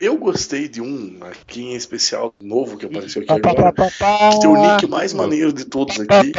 [0.00, 4.56] Eu gostei de um aqui em especial, novo que apareceu aqui agora, que tem o
[4.56, 6.32] nick mais maneiro de todos aqui.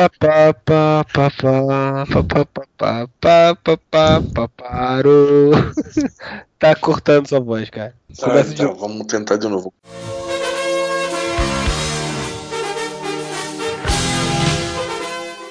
[4.56, 5.52] Parou.
[6.58, 7.94] Tá cortando sua voz, cara.
[8.22, 9.74] Ah, então, vamos tentar de novo.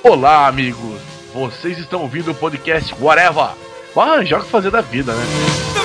[0.02, 0.98] Olá, amigos.
[1.34, 3.50] Vocês estão ouvindo o podcast Whatever.
[3.94, 5.77] Vai arranjar o que fazer da vida, né?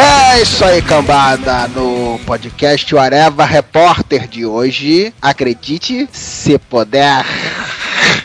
[0.00, 1.66] É isso aí, cambada.
[1.66, 7.24] No podcast o Areva Repórter de hoje, acredite, se puder.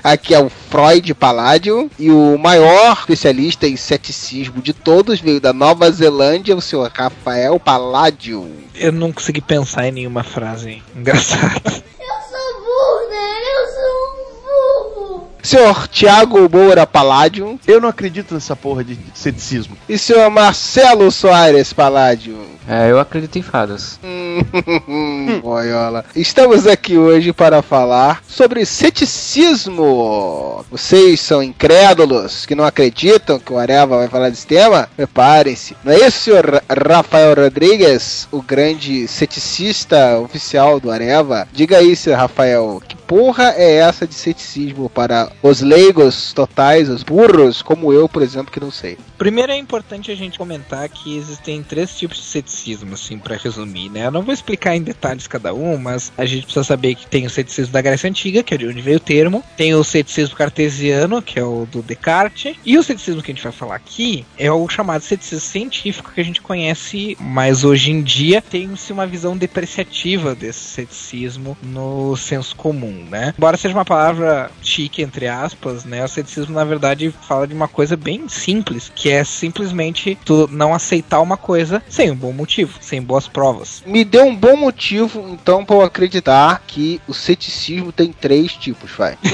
[0.03, 5.51] Aqui é o Freud Palladio e o maior especialista em ceticismo de todos veio da
[5.51, 8.47] Nova Zelândia, o senhor Rafael Palladio.
[8.75, 11.61] Eu não consegui pensar em nenhuma frase engraçada.
[11.65, 13.29] Eu sou burro, né?
[13.55, 15.32] Eu sou um burro.
[15.43, 19.75] Senhor Tiago Moura Palladio Eu não acredito nessa porra de ceticismo.
[19.89, 22.37] e senhor Marcelo Soares Palladio.
[22.65, 23.99] É, eu acredito em fadas.
[24.01, 24.39] Hum,
[25.43, 26.05] Boiola.
[26.15, 30.63] Estamos aqui hoje para falar sobre ceticismo.
[30.71, 34.87] Vocês são incrédulos que não acreditam que o Areva vai falar desse tema?
[34.95, 35.75] Preparem-se.
[35.83, 36.61] Não é isso, senhor Ra-
[36.95, 41.45] Rafael Rodrigues, o grande ceticista oficial do Areva?
[41.51, 47.03] Diga aí, senhor Rafael, que porra é essa de ceticismo para os leigos totais, os
[47.03, 48.97] burros, como eu, por exemplo, que não sei?
[49.19, 53.87] Primeiro é importante a gente comentar que existem três tipos de ceticismo, assim, pra resumir,
[53.89, 54.07] né?
[54.07, 57.27] Eu não vou explicar em detalhes cada um, mas a gente precisa saber que tem
[57.27, 60.35] o ceticismo da Grécia Antiga, que é de onde veio o termo, tem o ceticismo
[60.35, 64.25] cartesiano, que é o do Descartes, e o ceticismo que a gente vai falar aqui
[64.39, 69.05] é o chamado ceticismo científico que a gente conhece, mas hoje em dia tem-se uma
[69.05, 73.33] visão depreciativa desse ceticismo no senso comum, né?
[73.37, 76.03] Embora seja uma palavra chique, entre aspas, né?
[76.03, 80.73] O ceticismo, na verdade, fala de uma coisa bem simples, que é simplesmente tu não
[80.73, 83.83] aceitar uma coisa sem um bom motivo, sem boas provas.
[83.85, 88.91] Me deu um bom motivo, então, para eu acreditar que o ceticismo tem três tipos,
[88.91, 89.17] vai.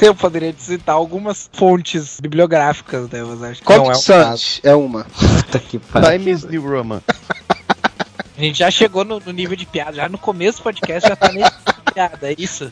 [0.00, 3.22] Eu poderia te citar algumas fontes bibliográficas, né?
[3.22, 3.94] Mas acho que Comic não é.
[3.94, 5.04] Sans é uma.
[5.04, 6.10] Puta que pariu.
[6.10, 7.02] Times New Roman.
[8.40, 11.14] A gente já chegou no, no nível de piada, já no começo do podcast já
[11.14, 12.70] tá nesse nível de piada, é isso?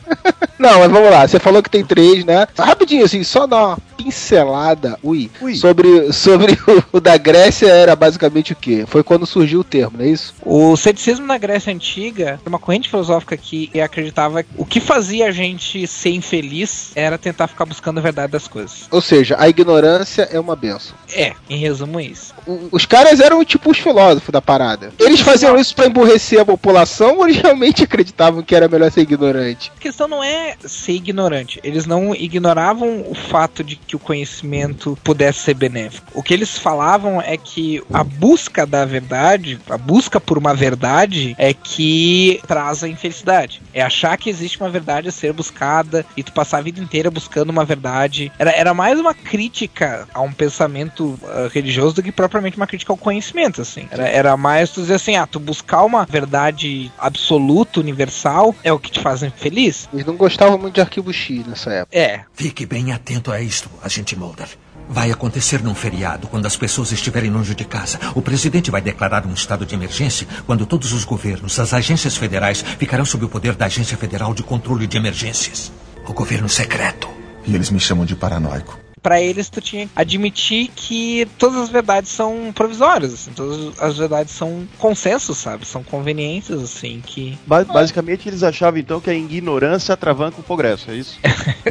[0.57, 1.27] Não, mas vamos lá.
[1.27, 2.47] Você falou que tem três, né?
[2.57, 5.55] Rapidinho, assim, só dar uma pincelada, ui, Ui.
[5.55, 8.83] sobre, sobre o, o da Grécia era basicamente o quê?
[8.87, 10.33] Foi quando surgiu o termo, não é isso?
[10.43, 15.27] O ceticismo na Grécia Antiga era uma corrente filosófica que acreditava que o que fazia
[15.27, 18.87] a gente ser infeliz era tentar ficar buscando a verdade das coisas.
[18.91, 20.95] Ou seja, a ignorância é uma benção.
[21.13, 22.33] É, em resumo é isso.
[22.47, 24.91] O- Os caras eram tipo os filósofos da parada.
[24.99, 29.71] Eles faziam isso pra emburrecer a população ou realmente acreditavam que era melhor ser ignorante?
[29.75, 31.59] A questão não é ser ignorante.
[31.63, 36.07] Eles não ignoravam o fato de que o conhecimento pudesse ser benéfico.
[36.13, 41.35] O que eles falavam é que a busca da verdade, a busca por uma verdade,
[41.37, 43.61] é que traz a infelicidade.
[43.73, 47.11] É achar que existe uma verdade a ser buscada e tu passar a vida inteira
[47.11, 48.31] buscando uma verdade.
[48.37, 52.91] Era, era mais uma crítica a um pensamento ah, religioso do que propriamente uma crítica
[52.91, 53.87] ao conhecimento, assim.
[53.91, 58.77] Era, era mais tu dizer assim, ah, tu buscar uma verdade absoluta, universal, é o
[58.77, 59.89] que te faz feliz.
[59.91, 61.97] Eles não gostavam muito de arquivo X nessa época.
[61.97, 64.47] É, Fique bem atento a isto, agente Mulder.
[64.87, 67.99] Vai acontecer num feriado, quando as pessoas estiverem longe de casa.
[68.13, 72.61] O presidente vai declarar um estado de emergência quando todos os governos, as agências federais,
[72.61, 75.71] ficarão sob o poder da Agência Federal de Controle de Emergências.
[76.07, 77.09] O governo secreto.
[77.45, 78.88] E eles me chamam de paranoico.
[79.01, 83.97] Pra eles tu tinha que admitir que todas as verdades são provisórias, assim, todas as
[83.97, 85.65] verdades são consensos, sabe?
[85.65, 87.37] São conveniências, assim, que.
[87.45, 91.19] Ba- basicamente, eles achavam então que a ignorância atravanca o progresso, é isso?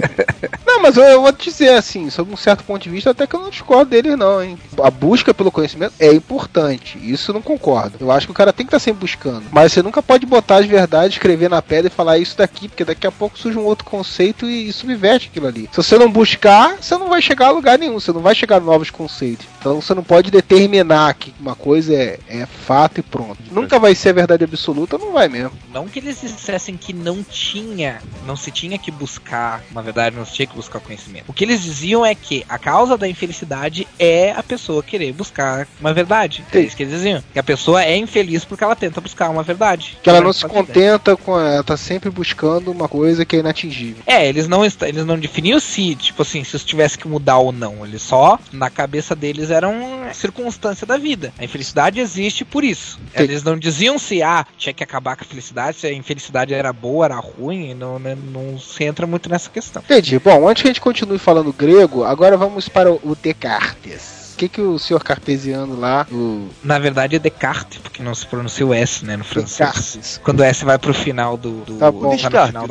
[0.67, 3.27] Não, mas eu, eu vou te dizer assim, sob um certo ponto de vista, até
[3.27, 4.57] que eu não discordo deles, não, hein?
[4.83, 6.99] A busca pelo conhecimento é importante.
[7.03, 7.97] Isso eu não concordo.
[7.99, 9.45] Eu acho que o cara tem que estar sempre buscando.
[9.51, 12.85] Mas você nunca pode botar as verdades, escrever na pedra e falar isso daqui, porque
[12.85, 15.69] daqui a pouco surge um outro conceito e, e subverte aquilo ali.
[15.73, 18.57] Se você não buscar, você não vai chegar a lugar nenhum, você não vai chegar
[18.57, 19.47] a novos conceitos.
[19.59, 23.39] Então você não pode determinar que uma coisa é, é fato e pronto.
[23.51, 25.53] Nunca vai ser a verdade absoluta, não vai mesmo.
[25.73, 30.25] Não que eles dissessem que não tinha, não se tinha que buscar uma verdade, não
[30.25, 31.25] se tinha que buscar conhecimento.
[31.29, 35.67] O que eles diziam é que a causa da infelicidade é a pessoa querer buscar
[35.81, 36.45] uma verdade.
[36.53, 37.23] É isso que eles diziam.
[37.33, 39.99] Que a pessoa é infeliz porque ela tenta buscar uma verdade.
[40.03, 41.39] Que ela não se contenta com.
[41.39, 44.03] Ela tá sempre buscando uma coisa que é inatingível.
[44.07, 47.51] É, eles não, eles não definiam se, tipo assim, se isso tivesse que mudar ou
[47.53, 47.85] não.
[47.85, 49.75] Eles só, na cabeça deles, eram
[50.13, 51.33] circunstância da vida.
[51.39, 52.99] A infelicidade existe por isso.
[53.17, 53.23] Sim.
[53.23, 56.73] Eles não diziam se, ah, tinha que acabar com a felicidade, se a infelicidade era
[56.73, 59.83] boa, era ruim, não, não, não se entra muito nessa questão.
[59.83, 60.19] Entendi.
[60.19, 64.19] Bom, antes que a gente continue falando grego, agora vamos para o Descartes.
[64.35, 68.25] O que, que o senhor cartesiano lá, o Na verdade é Descartes, porque não se
[68.25, 69.69] pronuncia o S, né, no francês.
[69.69, 71.65] Descartes, Quando o S vai pro final do.
[71.65, 72.17] do Tá bom.
[72.17, 72.69] tá no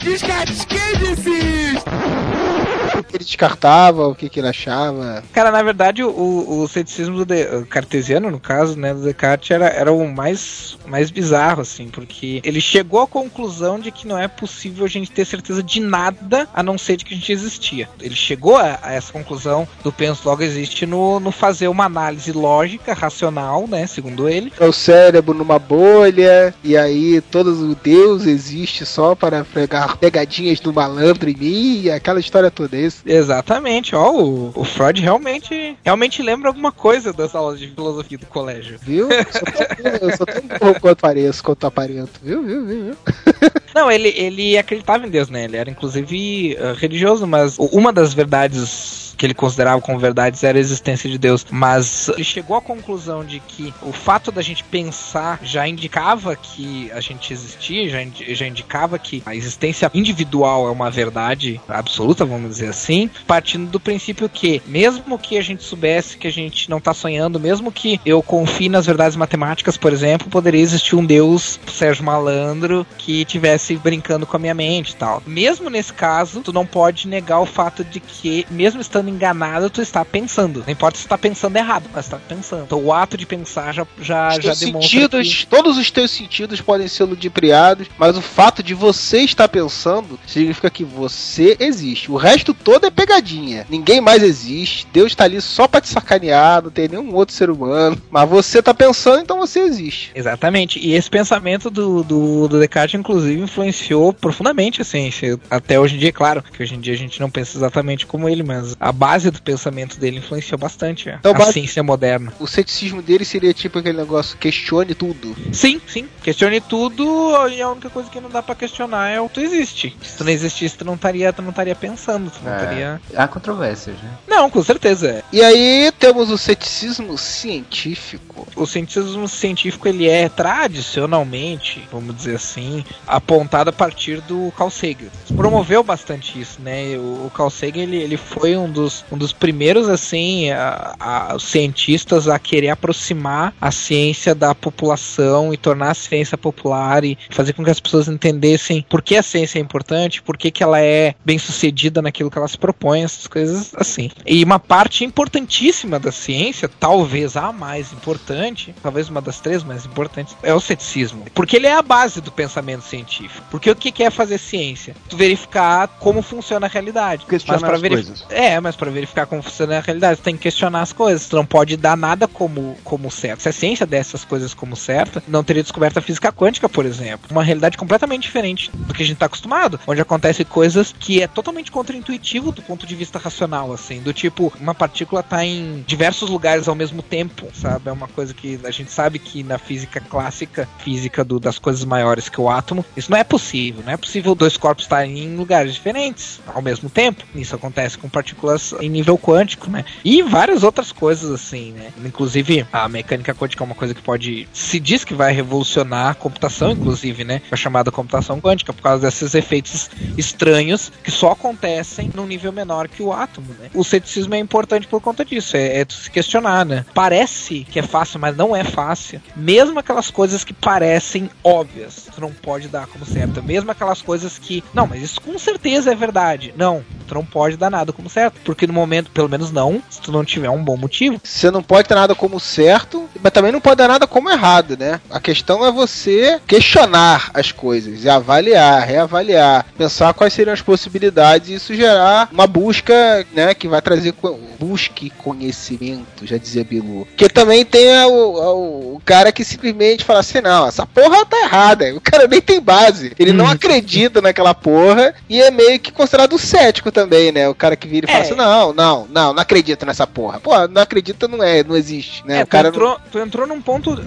[0.01, 0.51] descarte.
[0.53, 2.80] O que, que o descarte falava?
[2.99, 5.23] O que ele descartava, o que, que ele achava.
[5.33, 9.67] Cara, na verdade, o, o ceticismo do de- cartesiano, no caso, né, do Descartes, era,
[9.67, 14.27] era o mais, mais bizarro, assim, porque ele chegou à conclusão de que não é
[14.27, 17.87] possível a gente ter certeza de nada a não ser de que a gente existia.
[17.99, 22.31] Ele chegou a, a essa conclusão do penso logo existe no, no fazer uma análise
[22.31, 28.25] lógica, racional, né, segundo ele, É o cérebro numa bolha, e aí todo o Deus
[28.25, 32.80] existe só para pegar pegadinhas do malandro em mim, e aquela história toda.
[32.85, 33.03] Isso.
[33.05, 38.25] Exatamente, ó, o, o Freud realmente realmente lembra alguma coisa das aulas de filosofia do
[38.25, 38.79] colégio.
[38.81, 39.09] Viu?
[39.11, 42.19] Eu sou tão, burro quanto pareço, quanto aparento.
[42.23, 42.97] Viu, viu, viu, viu?
[43.73, 45.45] Não, ele, ele acreditava em Deus, né?
[45.45, 50.57] Ele era inclusive eh, religioso, mas uma das verdades que ele considerava como verdades era
[50.57, 51.45] a existência de Deus.
[51.51, 56.91] Mas ele chegou à conclusão de que o fato da gente pensar já indicava que
[56.91, 57.99] a gente existia, já,
[58.33, 63.79] já indicava que a existência individual é uma verdade absoluta, vamos dizer assim, partindo do
[63.79, 67.99] princípio que, mesmo que a gente soubesse que a gente não tá sonhando, mesmo que
[68.05, 73.75] eu confie nas verdades matemáticas, por exemplo, poderia existir um Deus, Sérgio Malandro, que tivesse
[73.77, 75.21] brincando com a minha mente e tal.
[75.25, 79.81] Mesmo nesse caso, tu não pode negar o fato de que, mesmo estando enganado, tu
[79.81, 80.63] está pensando.
[80.65, 82.63] Não importa se tu tá pensando errado, mas tu tá pensando.
[82.63, 84.81] Então o ato de pensar já, já, Os já demonstra.
[84.81, 89.47] sentidos, que- todos os teus sentidos podem ser ludibriados, mas o fato de você estar
[89.47, 92.11] pensando significa que você existe.
[92.11, 93.65] O resto todo é pegadinha.
[93.69, 94.87] Ninguém mais existe.
[94.93, 98.01] Deus tá ali só pra te sacanear, não tem nenhum outro ser humano.
[98.09, 100.11] Mas você tá pensando, então você existe.
[100.15, 100.79] Exatamente.
[100.79, 105.39] E esse pensamento do, do, do Descartes, inclusive, influenciou profundamente a ciência.
[105.49, 108.05] Até hoje em dia, é claro, que hoje em dia a gente não pensa exatamente
[108.05, 112.33] como ele, mas a base do pensamento dele influenciou bastante Então, a base- ciência moderna.
[112.39, 115.35] O ceticismo dele seria tipo aquele negócio, questione tudo.
[115.51, 116.07] Sim, sim.
[116.23, 117.03] Questione tudo
[117.49, 119.95] e a única coisa que não dá pra questionar é o que tu existe.
[120.03, 122.57] Se tu não existisse, tu não estaria, tu não estaria pensando, tu não É.
[122.57, 123.01] estaria.
[123.15, 124.09] Há controvérsias, né?
[124.27, 125.23] Não, com certeza.
[125.31, 128.47] E aí temos o ceticismo científico.
[128.55, 135.07] O cientismo científico ele é tradicionalmente, vamos dizer assim, apontado a partir do Carl Sagan.
[135.35, 136.95] Promoveu bastante isso, né?
[136.97, 141.39] O, o Carl Sagan ele, ele foi um dos, um dos primeiros assim a, a-
[141.39, 147.53] cientistas a querer aproximar a ciência da população e tornar a ciência popular e fazer
[147.53, 150.79] com que as pessoas entendessem por que a ciência é importante, por que, que ela
[150.81, 154.09] é bem sucedida naquilo que ela se propõe, essas coisas assim.
[154.25, 159.85] E uma parte importantíssima da ciência, talvez a mais importante, talvez uma das três mais
[159.85, 161.25] importantes, é o ceticismo.
[161.33, 163.45] Porque ele é a base do pensamento científico.
[163.49, 164.95] Porque o que é fazer ciência?
[165.09, 167.25] Tu verificar como funciona a realidade.
[167.25, 168.25] Questionar pra as verif- coisas.
[168.29, 171.27] É, mas para verificar como funciona a realidade, tu tem que questionar as coisas.
[171.27, 173.41] Tu não pode dar nada como, como certo.
[173.41, 176.85] Se a ciência desse as coisas como certa, não teria descoberto a física quântica, por
[176.85, 177.27] exemplo.
[177.31, 179.79] Uma realidade completamente diferente do que a gente tá acostumado.
[179.85, 181.71] Onde acontecem coisas que é totalmente
[182.21, 184.01] do ponto de vista racional, assim.
[184.01, 187.89] Do tipo, uma partícula tá em diversos lugares ao mesmo tempo, sabe?
[187.89, 191.83] É uma coisa que a gente sabe que na física clássica, física do- das coisas
[191.83, 193.83] maiores que o átomo, isso não é possível.
[193.85, 197.23] Não é possível dois corpos estarem em lugares diferentes ao mesmo tempo.
[197.35, 199.83] Isso acontece com partículas em nível quântico, né?
[200.05, 201.91] E várias outras coisas assim, né?
[202.05, 204.47] Inclusive, a mecânica quântica é uma coisa que pode.
[204.53, 207.41] Se diz que vai revolucionar a computação, inclusive, né?
[207.51, 212.87] A chamada computação quântica, por causa desses efeitos estranhos que só acontecem num nível menor
[212.87, 213.69] que o átomo, né?
[213.73, 216.85] O ceticismo é importante por conta disso, é, é se questionar, né?
[216.93, 219.21] Parece que é fácil, mas não é fácil.
[219.35, 223.41] Mesmo aquelas coisas que parecem óbvias, tu não pode dar como certo.
[223.43, 226.53] Mesmo aquelas coisas que, não, mas isso com certeza é verdade.
[226.55, 228.39] Não, tu não pode dar nada como certo.
[228.43, 231.19] Porque no momento, pelo menos não, se tu não tiver um bom motivo.
[231.23, 234.77] Você não pode dar nada como certo, mas também não pode dar nada como errado,
[234.77, 234.99] né?
[235.09, 241.53] A questão é você questionar as coisas avaliar, reavaliar, pensar quais seriam as possibilidades e
[241.55, 242.00] isso gerar
[242.31, 244.13] uma busca, né, que vai trazer
[244.59, 247.07] busque conhecimento, já dizia Bilu.
[247.17, 251.95] Que também tem o, o, cara que simplesmente fala assim: não, essa porra tá errada.
[251.95, 253.13] O cara nem tem base.
[253.17, 253.35] Ele hum.
[253.35, 257.49] não acredita naquela porra e é meio que considerado cético também, né?
[257.49, 258.13] O cara que vira e é.
[258.13, 260.39] fala assim: não, não, não, não acredito nessa porra.
[260.39, 262.39] Pô, não acredita, não é, não existe, né?
[262.39, 262.99] É, o cara tu, entrou, não...
[263.11, 263.99] tu entrou num ponto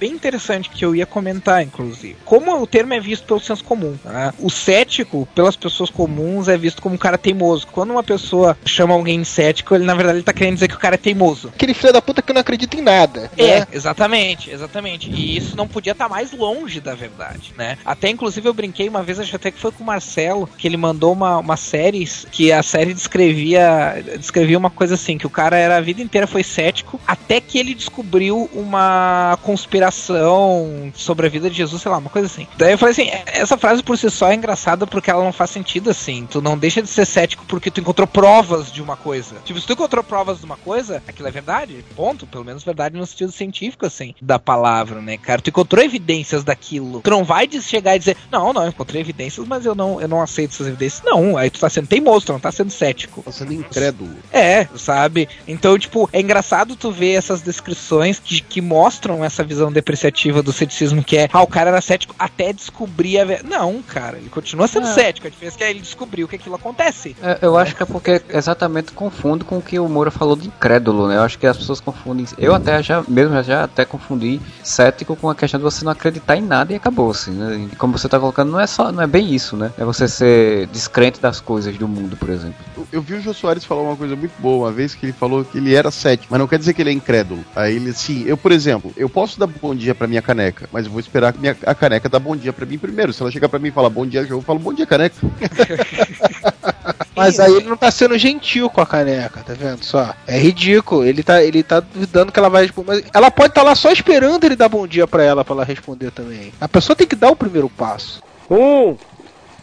[0.00, 2.16] bem interessante que eu ia comentar, inclusive.
[2.24, 3.96] Como o termo é visto pelo senso comum.
[4.04, 4.32] Né?
[4.38, 7.66] O cético, pelas pessoas comuns, é visto como um cara teimoso.
[7.68, 10.78] Quando uma pessoa chama alguém cético, ele na verdade ele tá querendo dizer que o
[10.78, 11.48] cara é teimoso.
[11.54, 13.30] Aquele filho da puta que não acredita em nada.
[13.36, 13.66] É, né?
[13.72, 15.10] exatamente, exatamente.
[15.10, 17.78] E isso não podia estar tá mais longe da verdade, né?
[17.84, 20.76] Até inclusive eu brinquei uma vez, acho até que foi com o Marcelo, que ele
[20.76, 25.56] mandou uma, uma série que a série descrevia, descrevia uma coisa assim, que o cara
[25.56, 31.50] era a vida inteira foi cético, até que ele descobriu uma conspiração sobre a vida
[31.50, 32.46] de Jesus, sei lá, uma coisa assim.
[32.56, 35.50] Daí eu falei assim, essa frase por si só é engraçada porque ela não faz
[35.50, 36.26] sentido assim.
[36.30, 39.36] Tu não deixa de ser cético porque tu encontrou provas de uma coisa.
[39.44, 41.84] Tipo, se tu encontrou provas de uma coisa, aquilo é verdade.
[41.96, 42.26] Ponto.
[42.26, 45.40] Pelo menos verdade no sentido científico, assim, da palavra, né, cara?
[45.40, 47.00] Tu encontrou evidências daquilo.
[47.00, 50.08] Tu não vai chegar e dizer, não, não, eu encontrei evidências, mas eu não, eu
[50.08, 51.02] não aceito essas evidências.
[51.04, 53.22] Não, aí tu tá sendo teimoso, tu não tá sendo cético.
[53.22, 54.14] Tá sendo incrédulo.
[54.32, 55.28] É, sabe?
[55.46, 60.52] Então, tipo, é engraçado tu ver essas descrições que, que mostram essa visão depreciativa do
[60.52, 63.48] ceticismo, que é, ah, o cara era cético até descobrir a verdade.
[63.48, 64.92] Não, cara, ele continua sendo é.
[64.92, 65.26] cético.
[65.26, 67.16] A diferença é que ele descobriu que aquilo acontece.
[67.20, 70.48] É, eu acho que é porque exatamente confundo com o que o Moura falou de
[70.48, 71.16] incrédulo, né?
[71.16, 72.26] Eu acho que as pessoas confundem.
[72.38, 76.36] Eu até já, mesmo já até confundi cético com a questão de você não acreditar
[76.36, 77.68] em nada e acabou, assim, né?
[77.72, 79.72] E como você tá colocando, não é só, não é bem isso, né?
[79.78, 82.56] É você ser descrente das coisas do mundo, por exemplo.
[82.76, 85.12] Eu, eu vi o Jô Soares falar uma coisa muito boa uma vez que ele
[85.12, 87.44] falou que ele era cético, mas não quer dizer que ele é incrédulo.
[87.56, 90.86] Aí ele, sim, eu, por exemplo, eu posso dar bom dia pra minha caneca, mas
[90.86, 93.12] eu vou esperar que minha, a caneca dá bom dia pra mim primeiro.
[93.12, 95.16] Se ela chegar pra mim e falar bom dia, eu falo bom dia, caneca.
[97.14, 100.14] Mas aí ele não tá sendo gentil com a caneca, tá vendo só?
[100.26, 101.04] É ridículo.
[101.04, 102.88] Ele tá, ele tá duvidando que ela vai responder.
[102.88, 105.54] Mas ela pode estar tá lá só esperando ele dar bom dia para ela para
[105.54, 106.52] ela responder também.
[106.60, 108.22] A pessoa tem que dar o primeiro passo.
[108.50, 108.96] Um,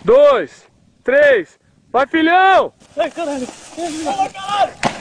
[0.04, 0.64] dois,
[1.04, 1.58] três,
[1.92, 2.74] vai filhão!
[2.98, 3.48] Ai, caralho!
[3.78, 4.95] Ai, caralho!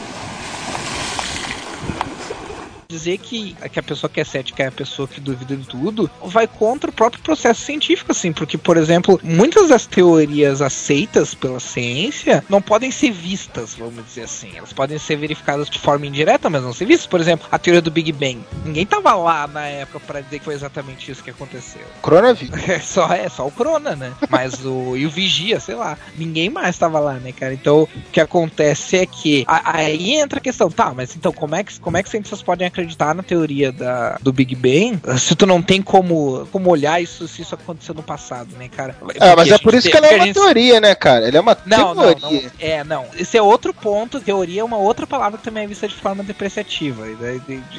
[2.89, 6.11] Dizer que, que a pessoa que é cética é a pessoa que duvida de tudo,
[6.25, 11.61] vai contra o próprio processo científico, assim, porque, por exemplo, muitas das teorias aceitas pela
[11.61, 14.57] ciência não podem ser vistas, vamos dizer assim.
[14.57, 17.07] Elas podem ser verificadas de forma indireta, mas não ser vistas.
[17.07, 18.43] Por exemplo, a teoria do Big Bang.
[18.65, 21.83] Ninguém tava lá na época para dizer que foi exatamente isso que aconteceu.
[22.03, 22.69] Coronavírus.
[22.69, 24.13] É só, é só o Corona, né?
[24.29, 24.97] Mas o.
[24.97, 25.99] e o Vigia, sei lá.
[26.17, 27.53] Ninguém mais tava lá, né, cara?
[27.53, 29.45] Então, o que acontece é que.
[29.47, 32.43] A, aí entra a questão, tá, mas então como é que, como é que cientistas
[32.43, 33.15] podem acreditar?
[33.15, 37.43] na teoria da, do Big Bang, se tu não tem como, como olhar isso se
[37.43, 38.97] isso aconteceu no passado, né, cara?
[39.21, 40.35] É, mas é por isso que ela é uma gente...
[40.35, 41.27] teoria, né, cara?
[41.27, 42.21] Ele é uma não, teoria.
[42.21, 43.07] Não, não, é, não.
[43.19, 44.21] Esse é outro ponto.
[44.21, 47.05] Teoria é uma outra palavra que também é vista de forma depreciativa.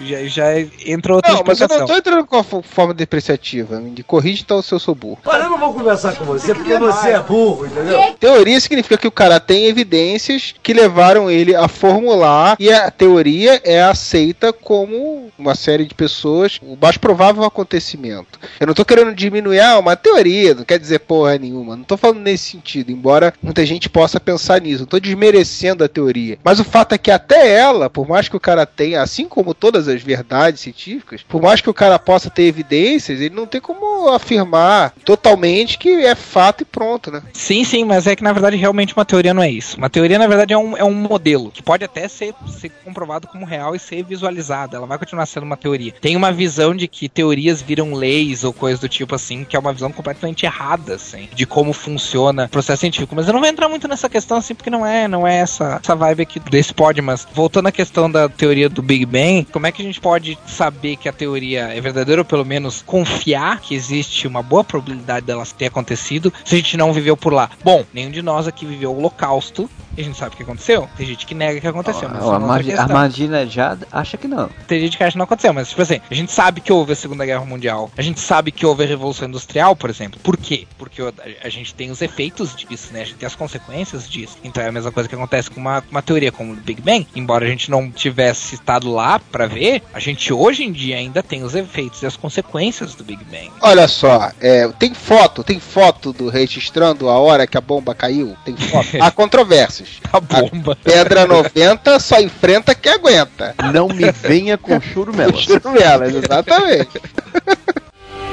[0.04, 3.80] Já, já entra outra Não, mas eu não tô entrando com a forma depreciativa.
[3.80, 5.20] Me corrige então se eu sou burro.
[5.26, 8.16] Olha, eu não vou conversar com você porque você é burro, entendeu?
[8.20, 13.62] Teoria significa que o cara tem evidências que levaram ele a formular e a teoria
[13.64, 18.40] é aceita como como uma série de pessoas o mais provável acontecimento.
[18.60, 21.76] Eu não tô querendo diminuir ah, uma teoria, não quer dizer porra nenhuma.
[21.76, 24.82] Não tô falando nesse sentido, embora muita gente possa pensar nisso.
[24.82, 26.38] Não tô desmerecendo a teoria.
[26.44, 29.54] Mas o fato é que até ela, por mais que o cara tenha, assim como
[29.54, 33.60] todas as verdades científicas, por mais que o cara possa ter evidências, ele não tem
[33.60, 37.24] como afirmar totalmente que é fato e pronto, né?
[37.34, 39.78] Sim, sim, mas é que na verdade realmente uma teoria não é isso.
[39.78, 43.28] Uma teoria, na verdade, é um, é um modelo que pode até ser, ser comprovado
[43.28, 44.75] como real e ser visualizado.
[44.76, 45.94] Ela vai continuar sendo uma teoria.
[46.02, 49.60] Tem uma visão de que teorias viram leis ou coisa do tipo assim, que é
[49.60, 53.16] uma visão completamente errada, assim, de como funciona o processo científico.
[53.16, 55.80] Mas eu não vou entrar muito nessa questão, assim, porque não é, não é essa,
[55.82, 59.68] essa vibe aqui desse pod, mas voltando à questão da teoria do Big Bang, como
[59.68, 63.62] é que a gente pode saber que a teoria é verdadeira ou pelo menos confiar
[63.62, 67.50] que existe uma boa probabilidade dela ter acontecido se a gente não viveu por lá?
[67.64, 70.90] Bom, nenhum de nós aqui viveu o Holocausto, e a gente sabe o que aconteceu.
[70.98, 72.10] Tem gente que nega que aconteceu.
[72.10, 74.50] mas oh, a, Margina já acha que não.
[74.68, 76.94] Teria de que acha que não aconteceu, mas tipo assim, a gente sabe que houve
[76.94, 80.20] a Segunda Guerra Mundial, a gente sabe que houve a Revolução Industrial, por exemplo.
[80.22, 80.68] Por quê?
[80.78, 81.02] Porque
[81.44, 83.02] a gente tem os efeitos disso, né?
[83.02, 84.38] A gente tem as consequências disso.
[84.44, 87.08] Então é a mesma coisa que acontece com uma, uma teoria como o Big Bang.
[87.16, 91.22] Embora a gente não tivesse estado lá para ver, a gente hoje em dia ainda
[91.22, 93.52] tem os efeitos e as consequências do Big Bang.
[93.62, 98.36] Olha só, é, tem foto, tem foto do registrando a hora que a bomba caiu.
[98.44, 98.88] Tem foto.
[99.00, 100.02] Há controvérsias.
[100.12, 100.74] A bomba.
[100.74, 103.56] A pedra 90 só enfrenta quem aguenta.
[103.74, 105.42] Não me venha com churumelas.
[105.42, 107.02] churumelas, exatamente.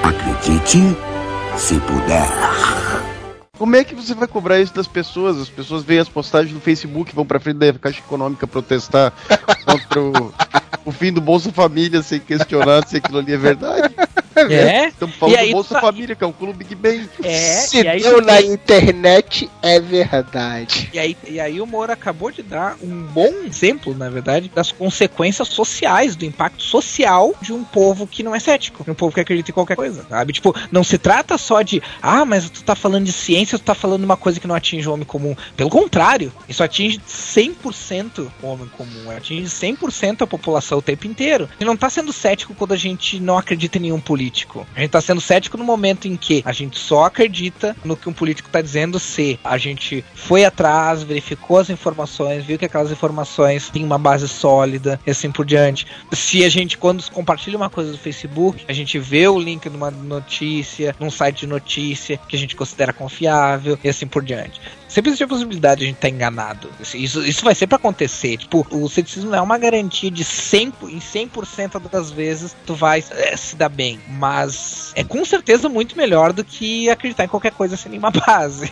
[0.02, 0.96] Acredite
[1.56, 2.28] se puder.
[3.62, 5.38] Como é que você vai cobrar isso das pessoas?
[5.38, 9.12] As pessoas veem as postagens no Facebook, vão pra frente da Caixa Econômica protestar
[9.64, 10.35] contra o,
[10.85, 13.95] o fim do Bolsa Família sem questionar se aquilo ali é verdade.
[14.35, 14.88] É?
[14.88, 15.81] Estamos falando do Bolsa tá...
[15.81, 17.09] Família, que é um clube Big Bang.
[17.23, 20.90] É, Se deu na internet, é verdade.
[20.92, 24.73] E aí, e aí o Moro acabou de dar um bom exemplo, na verdade, das
[24.73, 29.14] consequências sociais, do impacto social de um povo que não é cético, de um povo
[29.14, 30.33] que acredita em qualquer coisa, sabe?
[30.33, 33.75] Tipo, não se trata só de, ah, mas tu tá falando de ciência, tu tá
[33.75, 35.35] falando uma coisa que não atinge o homem comum.
[35.56, 41.49] Pelo contrário, isso atinge 100% o homem comum, atinge 100% a população o tempo inteiro.
[41.61, 44.66] E não tá sendo cético quando a gente não acredita em nenhum político.
[44.75, 48.09] A gente tá sendo cético no momento em que a gente só acredita no que
[48.09, 52.90] um político tá dizendo se a gente foi atrás, verificou as informações, viu que aquelas
[52.90, 55.87] informações têm uma base sólida e assim por diante.
[56.12, 59.90] Se a gente, quando compartilha uma coisa do Facebook, a gente vê o link numa
[59.90, 63.41] notícia, num site de notícia que a gente considera confiável
[63.82, 64.61] e assim por diante
[64.92, 66.68] sempre existe a possibilidade de a gente estar tá enganado.
[66.94, 68.37] Isso, isso vai sempre acontecer.
[68.37, 73.02] Tipo, o ceticismo não é uma garantia de 100, em 100% das vezes tu vai
[73.12, 73.99] é, se dar bem.
[74.06, 78.70] Mas é com certeza muito melhor do que acreditar em qualquer coisa sem nenhuma base.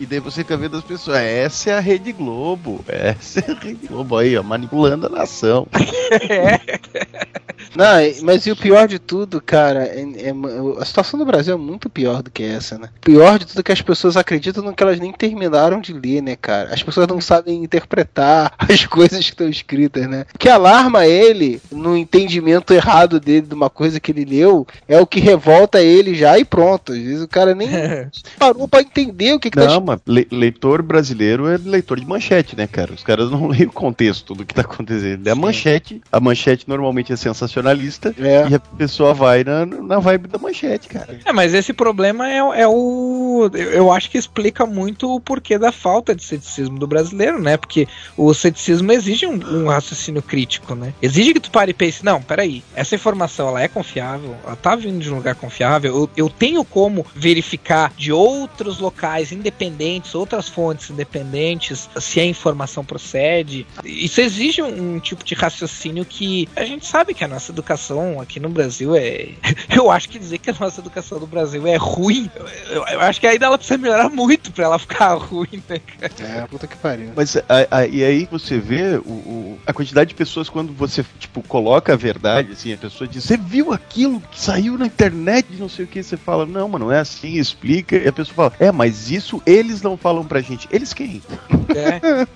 [0.00, 3.54] E daí você fica vendo as pessoas, essa é a Rede Globo, essa é a
[3.54, 5.66] Rede Globo aí, ó, manipulando a nação.
[6.28, 6.78] é.
[7.74, 7.86] Não,
[8.22, 10.32] mas e o pior de tudo, cara, é, é,
[10.80, 12.88] a situação do Brasil é muito pior do que essa, né?
[13.00, 16.22] Pior de tudo é que as pessoas acreditam no que elas nem terminaram de ler,
[16.22, 16.72] né, cara?
[16.72, 20.24] As pessoas não sabem interpretar as coisas que estão escritas, né?
[20.34, 25.00] O que alarma ele no entendimento errado dele de uma coisa que ele leu é
[25.00, 26.92] o que revolta ele já e pronto.
[26.92, 27.68] Às vezes o cara nem
[28.38, 31.98] parou pra entender o que, que tá Não, tá mas le leitor brasileiro é leitor
[31.98, 32.92] de manchete, né, cara?
[32.92, 35.26] Os caras não leem o contexto do que tá acontecendo.
[35.26, 36.00] É a manchete.
[36.12, 38.48] A manchete normalmente é sensacionalista é.
[38.50, 41.18] e a pessoa vai na, na vibe da manchete, cara.
[41.24, 43.50] É, mas esse problema é, é o.
[43.54, 47.56] Eu acho que explica muito o porquê da falta de ceticismo do brasileiro, né?
[47.56, 50.92] Porque o ceticismo exige um, um raciocínio crítico, né?
[51.00, 54.76] Exige que tu pare e pense, não, peraí, essa informação ela é confiável, ela tá
[54.76, 59.77] vindo de um lugar confiável, eu, eu tenho como verificar de outros locais independentes,
[60.14, 63.66] outras fontes independentes, se a informação procede.
[63.84, 68.20] Isso exige um, um tipo de raciocínio que a gente sabe que a nossa educação
[68.20, 69.28] aqui no Brasil é.
[69.68, 72.30] Eu acho que dizer que a nossa educação do Brasil é ruim,
[72.70, 76.12] eu, eu acho que ainda ela precisa melhorar muito pra ela ficar ruim, né, cara?
[76.20, 77.12] É, puta que pariu.
[77.14, 81.04] Mas a, a, e aí você vê o, o, a quantidade de pessoas quando você,
[81.18, 85.46] tipo, coloca a verdade, assim, a pessoa diz, você viu aquilo que saiu na internet,
[85.58, 88.50] não sei o que, você fala, não, mano, não é assim, explica, e a pessoa
[88.50, 90.68] fala, é, mas isso eles não falam pra gente.
[90.70, 91.22] Eles quem?
[91.74, 92.26] É.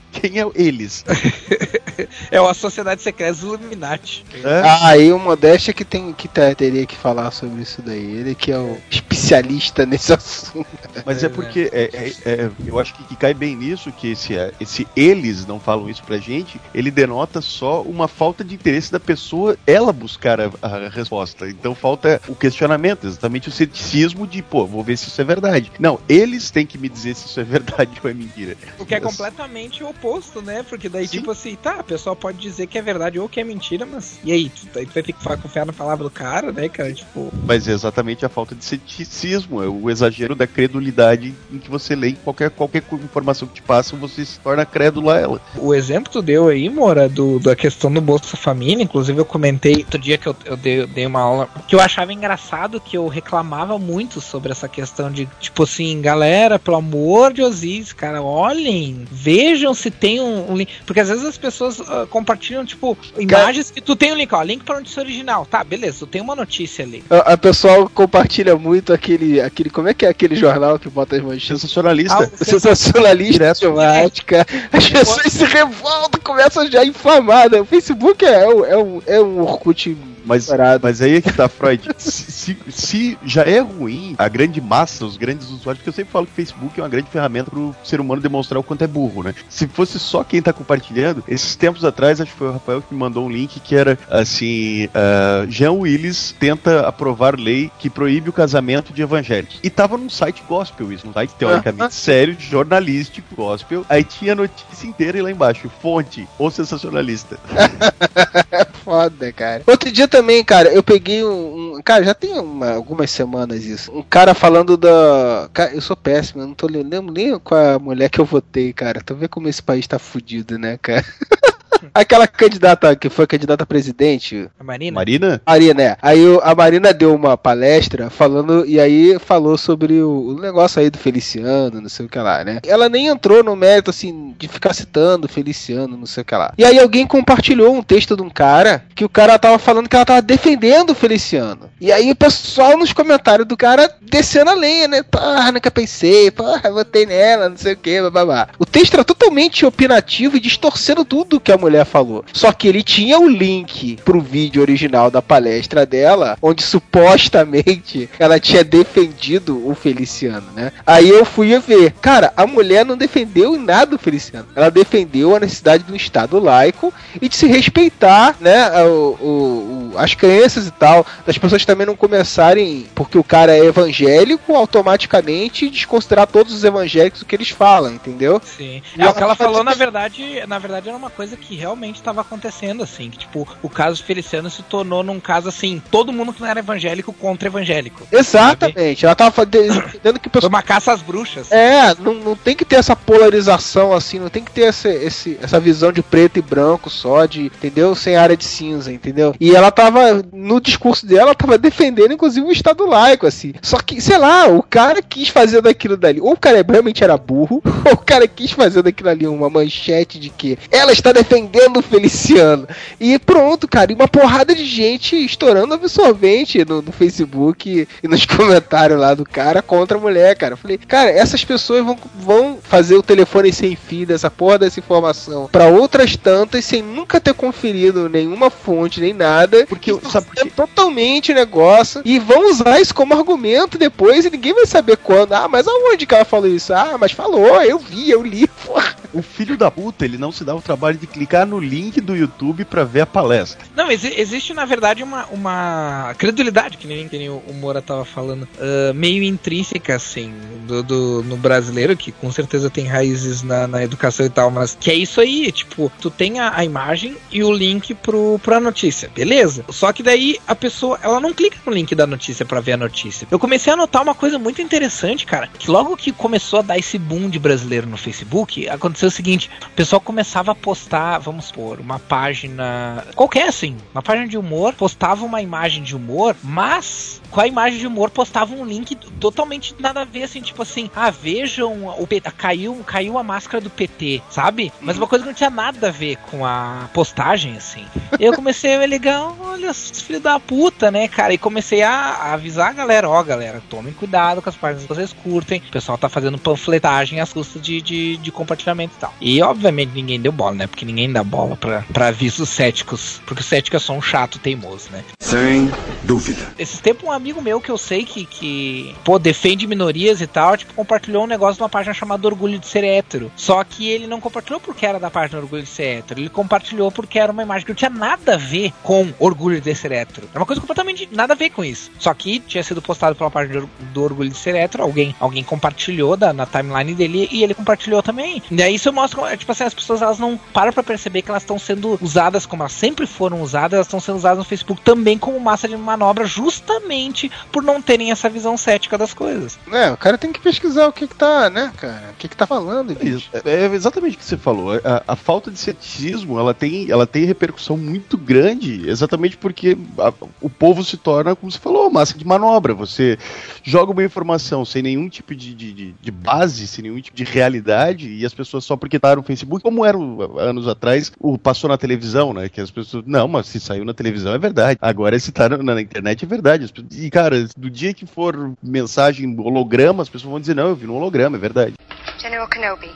[0.20, 1.04] quem é eles?
[2.30, 4.24] é uma sociedade secreta Illuminati.
[4.42, 4.60] É?
[4.60, 8.16] Ah, aí o Modéstia que tem que teria que falar sobre isso daí.
[8.16, 10.66] Ele que é o especialista nesse assunto.
[11.04, 14.34] Mas é porque é, é, é, eu acho que, que, cai bem nisso que esse,
[14.60, 19.00] esse eles não falam isso pra gente, ele denota só uma falta de interesse da
[19.00, 21.48] pessoa ela buscar a, a resposta.
[21.48, 25.72] Então falta o questionamento, exatamente o ceticismo de, pô, vou ver se isso é verdade.
[25.78, 28.56] Não, eles têm que me dizer se isso é verdade ou é mentira.
[28.78, 30.64] O que é completamente o oposto, né?
[30.68, 31.18] Porque daí, Sim.
[31.18, 34.18] tipo assim, tá, a pessoa pode dizer que é verdade ou que é mentira, mas
[34.22, 34.48] e aí?
[34.48, 36.92] Tu, tu vai ter que confiar na palavra do cara, né, cara?
[36.92, 37.32] Tipo.
[37.44, 41.96] Mas é exatamente a falta de ceticismo, é o exagero da credulidade em que você
[41.96, 45.40] lê qualquer, qualquer informação que te passa, você se torna crédulo a ela.
[45.56, 49.24] O exemplo que tu deu aí, Mora, do, da questão do Bolsa Família, inclusive eu
[49.24, 52.96] comentei outro dia que eu, eu dei, dei, uma aula que eu achava engraçado, que
[52.96, 58.22] eu reclamava muito sobre essa questão de, tipo assim, galera, pelo amor de Deus, cara,
[58.22, 60.70] olhem, vejam se tem um, um link.
[60.86, 64.42] Porque às vezes as pessoas uh, compartilham, tipo, imagens que tu tem um link, ó,
[64.42, 65.46] link pra notícia original.
[65.46, 67.02] Tá, beleza, tu tem uma notícia ali.
[67.10, 69.70] A, a pessoa compartilha muito aquele, aquele.
[69.70, 71.46] Como é que é aquele jornal que bota as manchetes?
[71.60, 72.16] Sensacionalista.
[72.24, 74.46] Ah, sensacionalista, temática.
[74.72, 77.60] As pessoas se revoltam, começam já inflamadas.
[77.60, 80.80] O Facebook é, é, um- é, um, é um Orkut Mas, parado.
[80.82, 81.88] mas aí é que tá, Freud.
[81.98, 86.12] se, se- se já é ruim a grande massa, os grandes usuários, porque eu sempre
[86.12, 88.86] falo que o Facebook é uma grande ferramenta pro ser humano demonstrar o quanto é
[88.86, 89.34] burro, né?
[89.48, 92.92] Se fosse só quem tá compartilhando, esses tempos atrás, acho que foi o Rafael que
[92.94, 98.30] me mandou um link que era assim: ah, Jean Willis tenta aprovar lei que proíbe
[98.30, 99.58] o casamento de evangélicos.
[99.62, 103.84] E tava num site gospel, isso, num site teoricamente sério, jornalístico, gospel.
[103.88, 107.38] Aí tinha a notícia inteira e lá embaixo, fonte, ou sensacionalista.
[108.84, 109.62] Foda, cara.
[109.66, 111.76] Outro dia também, cara, eu peguei um.
[111.76, 113.90] um- cara, já tem uma- algumas semanas isso.
[113.92, 115.48] Um cara falando da.
[115.52, 118.72] Cara, eu sou péssimo, eu não tô lembrando nem com a mulher que eu votei,
[118.72, 119.00] cara.
[119.04, 121.04] Tu vê como esse país tá fudido, né, cara?
[121.94, 124.94] Aquela candidata que foi candidata a presidente, A Marina?
[124.94, 125.42] Marina?
[125.46, 125.96] Marina, né?
[126.02, 130.98] Aí a Marina deu uma palestra falando, e aí falou sobre o, negócio aí do
[130.98, 132.60] Feliciano, não sei o que lá, né?
[132.66, 136.34] Ela nem entrou no mérito, assim, de ficar citando o Feliciano, não sei o que
[136.34, 136.52] lá.
[136.56, 139.96] E aí alguém compartilhou um texto de um cara, que o cara tava falando que
[139.96, 141.70] ela tava defendendo o Feliciano.
[141.80, 145.02] E aí o pessoal nos comentários do cara descendo a lenha, né?
[145.02, 148.48] Porra, nunca pensei, porra, votei nela, não sei o que, babá.
[148.58, 152.24] O texto era totalmente opinativo e distorcendo tudo que a mulher falou.
[152.32, 158.38] Só que ele tinha o link pro vídeo original da palestra dela, onde supostamente ela
[158.40, 160.72] tinha defendido o Feliciano, né?
[160.86, 161.92] Aí eu fui ver.
[162.00, 164.46] Cara, a mulher não defendeu em nada o Feliciano.
[164.54, 168.66] Ela defendeu a necessidade de um Estado laico e de se respeitar, né?
[168.84, 171.04] o- o- o- as crenças e tal.
[171.26, 177.22] Das pessoas também não começarem, porque o cara é evangélico, automaticamente desconsiderar todos os evangélicos
[177.22, 178.40] o que eles falam, entendeu?
[178.44, 178.82] Sim.
[178.96, 181.45] E É, ela o que ela falou, na verdade, na verdade, era uma coisa que
[181.54, 183.10] realmente estava acontecendo, assim.
[183.10, 186.60] Que, tipo, o caso Feliciano se tornou num caso assim, todo mundo que não era
[186.60, 188.06] evangélico contra evangélico.
[188.10, 189.04] Exatamente.
[189.04, 191.50] Ela tava dizendo que o Foi uma caça às bruxas.
[191.52, 195.38] É, não, não tem que ter essa polarização assim, não tem que ter esse, esse-
[195.40, 197.94] essa visão de preto e branco só, de, entendeu?
[197.94, 199.34] Sem área de cinza, entendeu?
[199.40, 203.52] E ela tava, no discurso dela, ela tava defendendo, inclusive, o Estado laico, assim.
[203.62, 207.16] Só que, sei lá, o cara quis fazer daquilo dali, ou o cara realmente era
[207.16, 211.35] burro, ou o cara quis fazer daquilo ali uma manchete de que ela está defendendo
[211.76, 212.66] o Feliciano.
[212.98, 218.24] E pronto, cara, e uma porrada de gente estourando absorvente no, no Facebook e nos
[218.26, 220.54] comentários lá do cara contra a mulher, cara.
[220.54, 224.80] Eu falei, cara, essas pessoas vão, vão fazer o telefone sem fio dessa porra dessa
[224.80, 229.66] informação pra outras tantas sem nunca ter conferido nenhuma fonte nem nada.
[229.66, 234.30] Porque, sabe por fazendo totalmente o negócio e vão usar isso como argumento depois e
[234.30, 235.32] ninguém vai saber quando.
[235.32, 236.72] Ah, mas aonde que ela falou isso?
[236.72, 238.46] Ah, mas falou, eu vi, eu li.
[238.66, 238.96] Porra.
[239.12, 242.14] O filho da puta, ele não se dá o trabalho de clicar no link do
[242.16, 243.64] YouTube pra ver a palestra.
[243.74, 248.04] Não, exi- existe na verdade uma, uma credulidade, que nem, que nem o Moura tava
[248.04, 250.32] falando, ah, meio intrínseca, assim,
[250.66, 254.76] do, do- no brasileiro, que com certeza tem raízes na, na educação e tal, mas
[254.78, 258.60] que é isso aí, tipo, tu tem a, a imagem e o link pro, pra
[258.60, 259.64] notícia, beleza?
[259.70, 262.76] Só que daí a pessoa, ela não clica no link da notícia pra ver a
[262.76, 263.26] notícia.
[263.30, 266.78] Eu comecei a notar uma coisa muito interessante, cara, que logo que começou a dar
[266.78, 271.46] esse boom de brasileiro no Facebook, aconteceu o seguinte, o pessoal começava a postar, vamos
[271.46, 277.20] supor, uma página qualquer assim, uma página de humor, postava uma imagem de humor, mas
[277.30, 280.90] com a imagem de humor postava um link totalmente nada a ver, assim, tipo assim,
[280.94, 284.72] ah, vejam o PT, caiu, caiu a máscara do PT, sabe?
[284.80, 287.84] Mas uma coisa que não tinha nada a ver com a postagem, assim.
[288.18, 291.34] E eu comecei a me ligar, olha, filhos da puta, né, cara?
[291.34, 294.88] E comecei a, a avisar a galera, ó, galera, tomem cuidado com as páginas que
[294.88, 295.62] vocês curtem.
[295.68, 299.14] O pessoal tá fazendo panfletagem às custas de, de, de compartilhamento e tal.
[299.20, 300.66] E obviamente ninguém deu bola, né?
[300.66, 303.20] Porque ninguém dá bola pra, pra avisos céticos.
[303.26, 305.04] Porque o cético é só um chato teimoso, né?
[305.20, 305.70] Sem
[306.04, 306.40] dúvida.
[306.58, 310.56] Esses tempos, um amigo meu que eu sei que, que pô, defende minorias e tal,
[310.56, 313.30] tipo, compartilhou um negócio numa página chamada Orgulho de Ser Hétero.
[313.36, 316.20] Só que ele não compartilhou porque era da página Orgulho de Ser Hétero.
[316.20, 319.74] Ele compartilhou porque era uma imagem que não tinha nada a ver com Orgulho de
[319.74, 320.28] Ser Hétero.
[320.34, 321.90] É uma coisa completamente nada a ver com isso.
[321.98, 324.82] Só que tinha sido postado pela página do Or- do Orgulho de Ser Hétero.
[324.82, 328.42] Alguém, alguém compartilhou da, na timeline dele e ele compartilhou também.
[328.50, 331.30] E aí isso mostra, é, tipo assim, as pessoas elas não param pra perceber que
[331.30, 334.80] elas estão sendo usadas como elas sempre foram usadas, elas estão sendo usadas no Facebook
[334.82, 339.58] também como massa de manobra, justamente por não terem essa visão cética das coisas.
[339.70, 342.10] É, o cara tem que pesquisar o que que tá, né, cara?
[342.12, 343.16] O que que tá falando, É bicho.
[343.18, 343.30] isso.
[343.44, 344.72] É exatamente o que você falou.
[344.84, 350.12] A, a falta de ceticismo ela tem, ela tem repercussão muito grande, exatamente porque a-
[350.40, 352.74] o povo se torna, como você falou, massa de manobra.
[352.74, 353.18] Você
[353.62, 358.08] joga uma informação sem nenhum tipo de, de, de- base, sem nenhum tipo de realidade,
[358.08, 359.96] e as pessoas só porque tá no Facebook, como era
[360.38, 360.85] anos atrás,
[361.18, 362.48] o passou na televisão, né?
[362.48, 363.04] Que as pessoas.
[363.06, 364.78] Não, mas se saiu na televisão é verdade.
[364.80, 366.72] Agora, se tá na, na internet é verdade.
[366.92, 370.86] E, cara, do dia que for mensagem holograma, as pessoas vão dizer, não, eu vi
[370.86, 371.74] no holograma, é verdade.
[372.18, 372.90] General Kenobi,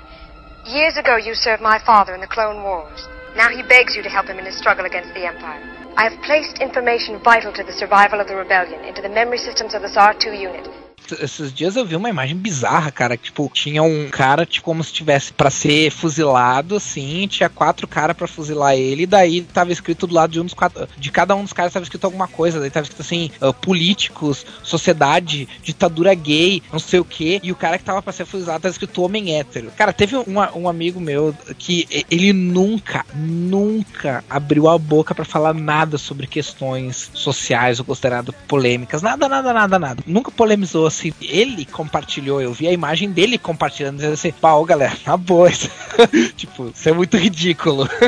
[0.67, 3.09] years ago you served my father in the Clone Wars.
[3.37, 5.63] Now he begs you to help him in his struggle against the Empire.
[5.97, 9.75] I have placed information vital to the survival of the rebellion into the memory systems
[9.75, 10.69] of this R2 unit.
[11.13, 13.17] Esses dias eu vi uma imagem bizarra, cara.
[13.17, 17.27] que, Tipo, tinha um cara, tipo, como se tivesse pra ser fuzilado, assim.
[17.29, 19.05] Tinha quatro caras pra fuzilar ele.
[19.05, 20.89] E daí tava escrito do lado de um dos quatro.
[20.99, 22.59] De cada um dos caras tava escrito alguma coisa.
[22.59, 27.41] Daí tava escrito assim: ah, políticos, sociedade, ditadura gay, não sei o que.
[27.43, 29.71] E o cara que tava pra ser fuzilado tava escrito homem hétero.
[29.77, 35.99] Cara, teve um, amigo meu que ele nunca, nunca abriu a boca pra falar nada
[35.99, 39.03] sobre questões sociais ou consideradas polêmicas.
[39.03, 40.03] Nada, nada, nada, nada.
[40.07, 41.00] Nunca polemizou assim.
[41.21, 45.49] Ele compartilhou, eu vi a imagem dele compartilhando, dizendo assim: pau, galera, na boa.
[45.51, 45.71] isso-
[46.37, 47.89] tipo, isso é muito ridículo.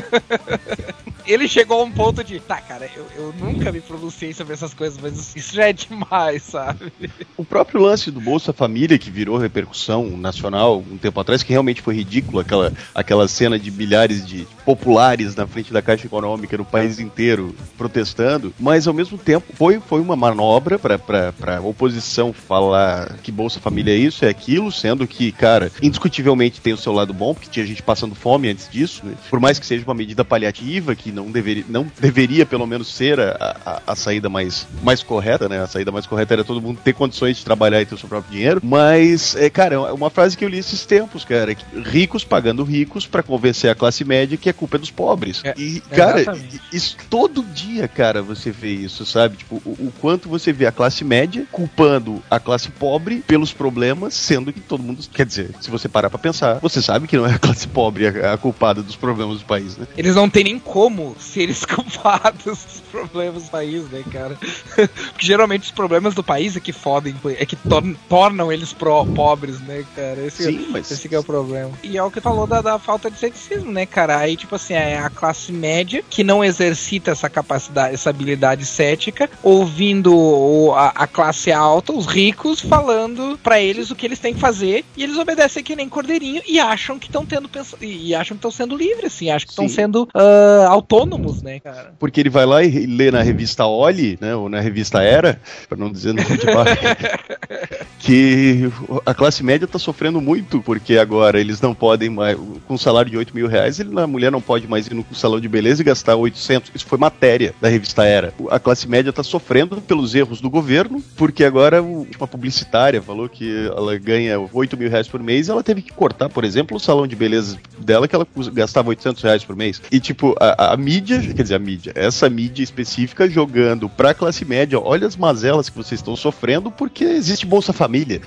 [1.25, 4.75] Ele chegou a um ponto de, tá, cara, eu, eu nunca me pronunciei sobre essas
[4.75, 6.93] coisas, mas isso já é demais, sabe?
[7.37, 11.81] O próprio lance do Bolsa Família, que virou repercussão nacional um tempo atrás, que realmente
[11.81, 16.65] foi ridículo, aquela, aquela cena de milhares de populares na frente da Caixa Econômica no
[16.65, 22.82] país inteiro protestando, mas ao mesmo tempo foi, foi uma manobra para a oposição falar
[23.23, 27.13] que Bolsa Família é isso, é aquilo, sendo que, cara, indiscutivelmente tem o seu lado
[27.13, 29.15] bom, porque tinha gente passando fome antes disso, né?
[29.31, 33.19] por mais que seja uma medida paliativa, que não deveria, não deveria pelo menos ser
[33.21, 35.61] a, a, a saída mais, mais correta, né?
[35.61, 38.09] A saída mais correta era todo mundo ter condições de trabalhar e ter o seu
[38.09, 38.61] próprio dinheiro.
[38.63, 41.55] Mas, é, cara, é uma frase que eu li esses tempos, cara.
[41.55, 45.43] que Ricos pagando ricos para convencer a classe média que a culpa é dos pobres.
[45.57, 46.61] e, cara, exatamente.
[46.73, 49.37] isso todo dia, cara, você vê isso, sabe?
[49.37, 54.15] Tipo, o, o quanto você vê a classe média culpando a classe pobre pelos problemas,
[54.15, 55.03] sendo que todo mundo.
[55.13, 58.07] Quer dizer, se você parar pra pensar, você sabe que não é a classe pobre
[58.07, 59.87] a, a culpada dos problemas do país, né?
[59.97, 64.37] Eles não têm nem como serem culpados dos problemas do país, né, cara?
[64.77, 69.05] Porque geralmente os problemas do país é que fodem, é que tor- tornam eles pro
[69.07, 70.21] pobres, né, cara?
[70.27, 71.71] Esse, Sim, mas- esse que é o problema.
[71.83, 74.19] E é o que falou da, da falta de ceticismo, né, cara?
[74.19, 79.29] Aí, tipo assim, é a classe média que não exercita essa capacidade, essa habilidade cética,
[79.43, 84.41] ouvindo a, a classe alta, os ricos, falando pra eles o que eles têm que
[84.41, 88.37] fazer, e eles obedecem que nem cordeirinho e acham que estão tendo pens- e acham
[88.37, 91.95] que estão sendo livres, assim, acham que estão sendo ah, autônomos, né, cara?
[91.99, 95.79] Porque ele vai lá e lê na revista Oli, né, ou na revista Era, para
[95.79, 96.23] não dizer no
[97.99, 98.71] que
[99.07, 102.37] a classe média tá sofrendo muito, porque agora eles não podem mais,
[102.67, 105.05] com um salário de 8 mil reais, ele, a mulher não pode mais ir no
[105.15, 106.71] salão de beleza e gastar 800.
[106.75, 108.35] Isso foi matéria da revista Era.
[108.51, 113.29] A classe média tá sofrendo pelos erros do governo, porque agora o- uma publicitária falou
[113.29, 116.81] que ela ganha 8 mil reais por mês, ela teve que cortar, por exemplo, o
[116.81, 119.81] salão de beleza dela, que ela gastava 800 reais por mês.
[119.93, 124.45] E, tipo, a, a mídia, quer dizer, a mídia, essa mídia específica jogando pra classe
[124.45, 128.21] média, olha as mazelas que vocês estão sofrendo porque existe Bolsa Família.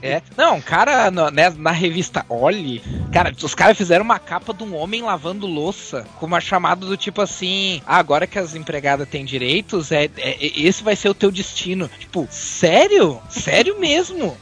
[0.00, 0.22] É.
[0.36, 2.80] Não, cara, na, né, na revista Olhe,
[3.12, 6.96] cara, os caras fizeram uma capa de um homem lavando louça com uma chamada do
[6.96, 11.14] tipo assim: ah, agora que as empregadas têm direitos, é, é- esse vai ser o
[11.14, 11.90] teu destino.
[11.98, 13.17] Tipo, sério?
[13.28, 14.36] Sério mesmo?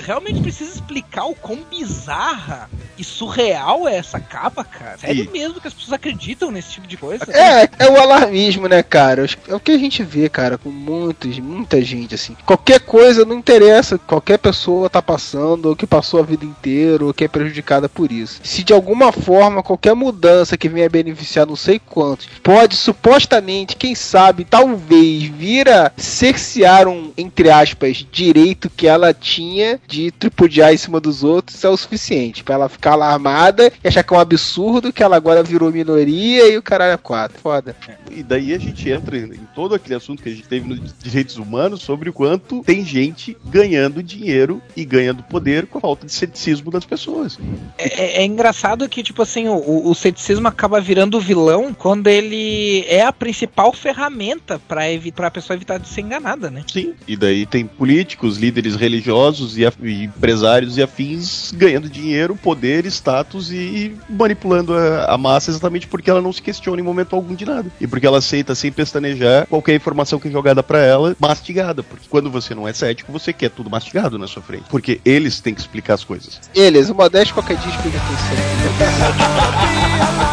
[0.00, 4.98] Realmente precisa explicar o quão bizarra e surreal é essa capa, cara.
[4.98, 7.24] Sério E- mesmo que as pessoas acreditam nesse tipo de coisa?
[7.30, 9.24] É, é o alarmismo, né, cara?
[9.48, 12.36] É o que a gente vê, cara, com muitos, muita gente, assim.
[12.44, 17.14] Qualquer coisa não interessa, qualquer pessoa tá passando, ou que passou a vida inteira, ou
[17.14, 18.40] que é prejudicada por isso.
[18.42, 23.94] Se de alguma forma, qualquer mudança que venha beneficiar não sei quantos, pode supostamente, quem
[23.94, 30.76] sabe, talvez, vir a cercear um, entre aspas, direito que ela tinha de tripudiar em
[30.76, 34.20] cima dos outros, é o suficiente pra ela ficar alarmada e achar que é um
[34.20, 37.40] absurdo que ela agora virou minoria e o caralho é quatro.
[37.40, 37.74] Foda.
[38.10, 41.36] E daí a gente entra em todo aquele assunto que a gente teve nos direitos
[41.36, 46.12] humanos sobre o quanto tem gente ganhando dinheiro e ganhando poder com a falta de
[46.12, 47.38] ceticismo das pessoas.
[47.76, 52.84] É, é engraçado que, tipo assim, o, o ceticismo acaba virando o vilão quando ele
[52.86, 56.64] é a principal ferramenta pra, evi pra pessoa evitar de ser enganada, né?
[56.70, 56.94] Sim.
[57.08, 63.50] E daí tem políticos, líderes religiosos e, e empresários e afins ganhando dinheiro, poder, status
[63.50, 67.44] e manipulando a, a massa exatamente porque ela não se questiona em momento algum de
[67.44, 67.70] nada.
[67.80, 71.82] E porque ela aceita sem pestanejar qualquer informação que é jogada pra ela mastigada.
[71.82, 74.64] Porque quando você não é cético, você quer tudo mastigado na sua frente.
[74.68, 76.40] Porque eles têm que explicar as coisas.
[76.54, 77.98] Eles, o Modesto qualquer dia explica.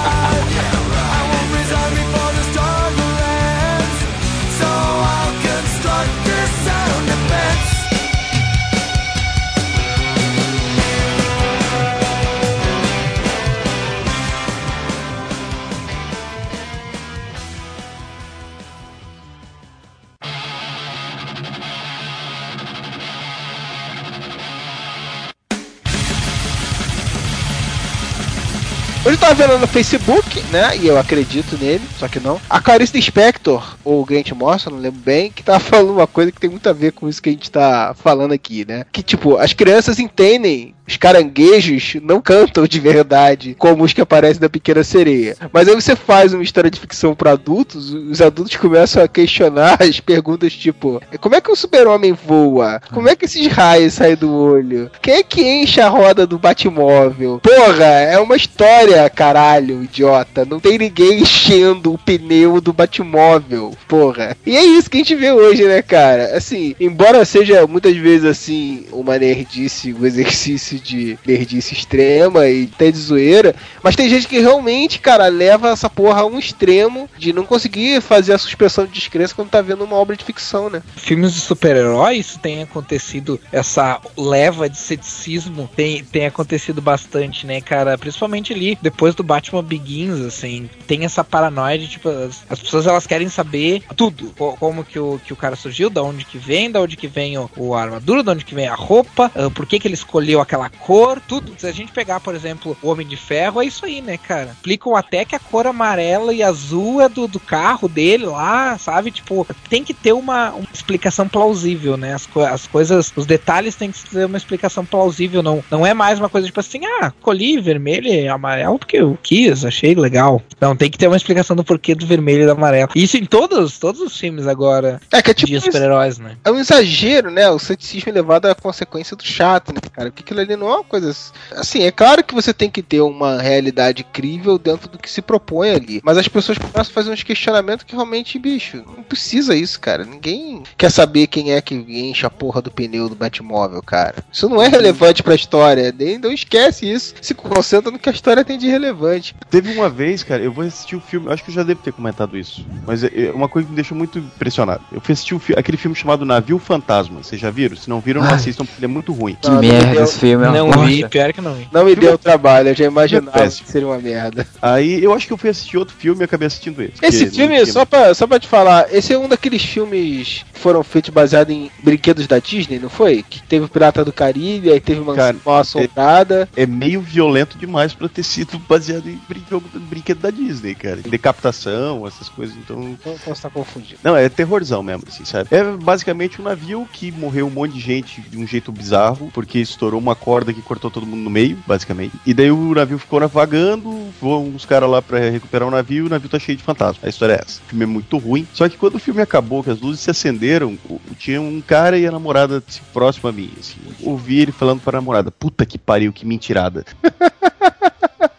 [29.08, 30.76] Eu tava vendo no Facebook, né?
[30.78, 32.42] E eu acredito nele, só que não.
[32.50, 36.42] A Clarice Spector, ou Grant Morrison, não lembro bem, que tava falando uma coisa que
[36.42, 38.86] tem muito a ver com isso que a gente tá falando aqui, né?
[38.92, 44.42] Que tipo, as crianças entendem os caranguejos não cantam de verdade, como os que aparecem
[44.42, 45.36] na Pequena Sereia.
[45.52, 49.78] Mas aí você faz uma história de ficção para adultos, os adultos começam a questionar
[49.84, 52.82] as perguntas tipo: como é que o super-homem voa?
[52.94, 54.90] Como é que esses raios saem do olho?
[55.02, 57.40] Quem é que enche a roda do Batmóvel?
[57.40, 60.46] Porra, é uma história, caralho, idiota.
[60.46, 64.38] Não tem ninguém enchendo o pneu do Batmóvel, porra.
[64.46, 66.38] E é isso que a gente vê hoje, né, cara?
[66.38, 72.92] Assim, embora seja muitas vezes assim uma nerdice, um exercício de nerdice extrema e até
[72.92, 77.34] de zoeira, mas tem gente que realmente, cara, leva essa porra a um extremo de
[77.34, 80.82] não conseguir fazer a suspensão de descrença quando tá vendo uma obra de ficção, né?
[80.96, 87.98] Filmes de super-heróis tem acontecido essa leva de ceticismo tem, tem acontecido bastante, né, cara?
[87.98, 92.88] Principalmente ali depois do Batman Begins, assim, tem essa paranoia de tipo as, as pessoas
[92.88, 96.70] elas querem saber tudo, como que o, que o cara surgiu, da onde que vem,
[96.70, 99.66] da onde que vem o, o armadura, da onde que vem a roupa, uh, por
[99.66, 101.54] que que ele escolheu aquela cor, tudo.
[101.58, 104.52] Se a gente pegar, por exemplo, o Homem de Ferro, é isso aí, né, cara?
[104.56, 109.12] Explicam até que a cor amarela e azul é do, do carro dele lá, sabe?
[109.12, 112.14] Tipo, tem que ter uma, uma explicação plausível, né?
[112.14, 115.94] As, co as coisas, os detalhes tem que ter uma explicação plausível, não, não é
[115.94, 120.42] mais uma coisa tipo assim, ah, colhi vermelho e amarelo porque eu quis, achei legal.
[120.60, 122.90] Não, tem que ter uma explicação do porquê do vermelho e do amarelo.
[122.96, 126.38] Isso em todos, todos os filmes agora é que é tipo de super-heróis, né?
[126.44, 127.50] É um exagero, né?
[127.50, 130.10] O ceticismo elevado à consequência do chato, né, cara?
[130.10, 131.14] Porque aquilo ali não é uma coisa.
[131.52, 135.22] Assim, é claro que você tem que ter uma realidade crível dentro do que se
[135.22, 136.02] propõe ali.
[136.04, 140.04] Mas as pessoas começam a fazer uns questionamentos que realmente, bicho, não precisa isso, cara.
[140.04, 144.16] Ninguém quer saber quem é que enche a porra do pneu do Batmóvel, cara.
[144.32, 145.94] Isso não é relevante pra história.
[145.98, 147.14] Nem, não esquece isso.
[147.22, 149.36] Se concentra no que a história tem de relevante.
[149.50, 151.32] Teve uma vez, cara, eu vou assistir o filme.
[151.32, 152.66] Acho que eu já devo ter comentado isso.
[152.86, 154.84] Mas é, é uma coisa que me deixou muito impressionado.
[154.92, 157.24] Eu fui assistir o, aquele filme chamado Navio Fantasma.
[157.24, 157.76] Vocês já viram?
[157.76, 159.38] Se não viram, não assistam, porque ele é muito ruim.
[159.42, 160.46] Que merda esse filme.
[160.56, 161.68] É Não vi, pior que não vi.
[161.72, 164.48] Não me deu trabalho, eu já imaginava que seria uma merda.
[164.62, 166.94] Aí eu acho que eu fui assistir outro filme e acabei assistindo esse.
[167.02, 170.84] Esse filme, só pra, só pra te falar, esse é um daqueles filmes que foram
[170.84, 173.24] feitos baseados em brinquedos da Disney, não foi?
[173.24, 176.48] Que teve o Pirata do Caribe, aí teve uma Cara, Assombrada.
[176.56, 180.98] É, é meio violento demais pra ter sido baseado em brinquedo, brinquedo da Disney, cara.
[180.98, 182.98] Decapitação, essas coisas, então.
[183.00, 184.00] Então você tá confundindo.
[184.04, 185.50] Não, é terrorzão mesmo, assim, sabe?
[185.52, 189.60] É basicamente um navio que morreu um monte de gente de um jeito bizarro, porque
[189.60, 192.16] estourou uma corda que cortou todo mundo no meio, basicamente.
[192.26, 196.08] E daí o navio ficou navegando, voam uns caras lá pra recuperar o navio e
[196.08, 197.04] o navio tá cheio de fantasmas.
[197.04, 197.62] A história é essa.
[197.66, 198.48] O filme é muito ruim.
[198.54, 200.78] Só que quando o filme acabou, que as luzes se acenderam,
[201.18, 203.52] tinha um cara e a namorada assim, próximo a mim.
[203.60, 203.78] Assim.
[204.02, 206.86] Ouvi ele falando pra namorada: Puta que pariu, que mentirada.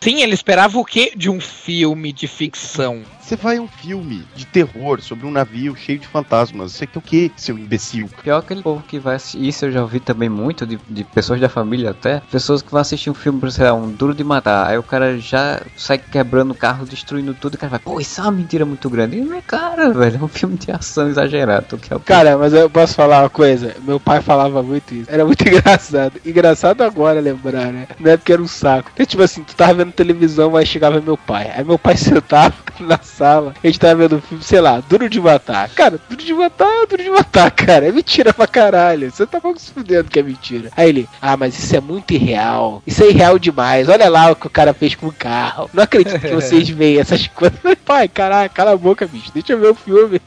[0.01, 3.03] Sim, ele esperava o quê de um filme de ficção?
[3.29, 6.73] Você vai a um filme de terror sobre um navio cheio de fantasmas.
[6.73, 8.09] Você quer o quê, seu imbecil?
[8.23, 11.39] Pior aquele povo que vai assistir, isso eu já ouvi também muito de, de pessoas
[11.39, 14.25] da família até, pessoas que vão assistir um filme, por sei lá, um duro de
[14.25, 17.79] matar, aí o cara já sai quebrando o carro, destruindo tudo, e o cara vai,
[17.79, 19.19] pô, isso é uma mentira muito grande.
[19.19, 21.67] E não é cara, velho, é um filme de ação exagerado.
[21.69, 22.01] Tu quer o?
[22.01, 23.77] Cara, mas eu posso falar uma coisa?
[23.83, 25.11] Meu pai falava muito isso.
[25.11, 26.15] Era muito engraçado.
[26.25, 27.89] Engraçado agora lembrar, né?
[28.01, 28.91] Na época era um saco.
[28.95, 31.53] Então, tipo assim, tu tava vendo televisão, aí chegava meu pai.
[31.55, 35.09] Aí meu pai sentava na sala, a gente tava vendo o filme, sei lá, Duro
[35.09, 35.69] de Matar.
[35.71, 37.89] Cara, Duro de Matar é Duro de Matar, cara.
[37.89, 39.11] É mentira pra caralho.
[39.11, 40.71] Você tá pouco se fudendo que é mentira.
[40.77, 42.81] Aí ele, ah, mas isso é muito irreal.
[42.87, 43.89] Isso é irreal demais.
[43.89, 45.69] Olha lá o que o cara fez com o carro.
[45.75, 47.59] Não acredito que vocês veem essas coisas.
[47.85, 49.33] Pai, caralho, cala a boca, bicho.
[49.35, 50.21] Deixa eu ver o filme.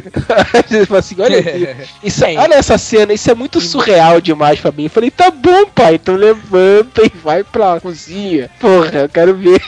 [0.70, 1.68] Ele falou assim, olha aqui.
[2.02, 4.84] Isso, olha essa cena, isso é muito surreal demais pra mim.
[4.84, 8.48] Eu falei, tá bom, pai, então levanta e vai pra cozinha.
[8.58, 9.60] Porra, eu quero ver.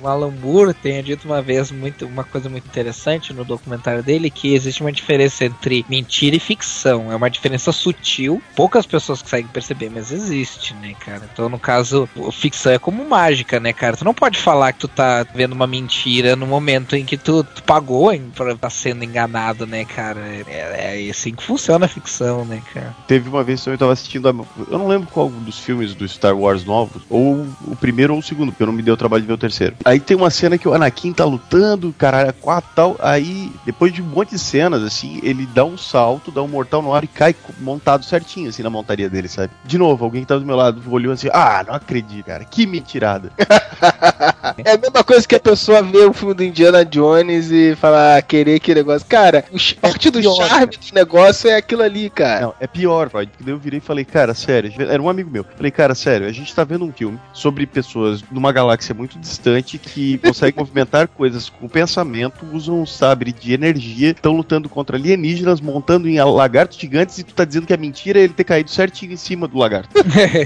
[0.00, 4.30] O Alan Moore tenha dito uma vez muito, uma coisa muito interessante no documentário dele,
[4.30, 7.10] que existe uma diferença entre mentira e ficção.
[7.10, 11.28] É uma diferença sutil, poucas pessoas conseguem perceber, mas existe, né, cara?
[11.32, 13.96] Então, no caso, ficção é como mágica, né, cara?
[13.96, 17.42] Tu não pode falar que tu tá vendo uma mentira no momento em que tu,
[17.44, 20.20] tu pagou em, pra estar sendo enganado, né, cara?
[20.46, 22.94] É, é assim que funciona a ficção, né, cara?
[23.06, 24.28] Teve uma vez que eu tava assistindo.
[24.28, 24.34] a-
[24.70, 28.22] Eu não lembro qual dos filmes do Star Wars novos, ou o primeiro ou o
[28.22, 29.73] segundo, porque eu não me dei o trabalho de ver o terceiro.
[29.84, 32.96] Aí tem uma cena que o Anakin tá lutando, caralho, quatro tal.
[32.98, 36.82] Aí, depois de um monte de cenas, assim, ele dá um salto, dá um mortal
[36.82, 39.50] no ar e cai montado certinho, assim, na montaria dele, sabe?
[39.64, 42.66] De novo, alguém que tá do meu lado olhou assim, ah, não acredito, cara, que
[42.66, 43.32] mentirada.
[44.64, 48.18] é a mesma coisa que a pessoa vê o filme do Indiana Jones e falar,
[48.18, 49.06] ah, querer que negócio.
[49.06, 50.88] Cara, o parte é do pior, charme cara.
[50.90, 52.40] do negócio é aquilo ali, cara.
[52.40, 53.30] Não, é pior, Freud.
[53.46, 55.44] Eu virei e falei, cara, sério, era um amigo meu.
[55.56, 59.53] Falei, cara, sério, a gente tá vendo um filme sobre pessoas numa galáxia muito distante
[59.62, 65.60] que conseguem movimentar coisas com pensamento, usam um sabre de energia, estão lutando contra alienígenas,
[65.60, 69.12] montando em lagartos gigantes e tu tá dizendo que é mentira ele ter caído certinho
[69.12, 69.90] em cima do lagarto.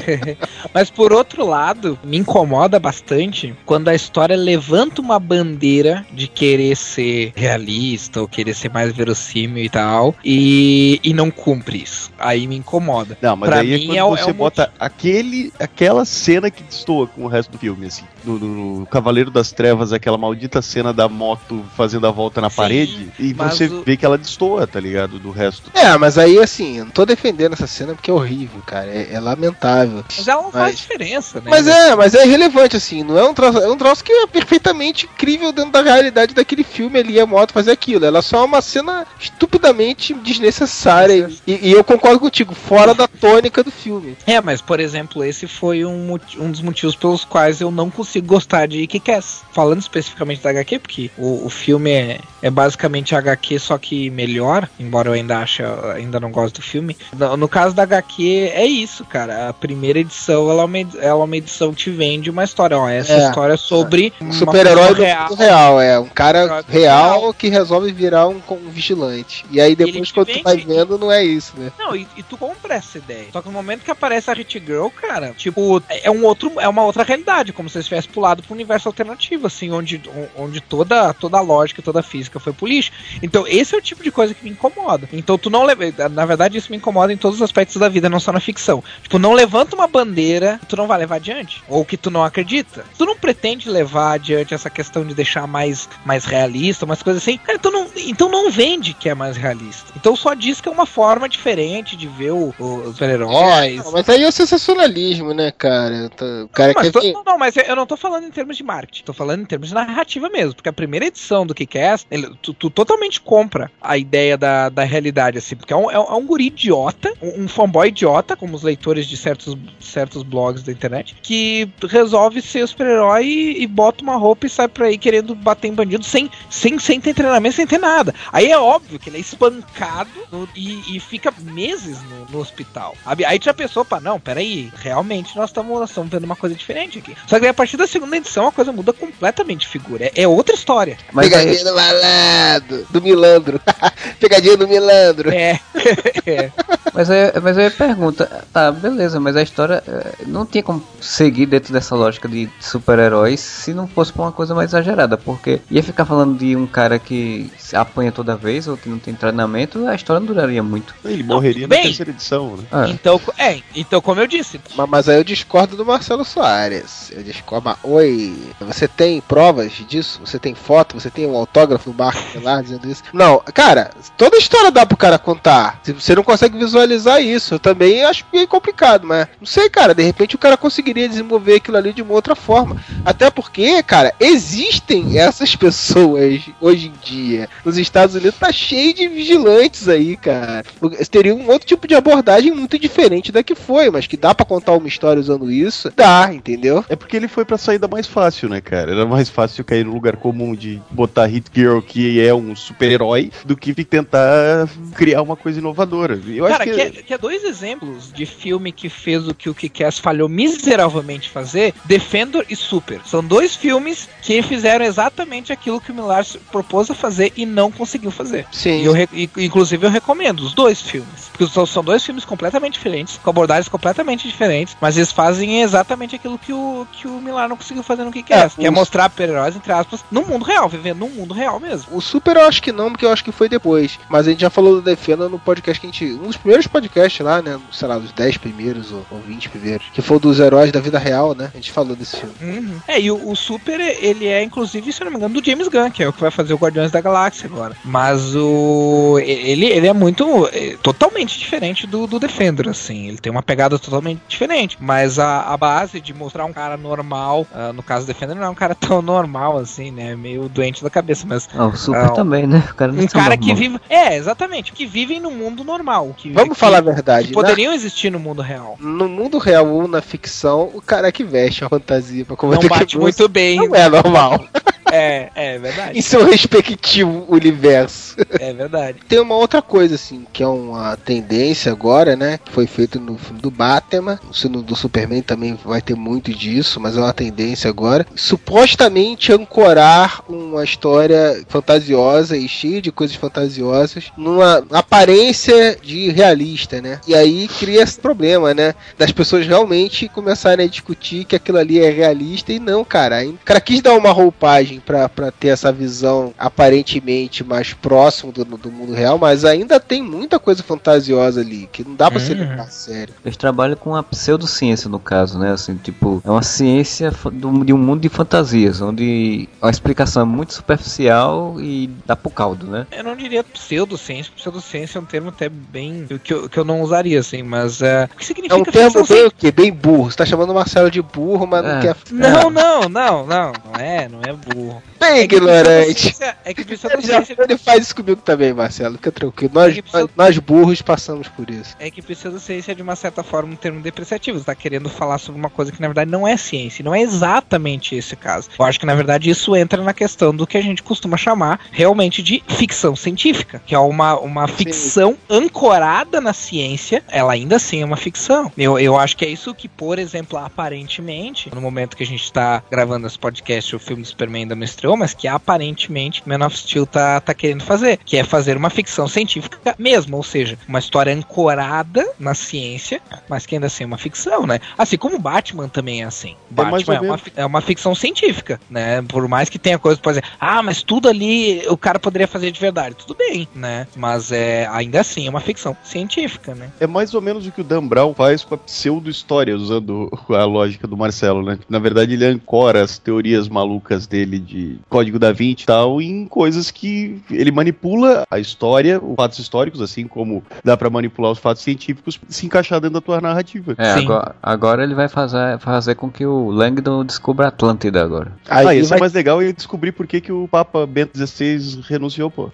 [0.73, 6.77] Mas por outro lado, me incomoda bastante quando a história levanta uma bandeira de querer
[6.77, 12.11] ser realista ou querer ser mais verossímil e tal, e, e não cumpre isso.
[12.19, 13.17] Aí me incomoda.
[13.21, 14.77] Não, mas pra aí é mim é quando é, você é bota motivo.
[14.79, 18.05] aquele, aquela cena que destoa com o resto do filme, assim.
[18.25, 22.57] No, no, Cavaleiro das Trevas, aquela maldita cena da moto fazendo a volta na Sim,
[22.57, 23.83] parede, e você o...
[23.83, 25.19] vê que ela destoa, tá ligado?
[25.19, 25.71] Do resto.
[25.75, 28.87] É, mas aí assim, eu não tô defendendo essa cena porque é horrível, cara.
[28.87, 30.05] É, é lamentável.
[30.17, 30.63] Mas ela não mas...
[30.63, 31.51] faz diferença, né?
[31.51, 33.03] Mas é, mas é irrelevante, assim.
[33.03, 36.65] Não é um troço, é um troço que é perfeitamente incrível dentro da realidade daquele
[36.65, 38.05] filme ali, a moto fazer aquilo.
[38.05, 41.31] Ela só é uma cena estupidamente desnecessária.
[41.47, 44.17] E, e eu concordo contigo, fora da tônica do filme.
[44.27, 48.18] É, mas por exemplo, esse foi um, um dos motivos pelos quais eu não consigo
[48.21, 49.43] gostar de Kick-Ass.
[49.53, 54.69] Falando especificamente da HQ, porque o, o filme é, é basicamente HQ, só que melhor,
[54.79, 55.63] embora eu ainda ache,
[55.95, 56.97] ainda não gosto do filme.
[57.17, 59.49] No, no, caso da HQ, é isso, cara.
[59.49, 62.77] A primeira edição, ela é uma, ela é uma edição que te vende uma história.
[62.77, 65.99] Ó, essa é, história é sobre um super-herói do real, real, é.
[65.99, 69.45] Um cara real, real, que resolve virar um, um vigilante.
[69.51, 71.73] E aí depois, quando tu vai vendo, não é isso, né?
[71.79, 73.27] Não, e, e tu compra essa ideia.
[73.33, 76.69] Só que no momento que aparece a Hit Girl, cara, tipo, é um outro, é
[76.69, 80.01] uma outra realidade, como se eles tivessem pulado para um universo alternativo, assim, onde,
[80.37, 82.93] onde toda, toda a lógica, toda a física foi pro lixo.
[83.23, 85.09] Então, esse é o tipo de coisa que me incomoda.
[85.13, 85.85] Então, tu não leva.
[86.11, 88.83] Na verdade, isso me incomoda em todos os aspectos da vida, não só na ficção.
[89.03, 92.25] Tipo, não levanta uma bandeira que tu não vai levar adiante, ou que tu não
[92.25, 92.85] acredita.
[92.97, 97.39] Tu não pretende levar adiante essa questão de deixar mais, mais realista, umas coisas assim.
[97.39, 99.93] Cara, então não, então não vende que é mais realista.
[99.97, 103.87] Então só diz que é uma forma diferente de ver o, os super-heróis.
[103.87, 106.11] É, mas aí é o sensacionalismo, né, cara?
[106.45, 108.63] O cara não, mas tô, não, não, mas eu não tô falando em termos de
[108.63, 112.07] marketing, tô falando em termos de narrativa mesmo, porque a primeira edição do Kick-Ass,
[112.43, 116.27] tu, tu, totalmente compra a ideia da, da realidade, assim, porque é um, é um
[116.27, 121.17] guri idiota, um, um fanboy idiota, como os leitores de certos, certos blogs da internet,
[121.23, 125.69] que resolve ser super-herói e, e, bota uma roupa e sai por aí querendo bater
[125.69, 128.15] em bandido sem, sem, sem ter treinamento, sem ter nada.
[128.33, 132.95] Aí é óbvio que ele é espancado no, e, e, fica meses no, no hospital.
[133.27, 137.17] Aí já pensou, não, peraí, realmente nós estamos vendo uma coisa diferente aqui.
[137.27, 140.07] Só que a partir da segunda edição a coisa muda completamente de figura.
[140.07, 140.99] É, é outra história.
[141.13, 141.65] Mas Pegadinha aí...
[141.65, 143.61] do malandro, do milandro.
[144.21, 145.31] Pegadinha do milandro.
[145.31, 145.61] É.
[146.27, 146.51] é.
[146.93, 151.47] Mas aí, mas aí pergunta, tá, beleza, mas a história eh, não tinha como seguir
[151.47, 155.83] dentro dessa lógica de super-heróis se não fosse por uma coisa mais exagerada, porque ia
[155.83, 159.95] ficar falando de um cara que apanha toda vez ou que não tem treinamento, a
[159.95, 160.95] história não duraria muito.
[161.05, 162.65] Ele morreria não, na terceira edição, né?
[162.73, 162.91] É.
[162.91, 164.61] Então, é, então como eu disse.
[164.77, 167.13] Mas, mas, aí eu discordo do Marcelo Soares.
[167.13, 167.68] Eu discordo.
[167.83, 170.21] Oi, você tem provas disso?
[170.25, 170.99] Você tem foto?
[170.99, 173.03] Você tem um autógrafo do Marco lá dizendo isso?
[173.13, 175.81] Não, cara, toda história dá pro cara contar.
[175.83, 179.95] Se você não consegue visualizar isso, eu também acho meio complicado, mas não sei, cara,
[179.95, 182.83] de repente o cara conseguiria desenvolver aquilo ali de uma outra forma.
[183.05, 187.49] Até porque, cara, existem essas pessoas hoje em dia.
[187.65, 190.65] Nos Estados Unidos tá cheio de vigilantes aí, cara.
[191.11, 194.47] Teria um outro tipo de abordagem muito diferente da que foi, mas que dá para
[194.47, 196.85] contar uma história usando isso, dá, entendeu?
[196.89, 198.93] É porque ele foi pra saída mais fácil, né, cara?
[198.93, 203.31] Era mais fácil cair no lugar comum de botar Hit Girl, que é um super-herói,
[203.45, 206.21] do que tentar criar uma coisa inovadora.
[206.27, 206.75] Eu cara, acho que...
[206.75, 210.29] Que, é, que é dois exemplos de filme que fez o que o Kick-Ass falhou
[210.29, 213.01] miseravelmente fazer, Defender e Super.
[213.05, 217.71] São dois filmes que fizeram exatamente aquilo que o Millar propôs a fazer e não
[217.71, 218.47] conseguiu fazer.
[218.53, 218.83] Sim.
[218.83, 218.95] E eu,
[219.37, 221.29] inclusive eu recomendo os dois filmes.
[221.33, 226.15] Porque são, são dois filmes completamente diferentes, com abordagens completamente diferentes, mas eles fazem exatamente
[226.15, 229.11] aquilo que o, que o Millar não conseguiu fazer no Kick-Ass, é, que é mostrar
[229.11, 231.97] super-heróis, entre aspas, no mundo real, vivendo num mundo real mesmo.
[231.97, 233.99] O Super eu acho que não, porque eu acho que foi depois.
[234.09, 236.05] Mas a gente já falou do Defenda no podcast que a gente.
[236.15, 237.59] Um dos primeiros podcasts lá, né?
[237.73, 239.87] Sei lá, dos 10 primeiros ou, ou 20 primeiros.
[239.93, 241.51] Que foi dos heróis da vida real, né?
[241.53, 242.35] A gente falou desse filme.
[242.41, 242.81] Uhum.
[242.87, 245.69] É, e o, o, Super, ele é, inclusive, se eu não me engano, do James
[245.69, 247.77] Gunn, que é o que vai fazer o Guardiões da Galáxia agora.
[247.85, 249.19] Mas o.
[249.21, 250.49] Ele, ele é muito.
[250.53, 253.09] É, totalmente diferente do, do Defender, assim.
[253.09, 254.77] Ele tem uma pegada totalmente diferente.
[254.81, 258.45] Mas a, a base de mostrar um cara normal, uh, no caso do Defender, não
[258.45, 260.15] é um cara tão normal, assim, né?
[260.17, 261.49] Meio doente da cabeça, mas.
[261.55, 262.63] Ah, o Super uh, também, né?
[262.71, 263.39] O cara um cara normal.
[263.39, 263.81] que vive.
[263.89, 264.73] É, exatamente.
[264.73, 266.15] Que vivem no mundo normal.
[266.17, 267.29] Que, Vamos que, falar a verdade.
[267.29, 267.77] Que poderiam na...
[267.77, 268.77] existir no mundo real.
[268.81, 272.79] No mundo real ou na ficção, o cara que veste a fantasia pra combater Não
[272.79, 273.57] bate muito bem.
[273.57, 274.45] Não é normal.
[274.93, 275.99] É, é verdade.
[275.99, 278.17] em seu respectivo universo.
[278.39, 278.99] É verdade.
[279.09, 282.39] Tem uma outra coisa, assim, que é uma tendência agora, né?
[282.45, 284.19] Que foi feito no filme do Batman.
[284.49, 288.07] No do Superman também vai ter muito disso, mas é uma tendência agora.
[288.15, 297.01] Supostamente ancorar uma história fantasiosa e cheia de coisas fantasiosas numa aparência de realista, né?
[297.07, 298.75] E aí cria esse problema, né?
[298.97, 303.25] Das pessoas realmente começarem a discutir que aquilo ali é realista e não, cara.
[303.27, 308.71] O cara quis dar uma roupagem para ter essa visão aparentemente mais próximo do, do,
[308.71, 312.27] mundo real, mas ainda tem muita coisa fantasiosa ali, que não dá pra uhum.
[312.27, 313.15] ser levar a sério.
[313.25, 315.53] Eles trabalham com a pseudociência, no caso, né?
[315.53, 320.25] Assim, tipo, é uma ciência do, de um mundo de fantasias, onde a explicação é
[320.25, 322.87] muito superficial e dá pro caldo, né?
[322.93, 326.07] Eu não diria pseudociência, pseudociência é um termo até bem.
[326.23, 327.81] que eu, que eu não usaria, assim, mas.
[327.81, 329.53] Uh, o que significa É um termo bem o quê?
[329.53, 330.11] Bem burro.
[330.11, 331.75] Você tá chamando o Marcelo de burro, mas é.
[331.75, 331.97] não quer.
[332.11, 333.53] Não, não, não, não.
[333.65, 334.83] Não é, não é burro burro.
[335.01, 336.15] Bem é ignorante.
[336.45, 337.33] É que pseudociência.
[337.39, 338.97] Ele, ele faz isso comigo também, Marcelo.
[338.97, 339.53] Fica tranquilo.
[339.55, 341.77] Nós, é nós, nós, burros passamos por isso.
[341.79, 344.39] É que pseudociência é de uma certa forma um termo depreciativo.
[344.39, 346.85] Você tá querendo falar sobre uma coisa que na verdade não é ciência.
[346.85, 348.49] Não é exatamente esse caso.
[348.59, 351.61] Eu acho que na verdade isso entra na questão do que a gente costuma chamar
[351.71, 353.63] realmente de ficção científica.
[353.65, 357.03] Que é uma, uma ficção ancorada na ciência.
[357.09, 358.51] Ela ainda assim é uma ficção.
[358.59, 362.33] Eu, eu acho que é isso que, por exemplo, aparentemente, no momento que a gente
[362.33, 366.45] tá gravando esse podcast, o filme do Superman ainda não estreou, mas que aparentemente Man
[366.45, 370.59] of Steel tá, tá querendo fazer, que é fazer uma ficção científica mesmo, ou seja,
[370.69, 374.61] uma história ancorada na ciência, mas que ainda assim é uma ficção, né?
[374.77, 376.35] Assim como Batman também é assim.
[376.51, 379.03] É Batman é uma, é uma ficção científica, né?
[379.03, 382.51] Por mais que tenha coisa pra dizer, ah, mas tudo ali o cara poderia fazer
[382.51, 382.97] de verdade.
[382.97, 383.87] Tudo bem, né?
[383.97, 386.71] Mas é ainda assim é uma ficção científica, né?
[386.81, 390.45] É mais ou menos o que o Dan Brown faz com a pseudo-história, usando a
[390.45, 391.59] lógica do Marcelo, né?
[391.69, 396.27] Na verdade, ele ancora as teorias malucas dele de Código da Vinci e tal, em
[396.27, 401.39] coisas que ele manipula a história, os fatos históricos, assim como dá para manipular os
[401.39, 403.75] fatos científicos, se encaixar dentro da tua narrativa.
[403.77, 408.33] É, agora, agora, ele vai fazer, fazer com que o Langdon descubra a Atlântida agora.
[408.49, 408.99] Aí ah, isso vai...
[408.99, 412.51] é mais legal e descobrir por que, que o Papa Bento XVI renunciou, pô.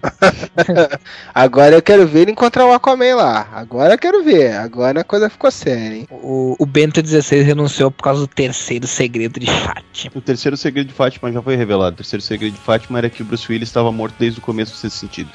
[1.33, 3.47] agora eu quero ver ele encontrar o Aquaman lá.
[3.53, 4.55] Agora eu quero ver.
[4.57, 6.07] Agora a coisa ficou séria, hein?
[6.11, 10.11] O, o Bento XVI renunciou por causa do terceiro segredo de Fátima.
[10.15, 11.84] O terceiro segredo de Fátima já foi revelado.
[11.89, 14.71] O terceiro segredo de Fátima era que o Bruce Willis estava morto desde o começo
[14.73, 15.29] do sexto sentido.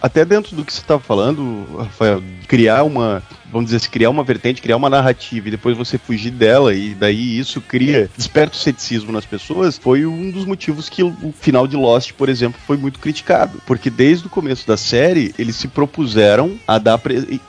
[0.00, 3.22] Até dentro do que você estava falando, Rafael, criar uma
[3.52, 6.94] vamos dizer, se criar uma vertente, criar uma narrativa e depois você fugir dela e
[6.94, 11.66] daí isso cria, desperta o ceticismo nas pessoas, foi um dos motivos que o final
[11.66, 13.60] de Lost, por exemplo, foi muito criticado.
[13.66, 17.00] Porque desde o começo da série, eles se propuseram a dar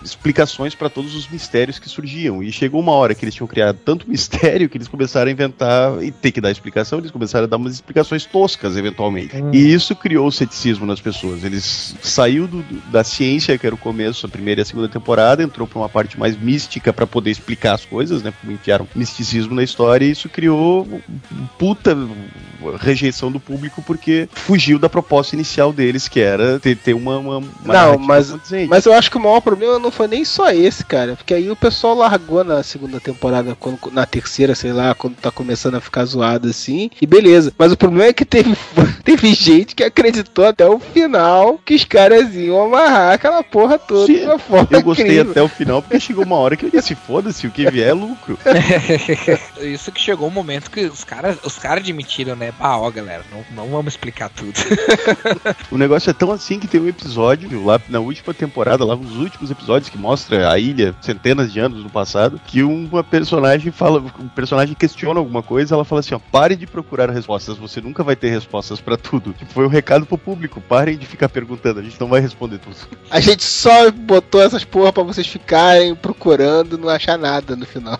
[0.03, 2.43] explicações para todos os mistérios que surgiam.
[2.43, 6.03] E chegou uma hora que eles tinham criado tanto mistério que eles começaram a inventar
[6.03, 9.35] e ter que dar explicação, eles começaram a dar umas explicações toscas, eventualmente.
[9.37, 9.51] Hum.
[9.53, 11.43] E isso criou o ceticismo nas pessoas.
[11.43, 15.43] Eles saiu do, da ciência, que era o começo, a primeira e a segunda temporada,
[15.43, 18.33] entrou para uma parte mais mística para poder explicar as coisas, né?
[18.45, 21.01] Enfiaram misticismo na história e isso criou
[21.59, 21.95] puta
[22.71, 27.37] rejeição do público porque fugiu da proposta inicial deles, que era ter, ter uma, uma,
[27.37, 28.33] uma Não, mas,
[28.67, 31.15] mas eu acho que o maior problema não foi nem só esse, cara.
[31.15, 35.31] Porque aí o pessoal largou na segunda temporada, quando, na terceira, sei lá, quando tá
[35.31, 37.53] começando a ficar zoado assim, e beleza.
[37.57, 38.55] Mas o problema é que teve,
[39.03, 44.05] teve gente que acreditou até o final que os caras iam amarrar aquela porra toda
[44.05, 45.31] Sim, de uma forma Eu gostei incrível.
[45.31, 47.93] até o final porque chegou uma hora que eu disse, foda-se, o que vier é
[47.93, 48.37] lucro.
[49.61, 52.52] Isso que chegou um momento que os caras os cara admitiram, né?
[52.59, 54.53] Ah, ó, galera, não, não vamos explicar tudo.
[55.71, 59.15] o negócio é tão assim que tem um episódio lá na última temporada, lá nos
[59.17, 64.03] últimos episódios que mostra a ilha centenas de anos no passado, que uma personagem fala,
[64.19, 68.03] um personagem questiona alguma coisa, ela fala assim, ó, pare de procurar respostas, você nunca
[68.03, 69.33] vai ter respostas para tudo.
[69.33, 72.59] Tipo, foi um recado pro público, parem de ficar perguntando, a gente não vai responder
[72.59, 72.75] tudo.
[73.09, 77.99] A gente só botou essas porra para vocês ficarem procurando, não achar nada no final.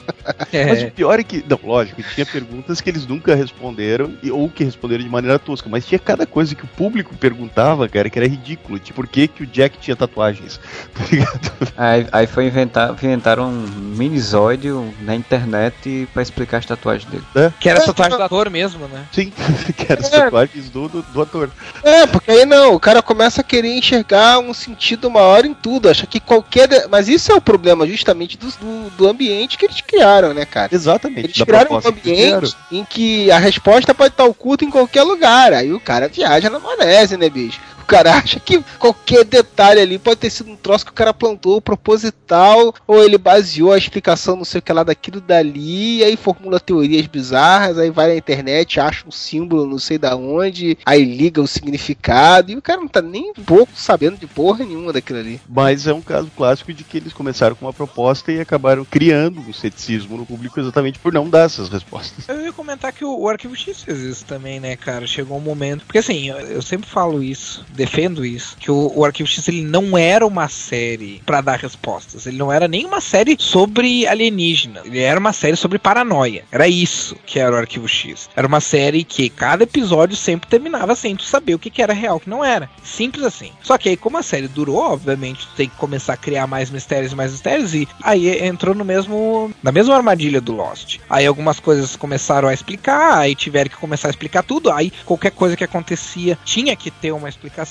[0.51, 0.65] É.
[0.65, 4.49] Mas o pior é que, não, lógico, tinha perguntas que eles nunca responderam, ou ou
[4.49, 8.19] que responderam de maneira tosca, mas tinha cada coisa que o público perguntava, cara, que
[8.19, 8.77] era ridículo.
[8.79, 10.59] Tipo, por que, que o Jack tinha tatuagens?
[10.93, 11.51] Tá ligado?
[11.77, 13.65] Aí, aí foi inventar, inventaram um
[14.07, 17.23] minisódio na internet pra explicar as tatuagens dele.
[17.35, 17.51] É?
[17.59, 19.05] Que era tatuagem do ator mesmo, né?
[19.11, 19.31] Sim,
[19.75, 21.49] que eram as tatuagens do, do, do ator.
[21.83, 25.89] É, porque aí não, o cara começa a querer enxergar um sentido maior em tudo.
[25.89, 26.67] Acha que qualquer.
[26.67, 30.45] de- Mas isso é o problema justamente do, do, do ambiente que eles criaram, né,
[30.45, 30.69] cara?
[30.73, 31.25] Exatamente.
[31.27, 35.53] Eles criaram um ambiente em que a resposta pode estar oculta em qualquer lugar.
[35.53, 37.61] Aí o cara viaja na maionese, né, bicho?
[37.83, 41.13] O cara acha que qualquer detalhe ali pode ter sido um troço que o cara
[41.13, 46.03] plantou proposital, ou ele baseou a explicação não sei o que lá daquilo dali, e
[46.03, 50.77] aí formula teorias bizarras, aí vai na internet, acha um símbolo não sei da onde,
[50.85, 54.63] aí liga o significado, e o cara não tá nem um pouco sabendo de porra
[54.63, 55.41] nenhuma daquilo ali.
[55.47, 59.41] Mas é um caso clássico de que eles começaram com uma proposta e acabaram criando
[59.41, 62.29] um ceticismo no público exatamente por não dar essas respostas.
[62.29, 65.05] Eu ia comentar que o, o Arquivo X fez isso também, né, cara?
[65.05, 65.85] Chegou um momento.
[65.85, 69.63] Porque assim, eu, eu sempre falo isso, defendo isso, que o, o Arquivo X ele
[69.63, 72.25] não era uma série pra dar respostas.
[72.25, 74.81] Ele não era nem uma série sobre alienígena.
[74.85, 76.45] Ele era uma série sobre paranoia.
[76.51, 78.29] Era isso que era o Arquivo X.
[78.35, 81.93] Era uma série que cada episódio sempre terminava sem tu saber o que, que era
[81.93, 82.69] real, o que não era.
[82.83, 83.51] Simples assim.
[83.61, 86.69] Só que aí, como a série durou, obviamente, tu tem que começar a criar mais
[86.69, 87.73] mistérios e mais mistérios.
[87.73, 89.51] E aí entrou no mesmo.
[89.61, 90.99] na mesma armadilha do Lost.
[91.09, 94.71] Aí algumas coisas começaram a explicar, aí tiveram que começar a explicar tudo.
[94.71, 97.62] Aí qualquer coisa que acontecia tinha que ter uma explicação.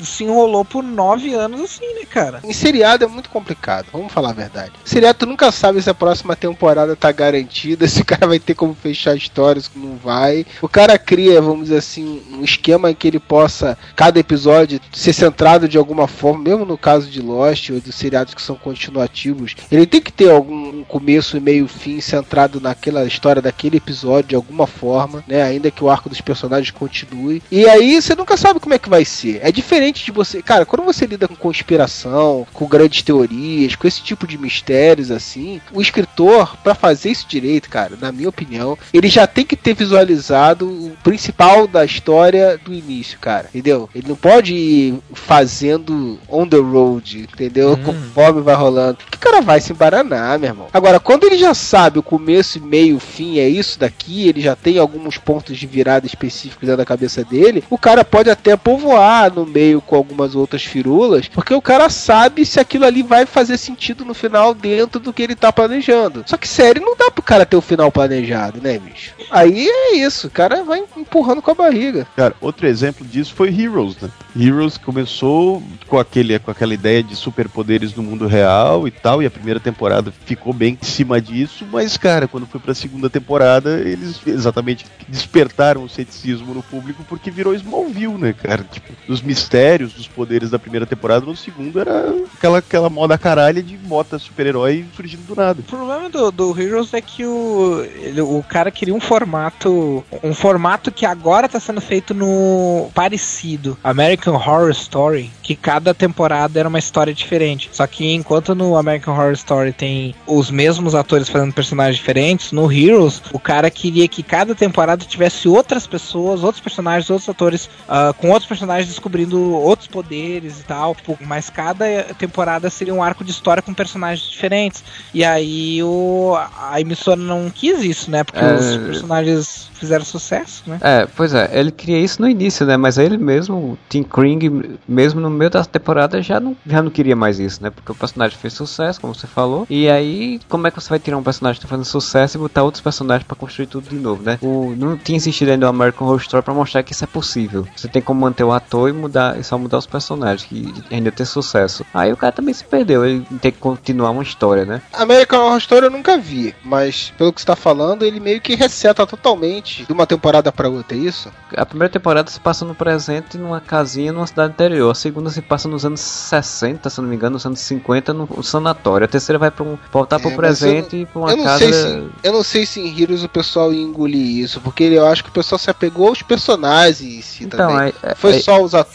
[0.00, 2.40] Se enrolou por nove anos assim, né, cara?
[2.44, 4.72] Em seriado é muito complicado, vamos falar a verdade.
[4.84, 8.54] Seriado tu nunca sabe se a próxima temporada tá garantida, se o cara vai ter
[8.54, 10.46] como fechar histórias, se não vai.
[10.60, 15.12] O cara cria, vamos dizer assim, um esquema em que ele possa, cada episódio, ser
[15.12, 19.54] centrado de alguma forma, mesmo no caso de Lost ou dos seriados que são continuativos.
[19.70, 24.34] Ele tem que ter algum começo e meio fim centrado naquela história daquele episódio de
[24.36, 25.42] alguma forma, né?
[25.42, 27.42] Ainda que o arco dos personagens continue.
[27.50, 29.35] E aí você nunca sabe como é que vai ser.
[29.42, 30.42] É diferente de você.
[30.42, 35.60] Cara, quando você lida com conspiração, com grandes teorias, com esse tipo de mistérios assim,
[35.72, 39.74] o escritor, pra fazer isso direito, cara, na minha opinião, ele já tem que ter
[39.74, 43.48] visualizado o principal da história do início, cara.
[43.48, 43.88] Entendeu?
[43.94, 47.76] Ele não pode ir fazendo on the road, entendeu?
[47.84, 48.98] Conforme vai rolando.
[49.10, 50.68] Que cara vai se embaranar, meu irmão.
[50.72, 54.78] Agora, quando ele já sabe o começo, meio, fim, é isso daqui, ele já tem
[54.78, 59.46] alguns pontos de virada específicos dentro da cabeça dele, o cara pode até povoar no
[59.46, 64.04] meio com algumas outras firulas, porque o cara sabe se aquilo ali vai fazer sentido
[64.04, 66.24] no final dentro do que ele tá planejando.
[66.26, 69.14] Só que série não dá pro cara ter o final planejado, né, bicho?
[69.30, 72.06] Aí é isso, o cara vai empurrando com a barriga.
[72.16, 74.10] Cara, outro exemplo disso foi Heroes, né?
[74.38, 79.26] Heroes começou com, aquele, com aquela ideia de superpoderes no mundo real e tal, e
[79.26, 83.80] a primeira temporada ficou bem em cima disso, mas, cara, quando foi pra segunda temporada,
[83.80, 88.64] eles exatamente despertaram o ceticismo no público porque virou Smallville, né, cara?
[88.64, 93.62] Tipo, dos mistérios dos poderes da primeira temporada, no segundo era aquela, aquela moda caralha
[93.62, 95.60] de bota super-herói surgindo do nada.
[95.60, 100.04] O problema do, do Heroes é que o, ele- o cara queria um formato.
[100.22, 103.76] Um formato que agora tá sendo feito no parecido.
[103.82, 105.30] American Horror Story.
[105.42, 107.68] Que cada temporada era uma história diferente.
[107.72, 112.70] Só que enquanto no American Horror Story tem os mesmos atores fazendo personagens diferentes, no
[112.70, 118.12] Heroes o cara queria que cada temporada tivesse outras pessoas, outros personagens, outros atores, ah,
[118.16, 120.94] com outros personagens descobrindo outros poderes e tal.
[120.94, 121.84] Tipo, mas cada
[122.18, 124.82] temporada seria um arco de história com personagens diferentes.
[125.14, 128.24] E aí o, a emissora não quis isso, né?
[128.24, 128.54] Porque É.
[128.54, 130.78] os personagens fizeram sucesso, né?
[130.80, 132.76] É, pois é, ele queria isso no início, né?
[132.76, 136.90] Mas ele mesmo, o Tim Kring, mesmo no meio da temporada, já não, já não
[136.90, 137.70] queria mais isso, né?
[137.70, 139.66] Porque o personagem fez sucesso, como você falou.
[139.70, 142.40] E aí, como é que você vai tirar um personagem que tá fazendo sucesso e
[142.40, 144.38] botar outros personagens pra construir tudo de novo, né?
[144.42, 147.66] O, não tinha existido ainda o American Horror Story pra mostrar que isso é possível.
[147.76, 151.10] Você tem como manter o ator e mudar, e só mudar os personagens, que ainda
[151.12, 151.84] ter sucesso.
[151.94, 154.82] Aí o cara também se perdeu, ele tem que continuar uma história, né?
[154.92, 158.54] American Horror Story eu nunca vi, mas pelo que você tá falando, ele meio que
[158.54, 161.30] reseta totalmente de uma temporada pra outra, é isso?
[161.56, 164.90] A primeira temporada se passa no presente numa casinha numa cidade interior.
[164.90, 168.42] A segunda se passa nos anos 60, se não me engano, nos anos 50 no
[168.42, 169.04] sanatório.
[169.04, 171.30] A terceira vai para um, voltar pro É, mas eu presente não- e pra uma
[171.32, 171.58] eu casa.
[171.72, 175.22] se eu não sei se em Heroes o pessoal ia engolir isso, porque eu acho
[175.24, 177.92] que o pessoal se apegou aos personagens em si Então, também.
[178.02, 178.85] é- é- Foi é- só os atores.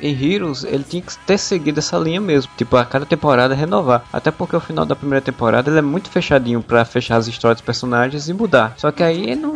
[0.00, 2.50] Em Heroes, ele tinha que ter seguido essa linha mesmo.
[2.56, 4.04] Tipo, a cada temporada renovar.
[4.12, 7.58] Até porque o final da primeira temporada ele é muito fechadinho pra fechar as histórias
[7.58, 8.74] dos personagens e mudar.
[8.76, 9.54] Só que aí, não,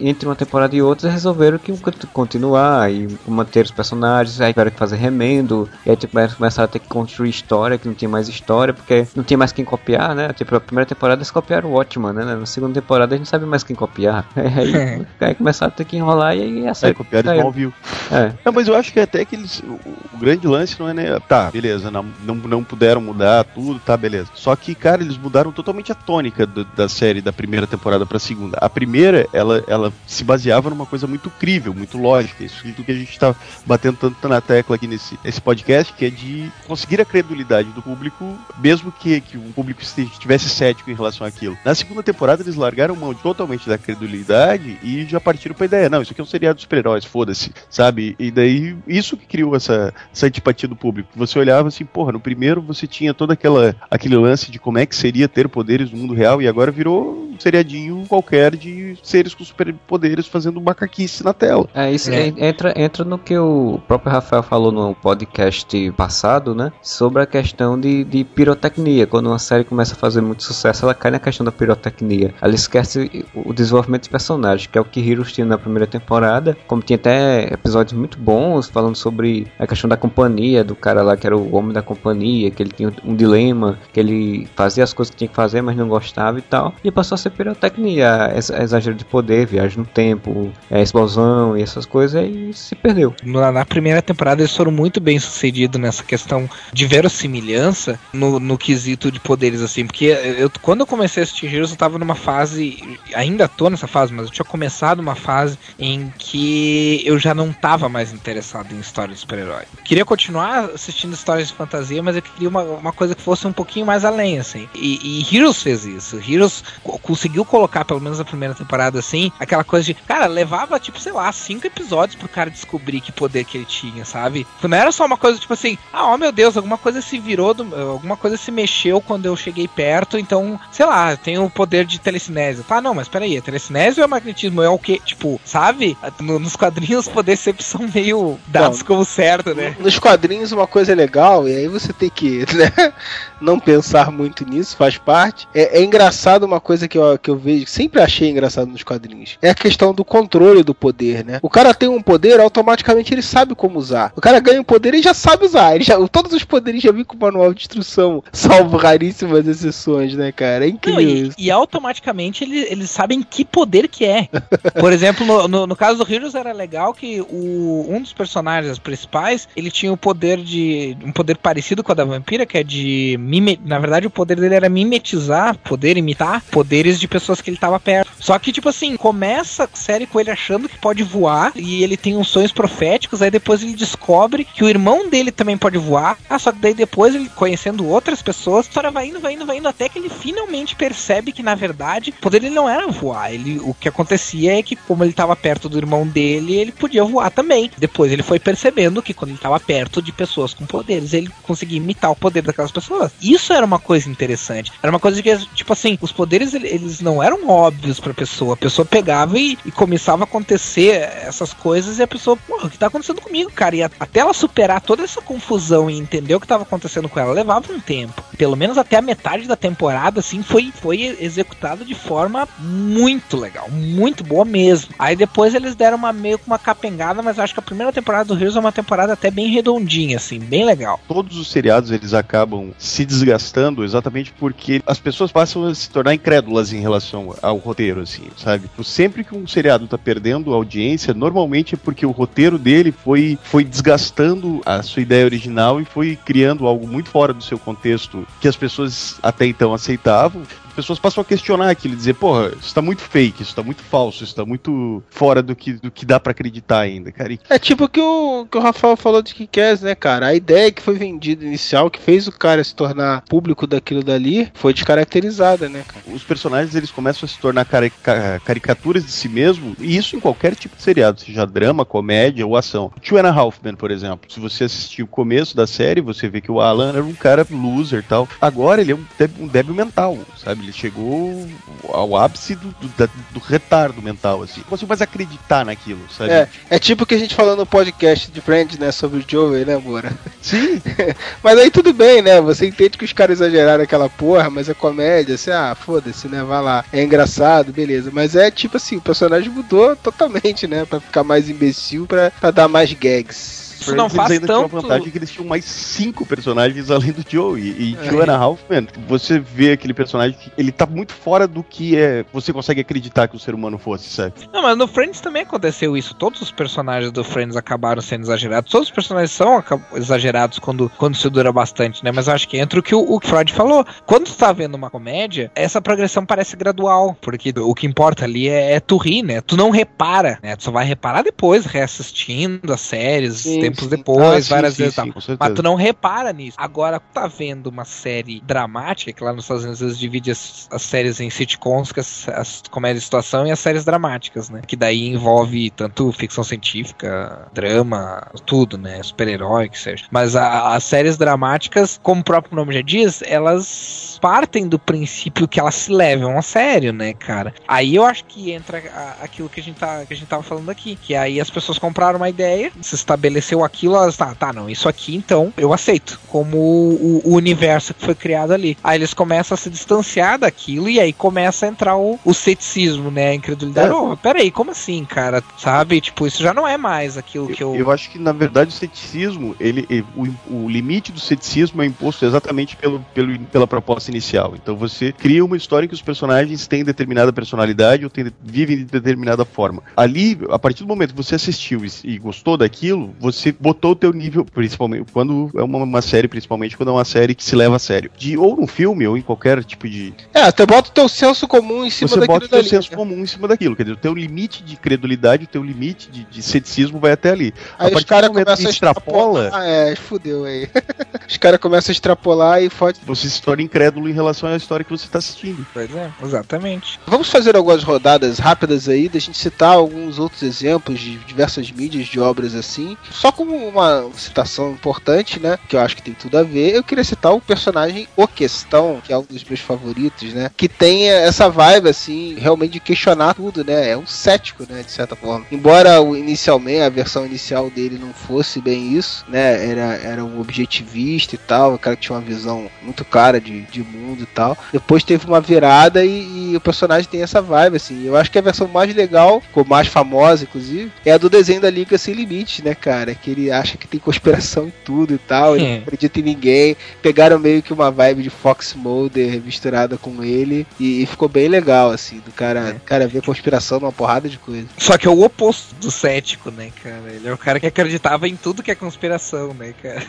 [0.00, 1.72] entre uma temporada e outra, resolveram que,
[2.12, 6.68] continuar e manter os personagens, aí tiveram que fazer remendo, e aí tipo, começaram a
[6.68, 10.14] ter que construir história, que não tinha mais história, porque não tinha mais quem copiar,
[10.14, 10.32] né?
[10.32, 12.24] Tipo, a primeira temporada eles copiaram o Watchman, né?
[12.24, 14.26] Na segunda temporada a gente não sabe mais quem copiar.
[14.36, 16.88] Aí, aí começaram a ter que enrolar e aí essa.
[16.88, 17.74] É, copiaram Smallville.
[18.10, 18.32] É.
[18.44, 19.60] Não, mas eu acho que até que eles.
[19.60, 19.78] O,
[20.14, 21.18] o grande lance não é, né?
[21.20, 24.30] Tá, beleza, não, não, não puderam mudar tudo, tá, beleza.
[24.34, 28.18] Só que, cara, eles mudaram totalmente a tônica do, da série da primeira temporada pra
[28.18, 28.58] segunda.
[28.60, 32.44] A primeira, ela, ela se baseava numa coisa muito crível, muito lógica.
[32.44, 33.34] Isso é que a gente tá
[33.66, 37.82] batendo tanto na tecla aqui nesse, nesse podcast, que é de conseguir a credulidade do
[37.82, 41.56] público, mesmo que, que o público estivesse cético em relação àquilo.
[41.64, 46.02] Na segunda temporada, eles largaram mão totalmente da credulidade e já partiram pra ideia, não,
[46.02, 48.14] isso aqui é um seriado de super-heróis, foda-se, sabe?
[48.18, 51.08] E daí, isso que criou essa, essa antipatia do público.
[51.16, 54.86] Você olhava assim, porra, no primeiro você tinha todo aquela, aquele lance de como é
[54.86, 59.34] que seria ter poderes no mundo real, e agora virou um seriadinho qualquer de seres
[59.34, 61.68] com superpoderes fazendo macaquice na tela.
[61.74, 62.32] É, isso é.
[62.36, 66.72] entra, entra no que o próprio Rafael falou no podcast passado, né?
[66.82, 69.06] Sobre a questão de, de pirotecnia.
[69.06, 72.34] Quando uma série começa a fazer muito sucesso, ela cai na questão da pirotecnia.
[72.40, 76.56] Ela esquece o desenvolvimento dos personagens, que é o que Heroes tinha na primeira temporada,
[76.66, 81.16] como tinha até episódios muito bons falando sobre a questão da companhia, do cara lá
[81.16, 84.92] que era o homem da companhia, que ele tinha um dilema, que ele fazia as
[84.92, 86.74] coisas que tinha que fazer, mas não gostava e tal.
[86.82, 92.24] E passou a ser pirotecnia, exagero de poder, viagem no tempo, explosão e essas coisas,
[92.24, 93.14] e se perdeu.
[93.22, 98.56] Na, na, primeira temporada eles foram muito bem sucedidos nessa questão de verossimilhança no, no
[98.56, 100.06] quesito de poderes, assim, porque
[100.38, 104.26] eu, quando eu comecei a assistir eu tava numa fase, ainda tô nessa fase, mas
[104.26, 109.16] eu tinha começado uma fase em que eu já não tava mais interessado em histórias
[109.16, 109.64] de super-herói.
[109.84, 113.52] Queria continuar assistindo histórias de fantasia, mas eu queria uma, uma coisa que fosse um
[113.52, 114.68] pouquinho mais além, assim.
[114.74, 116.16] E, e Heroes fez isso.
[116.16, 116.62] Heroes
[117.02, 121.12] conseguiu colocar, pelo menos na primeira temporada, assim, aquela coisa de, cara, levava, tipo, sei
[121.12, 124.46] lá, cinco episódios pro cara descobrir que poder que ele tinha, sabe?
[124.62, 127.52] Não era só uma coisa, tipo assim, ah, oh meu Deus, alguma coisa se virou,
[127.52, 131.84] do, alguma coisa se mexeu quando eu cheguei perto, então, sei lá, tem o poder
[131.84, 132.62] de telecinese.
[132.62, 134.62] Tá, não, mas peraí, é telecinese ou é magnetismo?
[134.62, 135.00] É o quê?
[135.04, 135.96] Tipo, sabe?
[136.20, 139.76] No, nos quadrinhos os poderes sempre são meio dados como certo, né?
[139.78, 142.92] Nos quadrinhos uma coisa é legal, e aí você tem que, né,
[143.40, 145.48] não pensar muito nisso, faz parte.
[145.54, 149.38] É, é engraçado uma coisa que eu, que eu vejo, sempre achei engraçado nos quadrinhos,
[149.40, 151.38] é a questão do controle do poder, né?
[151.42, 154.12] O cara tem um poder, automaticamente ele sabe como usar.
[154.16, 155.74] O cara ganha um poder e já sabe usar.
[155.74, 160.14] Ele já, todos os poderes já vêm com o manual de instrução, salvo raríssimas exceções,
[160.14, 160.66] né, cara?
[160.66, 164.28] É incrível Não, e, e, automaticamente eles, eles sabem que poder que é.
[164.78, 168.49] Por exemplo, no, no, no, caso do Heroes era legal que o, um dos personagens
[168.78, 170.96] principais, ele tinha o poder de.
[171.04, 173.16] um poder parecido com a da vampira, que é de.
[173.18, 177.56] Mime, na verdade, o poder dele era mimetizar, poder imitar poderes de pessoas que ele
[177.56, 178.10] tava perto.
[178.18, 181.96] Só que, tipo assim, começa a série com ele achando que pode voar e ele
[181.96, 186.18] tem uns sonhos proféticos, aí depois ele descobre que o irmão dele também pode voar.
[186.28, 189.46] Ah, só que daí depois ele conhecendo outras pessoas, a história vai indo, vai indo,
[189.46, 192.86] vai indo, até que ele finalmente percebe que na verdade o poder dele não era
[192.86, 193.32] voar.
[193.32, 197.04] Ele, o que acontecia é que, como ele estava perto do irmão dele, ele podia
[197.04, 197.70] voar também.
[197.78, 201.76] Depois ele foi percebendo que quando ele estava perto de pessoas com poderes, ele conseguia
[201.76, 203.12] imitar o poder daquelas pessoas.
[203.20, 204.72] Isso era uma coisa interessante.
[204.82, 208.54] Era uma coisa que, tipo assim, os poderes eles não eram óbvios pra pessoa.
[208.54, 212.70] A pessoa pegava e, e começava a acontecer essas coisas e a pessoa, porra, o
[212.70, 213.76] que tá acontecendo comigo, cara?
[213.76, 217.32] E até ela superar toda essa confusão e entender o que estava acontecendo com ela,
[217.32, 218.22] levava um tempo.
[218.36, 223.68] Pelo menos até a metade da temporada, assim, foi, foi executado de forma muito legal,
[223.70, 224.94] muito boa mesmo.
[224.98, 228.29] Aí depois eles deram uma meio com uma capengada, mas acho que a primeira temporada
[228.30, 231.00] do Heroes é uma temporada até bem redondinha, assim, bem legal.
[231.06, 236.14] Todos os seriados eles acabam se desgastando exatamente porque as pessoas passam a se tornar
[236.14, 238.70] incrédulas em relação ao roteiro, assim, sabe?
[238.82, 243.64] Sempre que um seriado tá perdendo audiência, normalmente é porque o roteiro dele foi, foi
[243.64, 248.48] desgastando a sua ideia original e foi criando algo muito fora do seu contexto que
[248.48, 250.42] as pessoas até então aceitavam
[250.72, 254.24] pessoas passam a questionar aquilo, dizer, porra, isso tá muito fake, isso tá muito falso,
[254.24, 257.38] isso tá muito fora do que, do que dá para acreditar ainda, cara.
[257.48, 260.28] É tipo que o que o Rafael falou de Kikaz, né, cara?
[260.28, 264.50] A ideia que foi vendida inicial, que fez o cara se tornar público daquilo dali,
[264.54, 266.04] foi descaracterizada, né, cara?
[266.08, 270.20] Os personagens, eles começam a se tornar carica caricaturas de si mesmo, e isso em
[270.20, 272.90] qualquer tipo de seriado, seja drama, comédia ou ação.
[273.02, 276.50] Two and a por exemplo, se você assistir o começo da série, você vê que
[276.50, 278.28] o Alan era um cara loser e tal.
[278.40, 280.59] Agora ele é um débil, um débil mental, sabe?
[280.60, 280.64] Sabe?
[280.64, 281.48] Ele chegou
[281.88, 284.60] ao ápice do, do, do retardo mental, assim.
[284.60, 286.30] Não consigo mais acreditar naquilo, sabe?
[286.30, 288.92] É, é tipo o que a gente falou no podcast de Friends, né?
[288.92, 290.12] Sobre o Joey, né, Moura?
[290.40, 290.80] Sim.
[291.42, 292.40] mas aí tudo bem, né?
[292.40, 296.42] Você entende que os caras exageraram aquela porra, mas é comédia, assim, ah, foda-se, né?
[296.42, 296.84] Vai lá.
[296.92, 298.10] É engraçado, beleza.
[298.12, 300.84] Mas é tipo assim, o personagem mudou totalmente, né?
[300.84, 303.69] Pra ficar mais imbecil, pra, pra dar mais gags.
[303.80, 304.68] Isso não faz ainda tanto...
[304.68, 307.74] tinha a vantagem que eles tinham mais cinco personagens além do Joey.
[307.78, 308.08] E é.
[308.08, 311.62] Two and a Half Man, você vê aquele personagem que ele tá muito fora do
[311.62, 314.34] que é você consegue acreditar que o ser humano fosse, sabe?
[314.52, 316.14] Não, mas no Friends também aconteceu isso.
[316.14, 318.70] Todos os personagens do Friends acabaram sendo exagerados.
[318.70, 319.62] Todos os personagens são
[319.94, 322.12] exagerados quando, quando se dura bastante, né?
[322.12, 323.84] Mas eu acho que entra o que o, o Freud falou.
[324.06, 327.16] Quando tu tá vendo uma comédia, essa progressão parece gradual.
[327.20, 329.40] Porque o que importa ali é, é tu rir, né?
[329.40, 330.56] Tu não repara, né?
[330.56, 333.90] Tu só vai reparar depois, reassistindo as séries, Sim, tempos sim.
[333.90, 334.94] depois, ah, várias sim, vezes.
[334.94, 336.56] Sim, mas tu não repara nisso.
[336.58, 340.82] Agora, tá vendo uma série dramática, que lá nos Estados Unidos eles dividem as, as
[340.82, 344.62] séries em sitcoms, que as, as comédias de situação e as séries dramáticas, né?
[344.66, 349.02] Que daí envolve tanto ficção científica, drama, tudo, né?
[349.02, 350.06] Super-herói, que seja.
[350.10, 355.48] Mas a, as séries dramáticas, como o próprio nome já diz, elas partem do princípio
[355.48, 357.54] que elas se levam a sério, né, cara?
[357.66, 360.42] Aí eu acho que entra a, aquilo que a, gente tá, que a gente tava
[360.42, 364.52] falando aqui, que aí as pessoas compraram uma ideia, se estabeleceu aquilo, elas, tá, tá,
[364.52, 368.76] não, isso aqui então eu aceito como o, o universo que foi criado ali.
[368.82, 373.10] Aí eles começam a se distanciar daquilo e aí começa a entrar o, o ceticismo,
[373.10, 373.88] né, a incredulidade.
[373.88, 373.94] É.
[373.94, 375.42] Oh, peraí, como assim, cara?
[375.58, 376.00] Sabe?
[376.00, 377.74] Tipo, isso já não é mais aquilo que eu...
[377.74, 382.24] Eu acho que, na verdade, o ceticismo, ele, o, o limite do ceticismo é imposto
[382.24, 384.54] exatamente pelo, pelo, pela proposta inicial.
[384.54, 388.78] Então você cria uma história em que os personagens têm determinada personalidade ou têm, vivem
[388.78, 389.82] de determinada forma.
[389.96, 393.96] Ali, a partir do momento que você assistiu e, e gostou daquilo, você botou o
[393.96, 397.54] teu nível, principalmente quando é uma, uma, série, principalmente quando é uma série que se
[397.56, 398.10] leva a sério.
[398.16, 400.12] De ou num filme ou em qualquer tipo de.
[400.34, 402.40] É, você bota o teu senso comum em cima você daquilo.
[402.40, 402.96] Você bota o teu senso né?
[402.96, 403.76] comum em cima daquilo.
[403.76, 407.30] Quer dizer, o teu limite de credulidade, o teu limite de, de ceticismo vai até
[407.30, 407.52] ali.
[407.78, 409.50] Aí a os caras começam a extrapola.
[409.52, 410.68] Ah, é, fudeu aí.
[411.28, 413.00] os caras começam a extrapolar e fode.
[413.04, 415.66] Você se torna incrédulo em relação à história que você está assistindo.
[415.72, 416.98] Pois é, exatamente.
[417.06, 422.06] Vamos fazer algumas rodadas rápidas aí, da gente citar alguns outros exemplos de diversas mídias
[422.06, 422.96] de obras assim.
[423.10, 425.58] Só como uma citação importante, né?
[425.66, 426.74] Que eu acho que tem tudo a ver.
[426.74, 430.50] Eu queria citar o personagem O Questão, que é um dos meus favoritos, né?
[430.54, 433.92] Que tem essa vibe, assim, realmente de questionar tudo, né?
[433.92, 434.82] É um cético, né?
[434.82, 435.46] De certa forma.
[435.50, 439.70] Embora o, inicialmente, a versão inicial dele não fosse bem isso, né?
[439.70, 441.72] Era, era um objetivista e tal.
[441.72, 444.54] O cara que tinha uma visão muito clara de, de mundo e tal.
[444.70, 448.04] Depois teve uma virada e, e o personagem tem essa vibe, assim.
[448.04, 451.62] Eu acho que a versão mais legal, ou mais famosa, inclusive, é a do desenho
[451.62, 453.14] da Liga Sem Limites, né, cara?
[453.14, 456.76] Que ele acha que tem conspiração em tudo e tal, ele não acredita em ninguém.
[457.02, 461.48] Pegaram meio que uma vibe de Fox Mulder misturada com ele e, e ficou bem
[461.48, 462.80] legal, assim, do cara, é.
[462.84, 464.66] cara ver conspiração numa porrada de coisa.
[464.78, 467.12] Só que é o oposto do cético, né, cara?
[467.12, 470.02] Ele é o cara que acreditava em tudo que é conspiração, né, cara?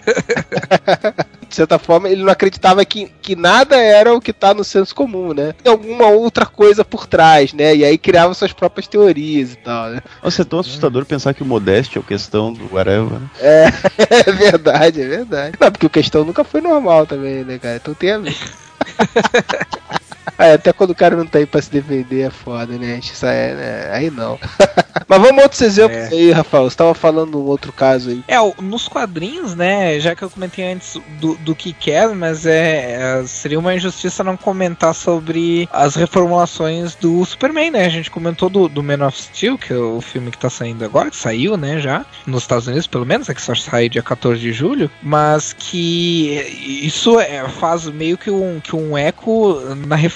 [1.52, 4.96] de certa forma, ele não acreditava que, que nada era o que tá no senso
[4.96, 5.54] comum, né?
[5.62, 7.76] Tem alguma outra coisa por trás, né?
[7.76, 10.02] E aí criava suas próprias teorias e tal, né?
[10.24, 13.30] Nossa, é tão assustador pensar que o Modeste é o questão do whatever, né?
[13.42, 13.66] É,
[14.30, 15.58] é verdade, é verdade.
[15.60, 17.76] Não, porque o questão nunca foi normal também, né, cara?
[17.76, 18.36] Então tem a ver.
[20.38, 22.92] É, até quando o cara não tá aí pra se defender é foda, né?
[22.92, 23.90] A gente sai, né?
[23.92, 24.40] Aí não.
[25.08, 26.10] Mas vamos outros exemplos é.
[26.10, 26.70] aí, Rafael.
[26.70, 28.24] Você tava falando um outro caso aí.
[28.28, 30.00] É, nos quadrinhos, né?
[30.00, 34.24] Já que eu comentei antes do, do que quer, mas é, é, seria uma injustiça
[34.24, 37.86] não comentar sobre as reformulações do Superman, né?
[37.86, 40.86] A gente comentou do, do Man of Steel, que é o filme que tá saindo
[40.86, 41.80] agora, que saiu, né?
[41.80, 45.54] Já nos Estados Unidos, pelo menos, é que só sai dia 14 de julho, mas
[45.54, 46.32] que
[46.84, 50.11] isso é, faz meio que um, que um eco na reformulação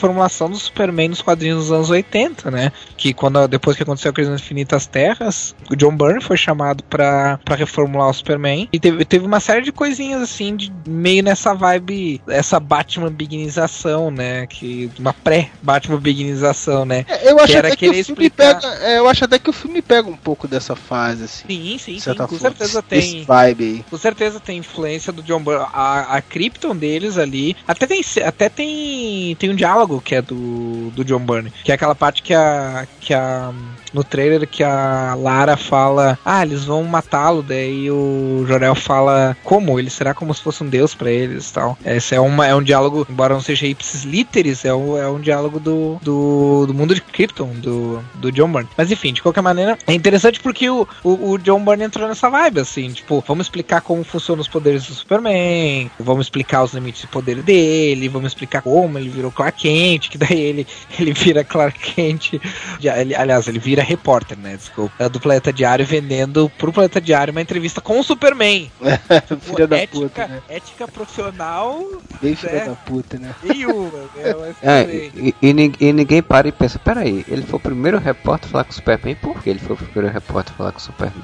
[0.50, 2.72] do Superman nos quadrinhos dos anos 80, né?
[2.98, 6.84] Que quando depois que aconteceu a crise nas Infinitas Terras, o John Byrne foi chamado
[6.84, 11.54] para reformular o Superman e teve, teve uma série de coisinhas assim de meio nessa
[11.54, 14.48] vibe, essa Batman Beginização, né?
[14.48, 17.06] Que uma pré Batman Beginização, né?
[17.08, 18.60] É, eu acho que até que o filme explicar...
[18.60, 21.48] pega, é, eu acho até que o filme pega um pouco dessa fase assim.
[21.48, 23.24] Sim, sim, sim com certeza tem.
[23.24, 23.86] Vibe aí.
[23.90, 28.50] Com certeza tem influência do John Byrne, a, a Krypton deles ali, até tem até
[28.50, 32.34] tem tem um diálogo que é do, do John Byrne, que é aquela parte que
[32.34, 33.54] a, que a
[33.96, 39.80] no trailer que a Lara fala, ah, eles vão matá-lo, daí o Jorel fala, como?
[39.80, 41.78] Ele será como se fosse um deus para eles tal.
[41.86, 45.20] Esse é, uma, é um diálogo, embora não seja ipsis literis, é um, é um
[45.20, 48.70] diálogo do, do, do mundo de Krypton, do, do John Byrne.
[48.76, 52.30] Mas enfim, de qualquer maneira, é interessante porque o, o, o John Byrne entrou nessa
[52.30, 57.02] vibe, assim, tipo, vamos explicar como funcionam os poderes do Superman, vamos explicar os limites
[57.02, 60.68] de poder dele, vamos explicar como ele virou Clark Kent, que daí ele,
[61.00, 62.34] ele vira Clark Kent,
[62.84, 67.42] ele, aliás, ele vira repórter, né, desculpa, do Planeta Diário vendendo pro Planeta Diário uma
[67.42, 68.72] entrevista com o Superman.
[69.42, 70.42] filha da ética, puta, né?
[70.50, 71.88] ética profissional.
[72.22, 72.66] Bem filha né?
[72.66, 73.36] da puta, né?
[73.44, 74.56] E uma, né?
[74.62, 78.52] É, e, e e ninguém para e pensa, peraí, ele foi o primeiro repórter a
[78.52, 80.82] falar com o Superman, por que ele foi o primeiro repórter a falar com o
[80.82, 81.24] Superman?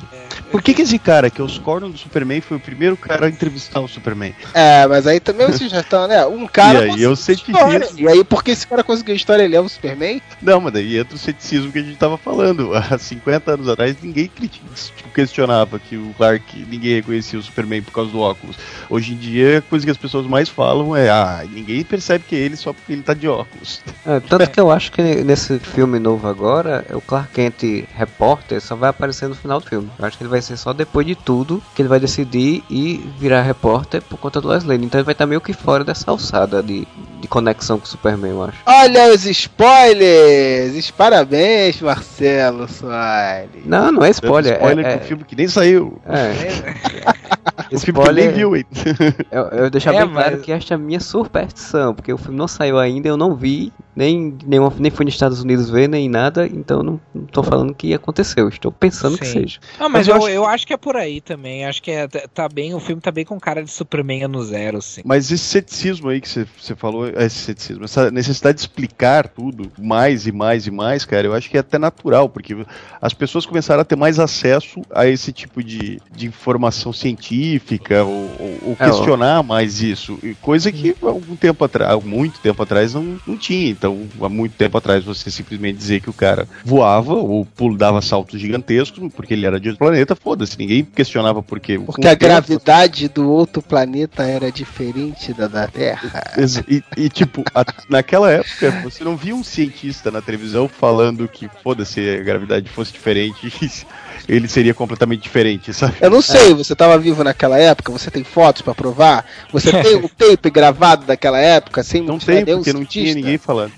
[0.52, 3.26] Por que, que esse cara, que é os cornos do Superman, foi o primeiro cara
[3.26, 4.36] a entrevistar o Superman?
[4.54, 6.26] É, mas aí também vocês já estão, né?
[6.26, 6.88] Um cara.
[6.88, 7.86] E aí, eu sei que história.
[7.86, 10.22] isso- E aí, porque esse cara conseguiu a história, ele é o Superman?
[10.42, 12.72] Não, mas daí entra o ceticismo que a gente tava falando.
[12.76, 14.66] Há 50 anos atrás, ninguém tipo,
[15.14, 18.56] questionava que o Clark, ninguém reconhecia o Superman por causa do óculos.
[18.90, 22.36] Hoje em dia, a coisa que as pessoas mais falam é: ah, ninguém percebe que
[22.36, 23.82] é ele só porque ele tá de óculos.
[24.04, 28.76] É, tanto que eu acho que nesse filme novo agora, o Clark Kent repórter só
[28.76, 29.92] vai aparecer no final do filme.
[30.00, 32.98] Eu acho que ele vai ser só depois de tudo que ele vai decidir e
[33.18, 34.78] virar repórter por conta do Wesley.
[34.84, 36.88] Então ele vai estar meio que fora dessa alçada de,
[37.20, 38.58] de conexão com o Superman, eu acho.
[38.66, 40.92] Olha os spoilers!
[40.92, 43.66] Parabéns, Marcelo Soares.
[43.66, 44.54] Não, não é spoiler.
[44.54, 46.00] spoiler é, do filme que nem saiu.
[46.06, 47.12] É.
[47.74, 48.66] O filme que nem viu, hein?
[49.32, 52.18] Eu, eu deixar É, bem claro mas- que esta é a minha superstição, porque o
[52.18, 55.88] filme não saiu ainda, eu não vi, nem, nenhuma, nem fui nos Estados Unidos ver,
[55.88, 59.32] nem nada, então eu não, não tô falando que aconteceu, estou pensando que Sim.
[59.42, 59.60] seja.
[59.80, 61.66] Não, mas, Mas eu eu, acho- eu acho que é por aí também.
[61.66, 64.78] Acho que é, tá bem, o filme tá bem com cara de Superman ano zero,
[64.80, 65.02] assim.
[65.06, 70.26] Mas esse ceticismo aí que você- falou, esse ceticismo, essa necessidade de explicar tudo mais
[70.26, 72.56] e mais e mais, cara, eu acho que é até natural, porque
[73.02, 78.36] as pessoas começaram a ter mais acesso a esse tipo de, de informação científica ou,
[78.40, 78.90] ou- ou É, ó.
[78.90, 83.38] questionar mais isso, e coisa que há algum tempo atrás, muito tempo atrás não, não
[83.38, 83.70] tinha.
[83.70, 88.40] Então, há muito tempo atrás você simplesmente dizer que o cara voava ou dava saltos
[88.40, 91.80] gigantescos porque ele era de outro planeta, foda-se, ninguém questionava por quê.
[91.80, 96.24] Porque a gravidade do outro planeta era diferente da da Terra.
[96.68, 101.50] E, e, tipo, a- naquela época, você não via um cientista na televisão falando que,
[101.64, 103.84] foda-se, a gravidade fosse diferente,
[104.28, 105.96] ele seria completamente diferente, sabe?
[106.02, 107.92] Eu não sei, você estava vivo naquela época?
[107.92, 109.26] Você tem fotos pra provar?
[109.52, 111.84] Você tem o tape gravado daquela época?
[111.84, 113.16] Sem Não tem, porque não tinha cientista?
[113.20, 113.72] ninguém falando.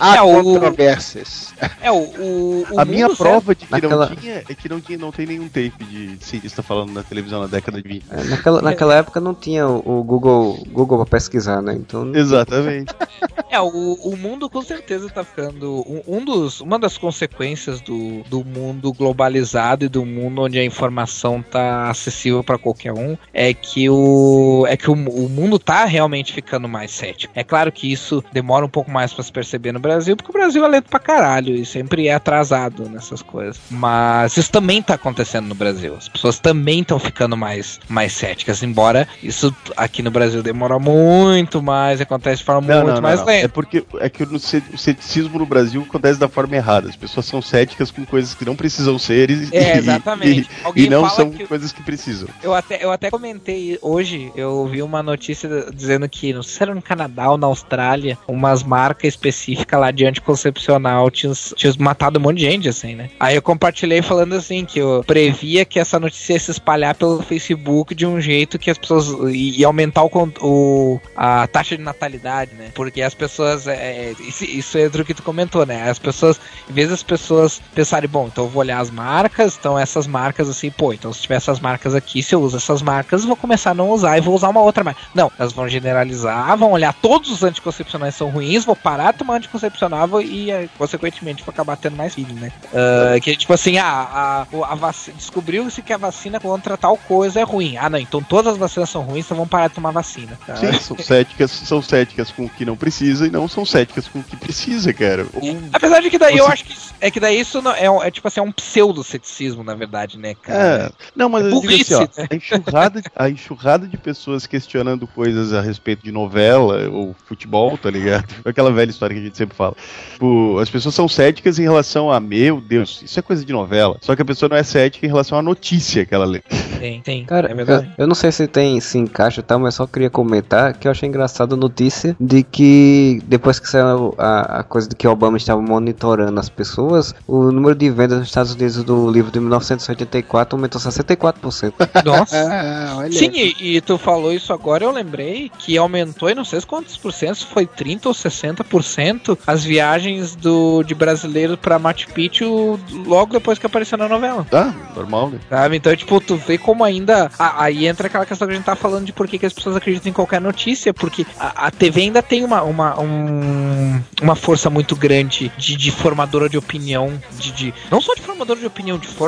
[0.00, 1.54] Há É, o- controvérsias.
[1.80, 4.80] É, o, o, o a minha prova de que Naquela- não tinha é que não,
[4.80, 8.04] tinha, não tem nenhum tape de cientista falando na televisão na década de 20.
[8.10, 11.74] É, Naquela, naquela época não tinha o, Google Google pra pesquisar, né?
[11.74, 12.92] Então Exatamente.
[13.48, 13.68] É, o,
[14.02, 15.76] o mundo com certeza tá ficando.
[15.88, 21.42] Um, um dos, uma das consequências do, do mundo globalizado do mundo onde a informação
[21.42, 26.32] tá acessível para qualquer um é que, o, é que o, o mundo tá realmente
[26.32, 27.32] ficando mais cético.
[27.34, 30.34] É claro que isso demora um pouco mais para se perceber no Brasil, porque o
[30.34, 33.60] Brasil é lento pra caralho e sempre é atrasado nessas coisas.
[33.70, 35.94] Mas isso também tá acontecendo no Brasil.
[35.96, 41.62] As pessoas também estão ficando mais, mais céticas, embora isso aqui no Brasil demora muito
[41.62, 43.26] mais, acontece de forma Não, muito não, mais não.
[43.26, 43.44] lenta.
[43.46, 46.88] É porque é que o ceticismo no Brasil acontece da forma errada.
[46.88, 50.40] As pessoas são céticas com coisas que não precisam ser e, É, e- exatamente.
[50.40, 52.28] e- Alguém e não são que- coisas que precisam.
[52.42, 56.62] Eu até, eu até comentei hoje, eu vi uma notícia dizendo que, não sei se
[56.62, 62.18] era no Canadá ou na Austrália, umas marcas específicas lá de anticoncepcional tinham, tinham matado
[62.18, 63.10] um monte de gente, assim, né?
[63.18, 67.22] Aí eu compartilhei falando assim, que eu previa que essa notícia ia se espalhar pelo
[67.22, 70.10] Facebook de um jeito que as pessoas ia aumentar o,
[70.40, 72.70] o- a taxa de natalidade, né?
[72.74, 75.88] Porque as pessoas, é, isso, isso entra o que tu comentou, né?
[75.88, 79.78] As pessoas, em vez das pessoas pensarem, bom, então eu vou olhar as marcas, então
[79.78, 83.22] essas marcas assim, pô, então se tiver essas marcas aqui, se eu uso essas marcas,
[83.22, 85.00] eu vou começar a não usar e vou usar uma outra marca.
[85.14, 89.36] Não, elas vão generalizar, vão olhar todos os anticoncepcionais são ruins, vou parar de tomar
[89.36, 92.50] anticoncepcional e, eh, consequentemente, vou acabar tendo mais filhos, né?
[92.74, 97.40] Ah, que tipo assim, ah, a, a vaci- descobriu-se que a vacina contra tal coisa
[97.40, 97.76] é ruim.
[97.76, 100.38] Ah, não, então todas as vacinas são ruins, então vamos parar de tomar vacina.
[100.46, 100.56] tá?
[100.56, 104.20] Sim, são céticas, são céticas com o que não precisa e não são céticas com
[104.20, 105.26] o que precisa, cara.
[105.32, 107.86] Ou- Apesar de que daí eu Você- acho que é que daí isso não, é,
[108.06, 110.58] é tipo assim, é um pseudo-ceticismo, na verdade, né, cara?
[110.58, 112.28] É, não, mas É eu digo assim, ó, burrice, né?
[112.30, 117.90] a enxurrada, a enxurrada de pessoas questionando coisas a respeito de novela ou futebol, tá
[117.90, 118.26] ligado?
[118.44, 119.74] Aquela velha história que a gente sempre fala.
[120.12, 123.96] Tipo, as pessoas são céticas em relação a, meu Deus, isso é coisa de novela.
[124.00, 126.42] Só que a pessoa não é cética em relação à notícia que ela lê.
[126.78, 127.24] Tem, tem.
[127.24, 127.92] Cara, é eu, verdade.
[127.96, 130.92] eu não sei se tem se encaixa e tal, mas só queria comentar que eu
[130.92, 135.36] achei engraçado a notícia de que depois que saiu a, a coisa de que Obama
[135.36, 140.56] estava monitorando as pessoas, o número de vendas nos Estados Unidos do livro de 1984
[140.56, 141.72] aumentou 64%.
[142.04, 142.36] Nossa.
[142.36, 143.12] Ah, olha.
[143.12, 146.96] Sim, e, e tu falou isso agora, eu lembrei que aumentou, e não sei quantos
[146.96, 152.78] por cento, se foi 30 ou 60% as viagens do, de brasileiros pra Machu Picchu
[153.06, 154.46] logo depois que apareceu na novela.
[154.52, 155.38] Ah, normal, né?
[155.48, 155.76] Sabe?
[155.76, 157.30] Então, tipo, tu vê como ainda.
[157.38, 159.52] a- aí entra aquela questão que a gente tá falando de por que, que as
[159.52, 164.34] pessoas acreditam em qualquer notícia, porque a, a TV ainda tem uma, uma, um- uma
[164.34, 168.66] força muito grande de, de formadora de opinião, de, de- Não só de formadora de
[168.66, 169.25] opinião, de formadora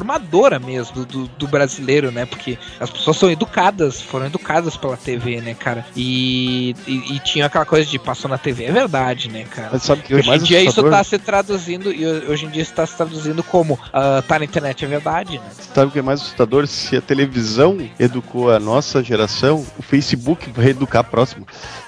[0.60, 2.26] mesmo do, do, brasileiro, né?
[2.26, 5.84] Porque as pessoas são educadas, foram educadas pela TV, né, cara?
[5.96, 9.70] E, e, e tinha aquela coisa de passou na TV, é verdade, né, cara?
[9.72, 10.90] Mas sabe que é Hoje em dia isso assustador?
[10.90, 14.44] tá se traduzindo, e hoje em dia isso tá se traduzindo como ah, tá na
[14.44, 15.50] internet, é verdade, né?
[15.74, 16.66] Sabe o que é mais assustador?
[16.66, 21.46] Se a televisão educou a nossa geração, o Facebook vai educar a próxima.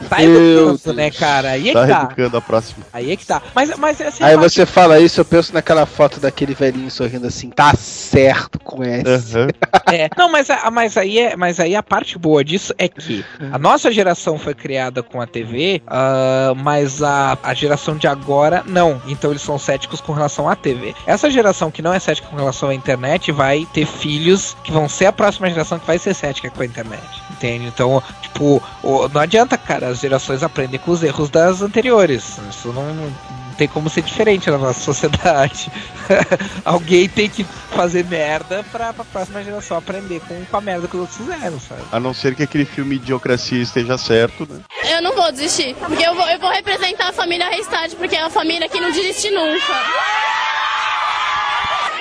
[0.08, 1.50] Tá Meu educando, né, cara?
[1.50, 2.02] Aí é Tá que tá.
[2.04, 2.84] educando a próxima.
[2.92, 3.42] Aí é que tá.
[3.54, 6.90] Mas, mas assim, Aí eu acho você fala isso, eu penso naquela foto daquele velhinho
[6.90, 9.40] sorrindo assim, tá certo com essa.
[9.40, 9.46] Aham.
[9.48, 10.08] que- é.
[10.16, 13.58] Não, mas, a- mas, aí é, mas aí a parte boa disso é que a
[13.58, 19.00] nossa geração foi criada com a TV, ah, mas a, a geração de agora não.
[19.06, 20.94] Então eles são céticos com relação à TV.
[21.06, 24.88] Essa geração que não é cética com relação à internet vai ter filhos que vão
[24.88, 27.02] ser a próxima geração que vai ser cética com a internet.
[27.30, 27.66] Entende?
[27.66, 32.38] Então, tipo, o- não adianta, cara, as gerações aprendem com os erros das anteriores.
[32.50, 32.84] Isso não
[33.60, 35.70] tem como ser diferente na nossa sociedade.
[36.64, 40.96] Alguém tem que fazer merda pra, pra próxima geração aprender com, com a merda que
[40.96, 41.82] os outros fizeram, sabe?
[41.92, 44.60] A não ser que aquele filme Idiocracia esteja certo, né?
[44.90, 48.20] Eu não vou desistir, porque eu vou, eu vou representar a família Restart, porque é
[48.20, 49.74] uma família que não desiste nunca.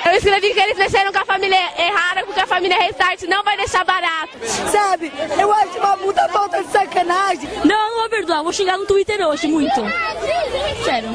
[0.04, 3.56] Eu escrevi que eles mexeram com a família errada, porque a família Restart não vai
[3.56, 4.38] deixar barato.
[4.70, 7.48] Sabe, eu acho uma puta falta de sacanagem.
[7.64, 9.80] Não, não vou perdoar, vou xingar no Twitter hoje, muito.
[10.84, 11.10] Sério.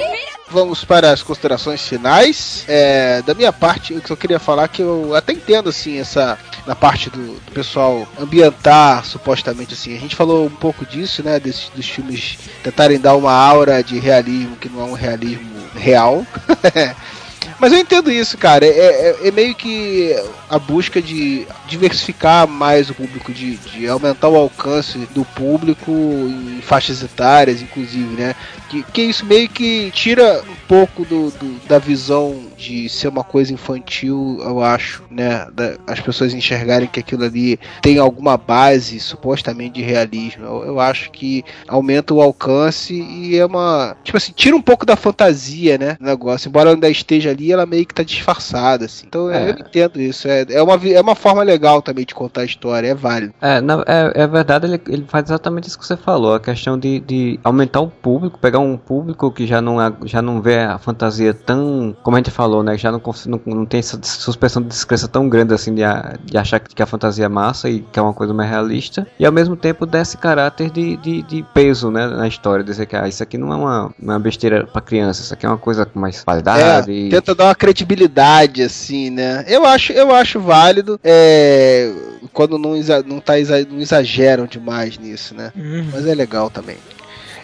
[0.49, 2.63] Vamos para as considerações finais.
[2.67, 6.75] É, da minha parte, eu só queria falar que eu até entendo assim essa na
[6.75, 9.95] parte do, do pessoal ambientar supostamente assim.
[9.95, 11.39] A gente falou um pouco disso, né?
[11.39, 16.25] Desses dos filmes tentarem dar uma aura de realismo que não é um realismo real.
[17.59, 18.65] Mas eu entendo isso, cara.
[18.65, 20.13] É, é- é meio que
[20.49, 26.61] a busca de diversificar mais o público, de, de aumentar o alcance do público em
[26.61, 28.35] faixas etárias, inclusive, né?
[28.69, 33.23] Que, que isso meio que tira um pouco do, do- da visão de ser uma
[33.23, 35.45] coisa infantil, eu acho, né?
[35.53, 40.43] Da- as pessoas enxergarem que aquilo ali tem alguma base supostamente de realismo.
[40.45, 43.95] Eu, eu acho que aumenta o alcance e é uma.
[44.03, 45.97] Tipo assim, tira um pouco da fantasia, né?
[45.99, 46.49] Do negócio.
[46.49, 49.05] Embora ainda esteja ali, ela meio que tá disfarçada, assim.
[49.07, 49.49] Então É.
[49.51, 50.27] eu entendo isso.
[50.27, 53.33] É, é, uma, é uma forma legal também de contar a história, é válido.
[53.41, 56.77] É, na- é, é verdade, ele, ele faz exatamente isso que você falou, a questão
[56.79, 60.59] de, de aumentar o público, pegar um público que já não, é- já não vê
[60.59, 64.61] a fantasia tão, como a gente falou, né, já não, não, não tem essa suspensão
[64.61, 67.69] de descrença tão grande assim de, a- de achar que, que a fantasia é massa
[67.69, 71.21] e que é uma coisa mais realista, e ao mesmo tempo desse caráter de, de,
[71.23, 74.19] de peso, né, na história, dizer que ah, isso aqui não é uma, é uma
[74.19, 76.91] besteira pra criança, isso aqui é uma coisa com mais qualidade.
[76.91, 79.43] É, e- tenta dar uma credibilidade, assim, né?
[79.47, 81.91] Eu acho, eu acho válido é,
[82.33, 85.51] quando não, exa- não, tá, exa- não exageram demais nisso, né?
[85.91, 86.77] Mas é legal também.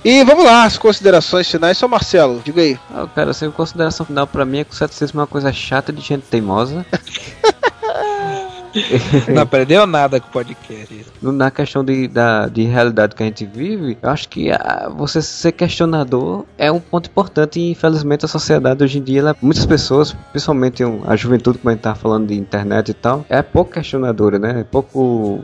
[0.04, 1.78] E vamos lá, as considerações finais.
[1.78, 2.80] Só Marcelo, diga aí.
[2.94, 5.94] Ah, cara, assim, consideração final pra mim é que o ceticismo é uma coisa chata
[5.94, 6.86] de gente teimosa.
[9.34, 11.06] Não aprendeu nada com o podcast.
[11.22, 14.90] No- Na questão de, da, de realidade que a gente vive, eu acho que ah,
[14.96, 19.36] você ser questionador é um ponto importante e infelizmente a sociedade hoje em dia, ela-
[19.42, 23.42] muitas pessoas, principalmente a juventude, como a gente tá falando de internet e tal, é
[23.42, 24.62] pouco questionadora, né?
[24.62, 25.44] É pouco,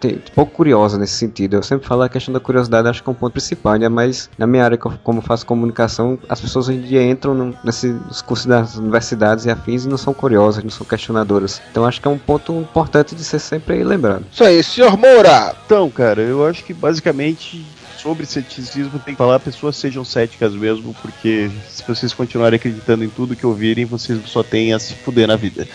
[0.00, 1.56] tem- pouco curiosa nesse sentido.
[1.56, 3.88] Eu sempre falo a questão da curiosidade, acho que é um ponto principal, né?
[3.88, 8.22] Mas na minha área, como faço comunicação, as pessoas hoje em dia entram num- nesses
[8.22, 11.60] cursos das universidades e afins e não são curiosas, não são questionadoras.
[11.70, 14.24] Então acho que é um ponto importante de ser sempre lembrado.
[14.32, 15.54] Isso aí, senhor Moura.
[15.66, 17.64] Então, cara, eu acho que basicamente
[17.98, 23.08] sobre ceticismo tem que falar pessoas sejam céticas mesmo, porque se vocês continuarem acreditando em
[23.08, 25.68] tudo que ouvirem, vocês só têm a se fuder na vida.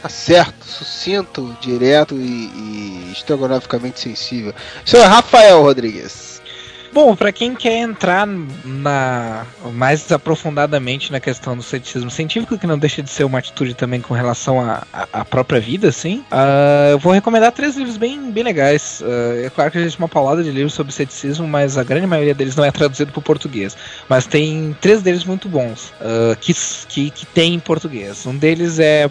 [0.00, 4.54] Tá certo, sucinto, direto e, e estrogonoficamente sensível.
[4.84, 6.33] Senhor Rafael Rodrigues.
[6.94, 12.78] Bom, para quem quer entrar na mais aprofundadamente na questão do ceticismo científico, que não
[12.78, 14.60] deixa de ser uma atitude também com relação
[15.12, 19.00] à própria vida, assim, uh, eu vou recomendar três livros bem, bem legais.
[19.00, 22.32] Uh, é claro que existe uma paulada de livros sobre ceticismo, mas a grande maioria
[22.32, 23.76] deles não é traduzido para português.
[24.08, 26.54] Mas tem três deles muito bons uh, que,
[26.88, 28.24] que, que tem em português.
[28.24, 29.10] Um deles é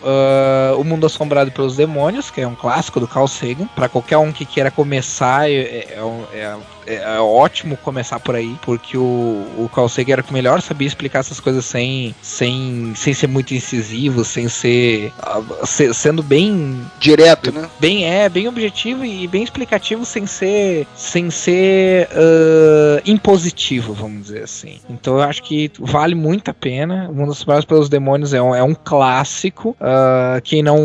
[0.78, 3.68] O Mundo Assombrado pelos Demônios, que é um clássico do Carl Sagan.
[3.76, 6.00] Para qualquer um que queira começar, é, é,
[6.34, 6.56] é
[6.88, 10.62] é, é, ótimo começar por aí, porque o, o Carl Sagan era o que melhor
[10.62, 16.82] sabia explicar essas coisas sem, sem, sem ser muito incisivo, sem ser, uh, sendo bem
[17.00, 17.70] direto, né?
[17.80, 24.44] Bem é, bem objetivo e bem explicativo sem ser sem ser uh, impositivo, vamos dizer
[24.44, 24.80] assim.
[24.90, 27.08] Então eu acho que vale muito a pena.
[27.10, 29.70] O Mundo Assombrado pelos Demônios é um, é um clássico.
[29.72, 30.78] Uh, quem não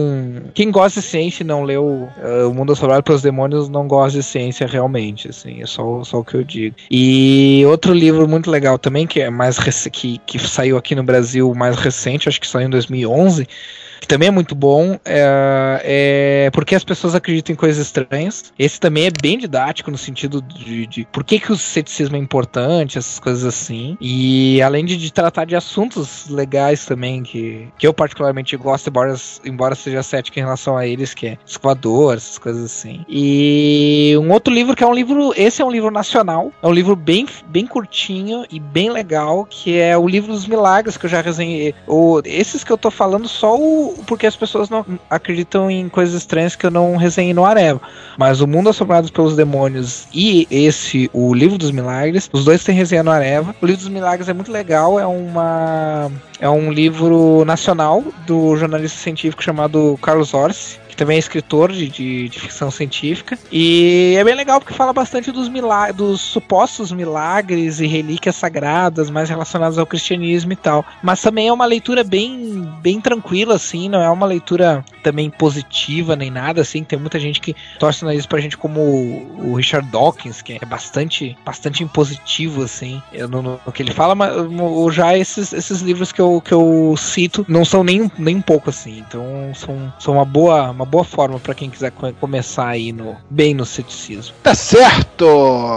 [0.55, 2.09] quem gosta de ciência e não leu
[2.49, 5.63] O Mundo Assombrado pelos Demônios não gosta de ciência realmente, assim.
[5.63, 6.76] É só só, o que eu digo.
[6.91, 9.59] E outro livro muito legal também, que é mais
[9.91, 13.47] que, que saiu aqui no Brasil mais recente, acho que saiu em 2011,
[14.01, 18.53] que também é muito bom, é, é, porque as pessoas acreditam em coisas estranhas.
[18.59, 22.19] Esse também é bem didático no sentido de, de por que, que o ceticismo é
[22.19, 23.97] importante, essas coisas assim.
[24.01, 29.15] E além de, de, tratar de assuntos legais também, que, que eu particularmente gosto, embora,
[29.45, 33.05] embora seja cético em relação a eles, que é escoador, essas coisas assim.
[33.09, 36.73] E um outro livro que é um livro, esse é um livro nacional, é um
[36.73, 41.11] livro bem, bem curtinho e bem legal, que é o livro dos milagres que eu
[41.11, 41.75] já resenhei.
[41.87, 46.14] O, esses que eu tô falando, só o porque as pessoas não acreditam em coisas
[46.14, 47.80] estranhas que eu não resenhei no Areva.
[48.16, 52.74] Mas o Mundo Assombrado pelos Demônios e esse, o Livro dos Milagres, os dois têm
[52.74, 53.55] resenha no Areva.
[53.61, 56.11] O Livro dos Milagres é muito legal, é uma
[56.41, 62.28] é um livro nacional do jornalista científico chamado Carlos Orsi também é escritor de, de,
[62.28, 63.39] de, ficção científica.
[63.53, 69.09] E é bem legal porque fala bastante dos, milagres, dos supostos milagres e relíquias sagradas
[69.09, 70.84] mais relacionadas ao cristianismo e tal.
[71.01, 76.16] Mas também é uma leitura bem, bem tranquila, assim, não é uma leitura também positiva
[76.16, 76.83] nem nada, assim.
[76.83, 80.55] Tem muita gente que torce o nariz pra gente como o, o Richard Dawkins, que
[80.55, 84.33] é bastante, bastante impositivo, assim, no, no, no, que ele fala, mas
[84.95, 88.70] já esses, esses livros que eu, que eu cito não são nem, nem um pouco
[88.70, 89.05] assim.
[89.07, 89.22] Então
[89.55, 90.70] são, são uma boa.
[90.70, 94.35] Uma boa forma para quem quiser começar aí no bem no ceticismo.
[94.43, 95.27] Tá certo.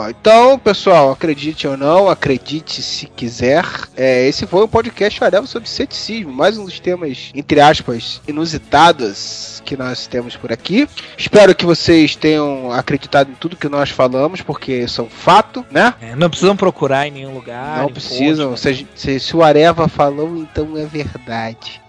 [0.09, 3.65] Então, pessoal, acredite ou não, acredite se quiser.
[3.95, 7.90] É, esse foi um podcast Areva sobre ceticismo, mais um dos temas entre aspas
[8.27, 10.88] inusitados que nós temos por aqui.
[11.18, 15.93] Espero que vocês tenham acreditado em tudo que nós falamos, porque são fato, né?
[16.01, 17.84] É, não precisam procurar em nenhum lugar.
[17.84, 18.55] Não precisam.
[18.57, 21.81] Se, se, se o Areva falou, então é verdade.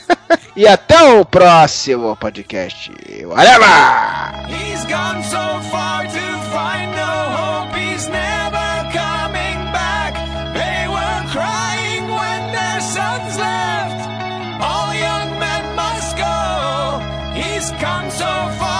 [0.56, 2.90] e até o próximo podcast.
[3.24, 3.66] Whatever!
[4.48, 8.39] He's gone so far to find no hope, he's never
[18.20, 18.26] so
[18.58, 18.79] far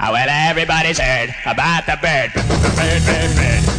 [0.00, 2.32] well, everybody's heard about the bird.
[2.76, 3.78] Bird, bird, bird.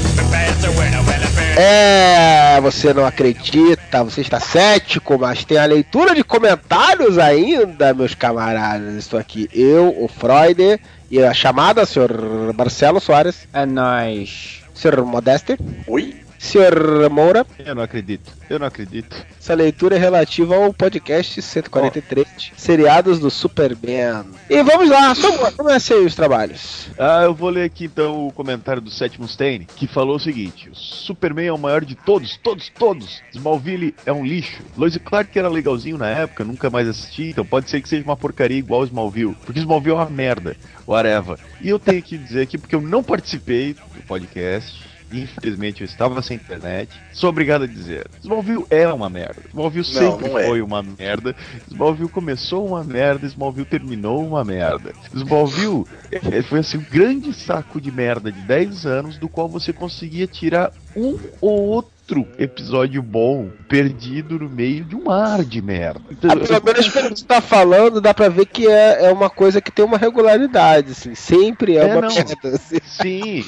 [1.58, 8.14] É, você não acredita, você está cético, mas tem a leitura de comentários ainda, meus
[8.14, 8.96] camaradas.
[8.96, 10.80] Estou aqui, eu, o Freud,
[11.12, 13.48] e a chamada, senhor Marcelo Soares.
[13.52, 14.62] É nóis.
[14.74, 15.58] Senhor Modeste.
[15.88, 16.16] Oi.
[16.40, 17.46] Senhor Moura.
[17.60, 18.32] Eu não acredito.
[18.50, 19.16] Eu não acredito.
[19.38, 22.54] Essa leitura é relativa ao podcast 143, oh.
[22.56, 24.26] seriados do Superman.
[24.50, 25.14] E vamos lá,
[25.56, 26.90] comece aí os trabalhos.
[26.98, 30.70] Ah, eu vou ler aqui então o comentário do Sétimo Stain, que falou o seguinte:
[30.70, 33.22] o Superman é o maior de todos, todos, todos.
[33.34, 34.64] Smallville é um lixo.
[34.78, 38.18] Lois Clark era legalzinho na época, nunca mais assisti, então pode ser que seja uma
[38.18, 39.36] porcaria igual Smallville.
[39.46, 40.56] Porque Smallville é uma merda.
[40.88, 41.38] Whatever.
[41.62, 46.22] E eu tenho que dizer aqui, porque eu não participei do podcast Infelizmente eu estava
[46.22, 46.90] sem internet.
[47.14, 49.42] Sou obrigado a dizer: Smallville é uma merda.
[49.50, 50.46] Smallville não, sempre não é.
[50.46, 51.36] foi uma merda.
[51.70, 54.94] Smallville começou uma merda, Smallville terminou uma merda.
[55.14, 59.74] Smallville é, foi assim um grande saco de merda de 10 anos do qual você
[59.74, 65.62] conseguia tirar um ou outro outro episódio bom perdido no meio de um mar de
[65.62, 66.02] merda.
[66.24, 69.30] Ah, pelo menos pelo que você tá falando, dá pra ver que é, é uma
[69.30, 71.14] coisa que tem uma regularidade, assim.
[71.14, 72.16] Sempre é, É, uma não.
[72.16, 72.50] merda.
[72.50, 72.78] Assim.
[72.84, 73.44] Sim,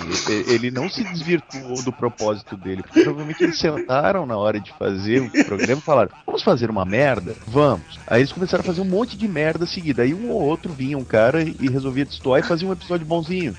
[0.47, 2.83] ele não se desvirtuou do propósito dele.
[2.83, 6.85] porque Provavelmente eles sentaram na hora de fazer o programa e falaram: vamos fazer uma
[6.85, 7.35] merda?
[7.47, 7.99] Vamos.
[8.07, 10.03] Aí eles começaram a fazer um monte de merda seguida.
[10.03, 13.55] Aí um ou outro vinha um cara e resolvia destoar e fazia um episódio bonzinho.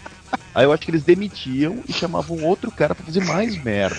[0.54, 3.96] Aí eu acho que eles demitiam e chamavam outro cara pra fazer mais merda.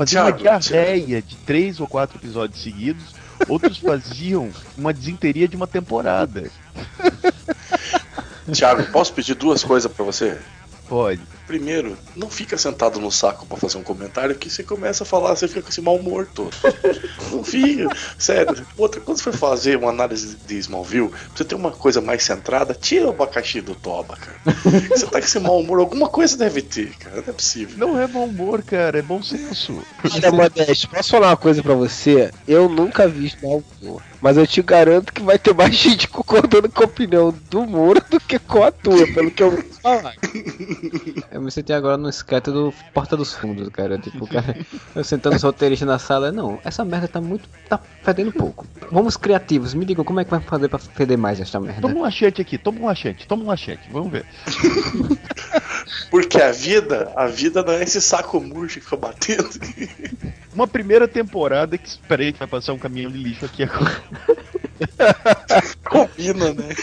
[0.00, 3.14] Fazia uma diarreia de três ou quatro episódios seguidos.
[3.46, 6.50] Outros faziam uma desinteria de uma temporada.
[8.50, 10.38] Thiago, posso pedir duas coisas pra você?
[10.88, 11.20] Pode.
[11.50, 15.34] Primeiro, não fica sentado no saco pra fazer um comentário que você começa a falar,
[15.34, 16.54] você fica com esse mau humor todo.
[17.32, 17.88] Não fica.
[18.16, 18.64] Sério.
[18.78, 22.22] Outra, quando você for fazer uma análise de Smallville, pra você ter uma coisa mais
[22.22, 24.56] centrada, tira o abacaxi do toba, cara.
[24.90, 27.16] Você tá com esse mau humor, alguma coisa deve ter, cara.
[27.16, 27.76] Não é possível.
[27.76, 29.82] Não é bom humor, cara, é bom senso.
[30.04, 32.30] Olha, Modeste, posso falar uma coisa pra você?
[32.46, 34.02] Eu nunca vi mal humor.
[34.20, 38.02] Mas eu te garanto que vai ter mais gente concordando com a opinião do Moro
[38.08, 40.14] do que com a tua, pelo que eu ouvi falar.
[41.40, 43.96] Eu me senti agora no esquete do Porta dos Fundos, cara.
[43.96, 44.54] Tipo, o cara,
[44.94, 47.48] eu sentando os roteiristas na sala, não, essa merda tá muito.
[47.66, 48.66] tá fedendo pouco.
[48.92, 51.80] Vamos criativos, me digam como é que vai fazer pra feder mais esta merda.
[51.80, 54.26] Toma um achete aqui, toma um achete, toma um achete, vamos ver.
[56.10, 59.48] Porque a vida, a vida não é esse saco murcho que fica batendo.
[60.54, 61.96] Uma primeira temporada que.
[62.06, 64.02] Peraí, que vai passar um caminhão de lixo aqui agora.
[65.84, 66.74] Combina, né?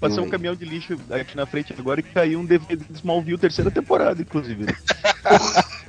[0.00, 3.38] Passou um caminhão de lixo aqui na frente agora e caiu um DVD de Smallville,
[3.38, 4.66] terceira temporada, inclusive.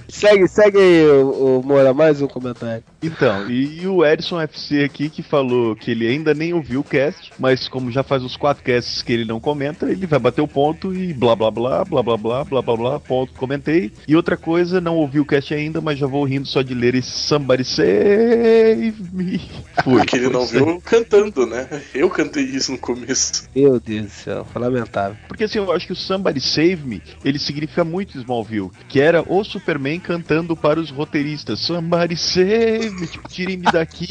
[0.09, 2.83] Segue, segue aí, o, o Moura, mais um comentário.
[3.01, 7.31] Então, e, o Edson FC aqui que falou que ele ainda nem ouviu o cast,
[7.37, 10.47] mas como já faz uns quatro casts que ele não comenta, ele vai bater o
[10.47, 13.91] ponto e blá blá blá, blá blá blá, blá blá blá, ponto, comentei.
[14.07, 16.95] E outra coisa, não ouvi o cast ainda, mas já vou rindo só de ler
[16.95, 19.39] esse Somebody Save Me.
[19.83, 19.97] Fui.
[19.97, 21.67] Porque ele não viu cantando, né?
[21.93, 23.47] Eu cantei isso no começo.
[23.55, 25.17] Meu Deus do céu, foi lamentável.
[25.27, 29.21] Porque assim, eu acho que o Somebody Save Me, ele significa muito Smallville, que era
[29.21, 34.07] o Superman cantando para os roteiristas, Somebody Save Me, tipo, tirem-me daqui.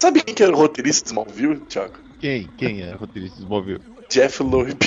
[0.00, 1.94] Sabe quem que era o roteirista de Smallville, Thiago?
[2.20, 2.48] Quem?
[2.56, 3.80] Quem é o roteirista de Smallville?
[4.10, 4.78] Jeff Loeb.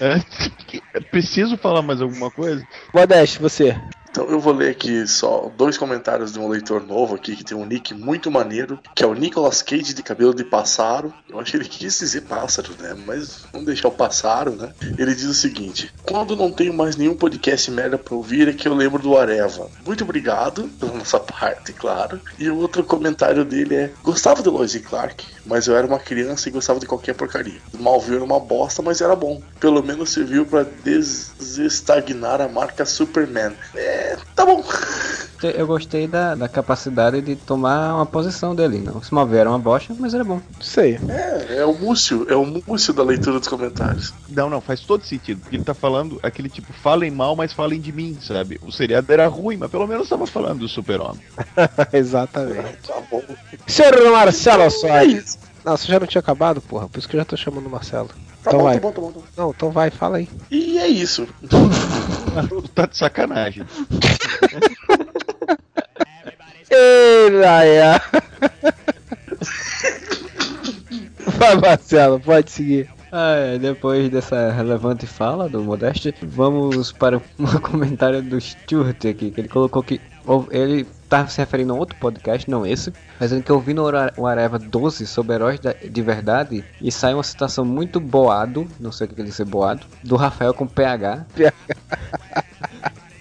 [0.00, 1.00] É?
[1.10, 2.66] Preciso falar mais alguma coisa?
[2.94, 3.76] Modeste, você.
[4.14, 7.58] Então eu vou ler aqui só dois comentários de um leitor novo aqui que tem
[7.58, 11.12] um nick muito maneiro, que é o Nicolas Cage de cabelo de pássaro.
[11.28, 12.94] Eu acho que ele quis dizer pássaro, né?
[13.04, 14.72] Mas vamos deixar o pássaro, né?
[14.96, 18.68] Ele diz o seguinte: Quando não tenho mais nenhum podcast merda pra ouvir, é que
[18.68, 19.68] eu lembro do Areva.
[19.84, 22.20] Muito obrigado pela nossa parte, claro.
[22.38, 25.98] E o outro comentário dele é: Gostava de Lois e Clark, mas eu era uma
[25.98, 27.60] criança e gostava de qualquer porcaria.
[27.80, 29.42] Malville era uma bosta, mas era bom.
[29.58, 33.52] Pelo menos serviu pra desestagnar a marca Superman.
[33.74, 34.03] É,
[34.34, 34.64] tá bom.
[35.42, 38.78] Eu gostei da, da capacidade de tomar uma posição dele.
[38.78, 40.40] Não, se mover era uma bosta, mas era bom.
[40.60, 40.98] Sei.
[41.08, 44.14] É, é o Múcio, é o Múcio da leitura dos comentários.
[44.28, 45.40] Não, não, faz todo sentido.
[45.40, 48.58] Porque ele tá falando aquele tipo, falem mal, mas falem de mim, sabe?
[48.62, 51.20] O seriado era ruim, mas pelo menos tava falando do super-homem.
[51.92, 52.78] Exatamente.
[52.86, 53.22] Tá bom.
[53.66, 55.38] Senhor Marcelo Soares.
[55.64, 56.88] Não, você já não tinha acabado, porra.
[56.88, 58.10] Por isso que eu já tô chamando o Marcelo.
[58.44, 58.74] Tá então bom, vai.
[58.74, 59.26] tá bom, tá bom, tá bom.
[59.36, 60.28] Não, então vai, fala aí.
[60.50, 61.26] E é isso.
[62.74, 63.64] tá de sacanagem.
[66.70, 68.02] Ei, Laia.
[71.38, 72.90] Vai, Marcelo, pode seguir.
[73.10, 79.40] Ah, depois dessa relevante fala do Modeste, vamos para um comentário do Stuart aqui, que
[79.40, 80.00] ele colocou que
[80.50, 84.12] ele tá se referindo a outro podcast, não esse, mas ele que ouvindo o Ara-
[84.16, 89.06] o Areva 12 sobre heróis de verdade e sai uma citação muito boado, não sei
[89.06, 91.24] o que ele dizer boado, do Rafael com PH.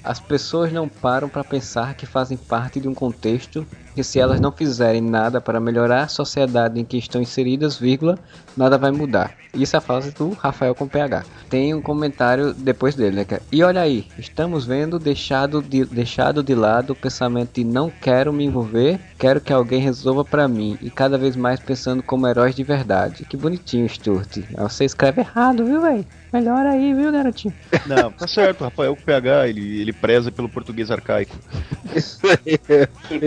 [0.03, 3.65] As pessoas não param para pensar que fazem parte de um contexto
[3.95, 8.17] que se elas não fizerem nada para melhorar a sociedade em que estão inseridas, vírgula,
[8.57, 9.35] nada vai mudar.
[9.53, 11.23] Isso é a frase do Rafael com PH.
[11.47, 13.25] Tem um comentário depois dele, né?
[13.29, 17.89] é, E olha aí, estamos vendo deixado de, deixado de lado o pensamento de não
[17.89, 20.77] quero me envolver, quero que alguém resolva para mim.
[20.81, 23.25] E cada vez mais pensando como heróis de verdade.
[23.25, 24.39] Que bonitinho, Stuart.
[24.57, 26.05] Você escreve errado, viu, velho?
[26.33, 27.53] Melhor aí, viu, garotinho?
[27.85, 31.35] Não, tá certo, Rafael com PH, ele, ele preza pelo português arcaico.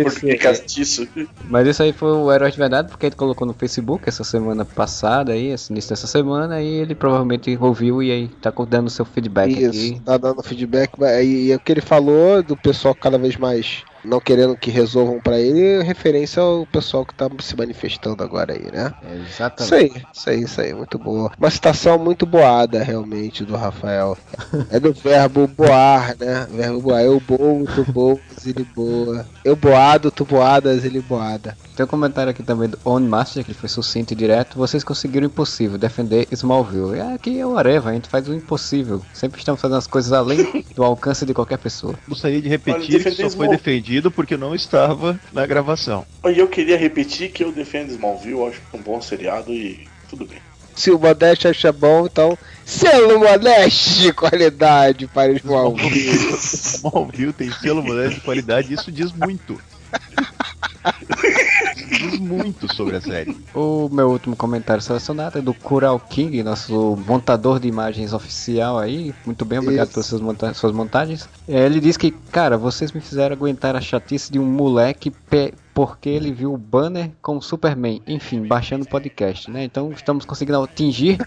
[0.03, 1.07] Porque castiço.
[1.49, 4.65] Mas isso aí foi o Herói de Verdade, porque ele colocou no Facebook essa semana
[4.65, 9.05] passada aí, esse início dessa semana, e ele provavelmente ouviu e aí tá dando seu
[9.05, 10.03] feedback Isso, aqui.
[10.05, 10.91] tá dando feedback.
[10.99, 14.71] mas- E, e o que ele falou do pessoal cada vez mais não querendo que
[14.71, 18.95] resolvam pra ele, referência ao pessoal que tá se manifestando agora aí, né?
[19.27, 19.63] Exatamente.
[19.63, 21.33] Isso aí, isso aí, isso aí, muito boa.
[21.39, 24.17] Uma citação muito boada, realmente, do Rafael.
[24.71, 26.47] É do verbo boar, né?
[26.51, 27.03] Verbo boar.
[27.03, 29.27] Eu boo, tu boas, ele boa.
[29.45, 31.57] Eu boado, tu boadas, ele boada.
[31.77, 34.57] Tem um comentário aqui também do On Master, que foi sucinto e direto.
[34.57, 36.99] Vocês conseguiram o impossível, defender Smallville.
[36.99, 39.03] É, aqui é o Areva, a gente faz o impossível.
[39.13, 41.95] Sempre estamos fazendo as coisas além do alcance de qualquer pessoa.
[42.09, 46.07] Gostaria de repetir Olha, que só foi defendido porque não estava na gravação.
[46.25, 50.39] E eu queria repetir que eu defendo Smallville, acho um bom seriado e tudo bem.
[50.75, 52.39] Se o Modeste acha bom, então.
[52.65, 56.33] Selo Modeste de qualidade para Smallville.
[56.41, 59.61] Smallville tem selo modesto de qualidade, isso diz muito.
[61.89, 63.37] diz muito sobre a série.
[63.55, 69.15] O meu último comentário selecionado é do Kural King, nosso montador de imagens oficial aí.
[69.25, 69.95] Muito bem, obrigado Isso.
[69.95, 71.29] pelas suas, monta- suas montagens.
[71.49, 75.55] É, Ele diz que, cara, vocês me fizeram aguentar a chatice de um moleque pe-
[75.75, 78.01] porque ele viu o banner com o Superman.
[78.07, 79.63] Enfim, baixando o podcast, né?
[79.65, 81.19] Então estamos conseguindo atingir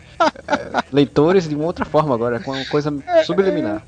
[0.47, 2.91] eh, leitores de uma outra forma agora, com uma coisa
[3.25, 3.83] subliminar.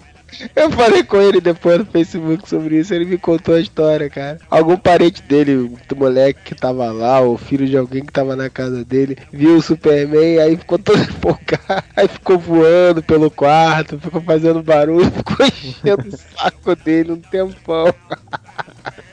[0.56, 4.40] Eu falei com ele depois no Facebook sobre isso, ele me contou a história, cara.
[4.50, 8.50] Algum parente dele, do moleque que tava lá, ou filho de alguém que tava na
[8.50, 14.22] casa dele, viu o Superman, aí ficou todo empolgado, aí ficou voando pelo quarto, ficou
[14.22, 17.94] fazendo barulho, ficou enchendo o saco dele um tempão.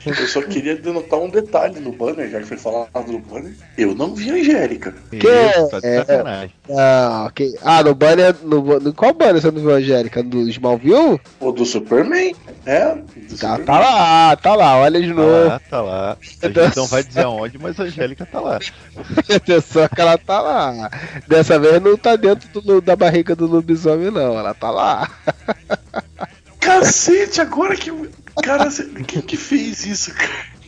[0.07, 3.53] Eu só queria denotar um detalhe no banner, já que foi falado no banner.
[3.77, 4.95] Eu não vi a Angélica.
[5.11, 6.55] Que Isso, tá é- sacanagem.
[6.71, 7.55] Ah, ok.
[7.63, 10.23] Ah, no banner, no, no qual banner você não viu a Angélica?
[10.23, 11.21] Do Smallville?
[11.41, 12.35] O do Superman?
[12.67, 13.65] É, do Tá, Superman.
[13.67, 15.47] tá lá, tá lá, olha de Tá novo.
[15.49, 16.17] lá, tá lá.
[16.43, 18.59] A gente não vai dizer aonde, mas a Angélica tá lá.
[19.35, 20.91] Atenção que ela tá lá.
[21.27, 24.39] Dessa vez não tá dentro do- da barriga do lobisomem, não.
[24.39, 25.09] Ela tá lá.
[26.61, 27.91] Cacete, agora que.
[28.43, 28.69] Cara,
[29.07, 30.59] quem que fez isso, cara?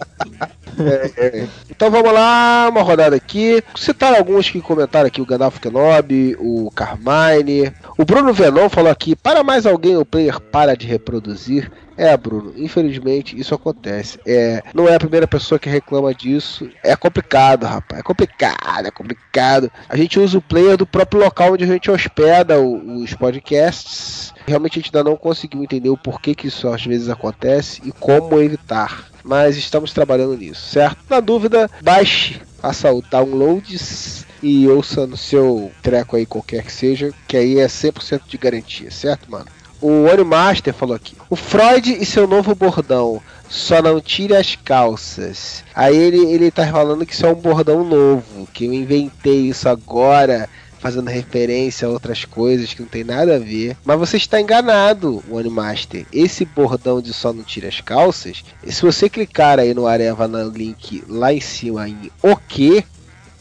[1.70, 3.62] Então vamos lá, uma rodada aqui.
[3.76, 7.72] Citar alguns que comentaram aqui: o Gandalf Kenobi, o Carmine.
[8.00, 11.70] O Bruno Venon falou aqui: para mais alguém o player para de reproduzir.
[11.98, 14.18] É, Bruno, infelizmente isso acontece.
[14.26, 16.66] É, não é a primeira pessoa que reclama disso.
[16.82, 18.00] É complicado, rapaz.
[18.00, 19.70] É complicado, é complicado.
[19.86, 24.32] A gente usa o player do próprio local onde a gente hospeda o- os podcasts.
[24.46, 27.92] Realmente a gente ainda não conseguiu entender o porquê que isso às vezes acontece e
[27.92, 29.04] como evitar.
[29.22, 30.96] Mas estamos trabalhando nisso, certo?
[31.10, 37.12] Na dúvida, baixe, faça o downloads e ouça no seu treco aí qualquer que seja,
[37.26, 39.46] que aí é 100% de garantia, certo, mano?
[39.80, 41.16] O One Master falou aqui.
[41.30, 43.20] O Freud e seu novo bordão.
[43.48, 45.64] Só não tire as calças.
[45.74, 48.46] Aí ele, ele tá falando que isso é um bordão novo.
[48.52, 50.48] Que eu inventei isso agora.
[50.78, 53.76] Fazendo referência a outras coisas que não tem nada a ver.
[53.84, 56.06] Mas você está enganado, One Master.
[56.12, 58.44] Esse bordão de só não tire as calças.
[58.66, 62.84] Se você clicar aí no Areva no link lá em cima em o que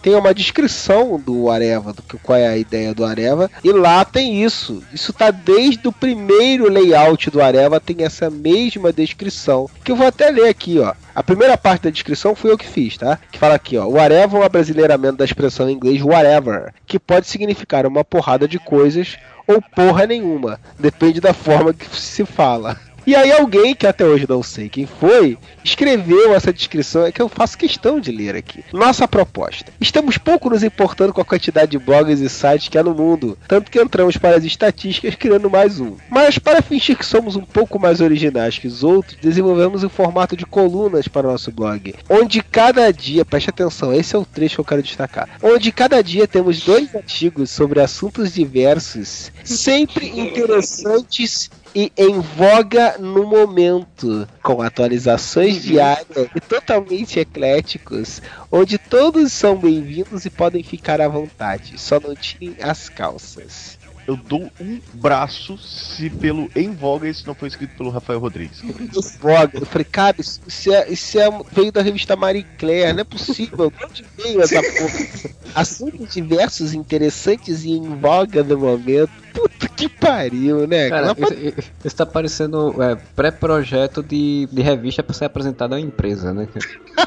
[0.01, 4.03] tem uma descrição do Areva, do que qual é a ideia do Areva, e lá
[4.05, 4.84] tem isso.
[4.93, 9.69] Isso tá desde o primeiro layout do Areva, tem essa mesma descrição.
[9.84, 10.93] Que eu vou até ler aqui, ó.
[11.13, 13.19] A primeira parte da descrição fui eu que fiz, tá?
[13.31, 13.85] Que fala aqui, ó.
[13.85, 18.47] O Areva é um abrasileiramento da expressão em inglês whatever, que pode significar uma porrada
[18.47, 19.17] de coisas
[19.47, 20.59] ou porra nenhuma.
[20.77, 22.77] Depende da forma que se fala.
[23.10, 27.19] E aí alguém, que até hoje não sei quem foi, escreveu essa descrição é que
[27.19, 28.64] eu faço questão de ler aqui.
[28.72, 29.73] Nossa proposta.
[29.81, 33.36] Estamos pouco nos importando com a quantidade de blogs e sites que há no mundo,
[33.48, 35.95] tanto que entramos para as estatísticas criando mais um.
[36.07, 40.38] Mas para fingir que somos um pouco mais originais que os outros, desenvolvemos um formato
[40.38, 44.57] de colunas para o nosso blog, onde cada dia, preste atenção, esse é o trecho
[44.57, 51.49] que eu quero destacar, onde cada dia temos dois artigos sobre assuntos diversos, sempre interessantes
[51.74, 58.22] e em voga no momento, com atualizações diárias e totalmente ecléticos,
[58.52, 63.78] onde todos são bem-vindos e podem ficar à vontade, só não tirem as calças.
[64.08, 68.64] Eu dou um braço se pelo Em Voga isso não foi escrito pelo Rafael Rodrigues.
[68.64, 68.90] Em
[69.20, 73.02] voga, eu falei, cara, isso, isso é, isso é- veio da revista Marie Claire, não
[73.02, 75.34] é possível, de onde veio essa porra?
[75.54, 79.12] Assuntos diversos, interessantes e em voga no momento.
[79.34, 80.89] Puta que pariu, né?
[80.89, 85.81] Cara, isso, isso tá parecendo é, pré-projeto de, de revista pra ser apresentado a uma
[85.81, 86.47] empresa, né?
[86.51, 86.60] Que,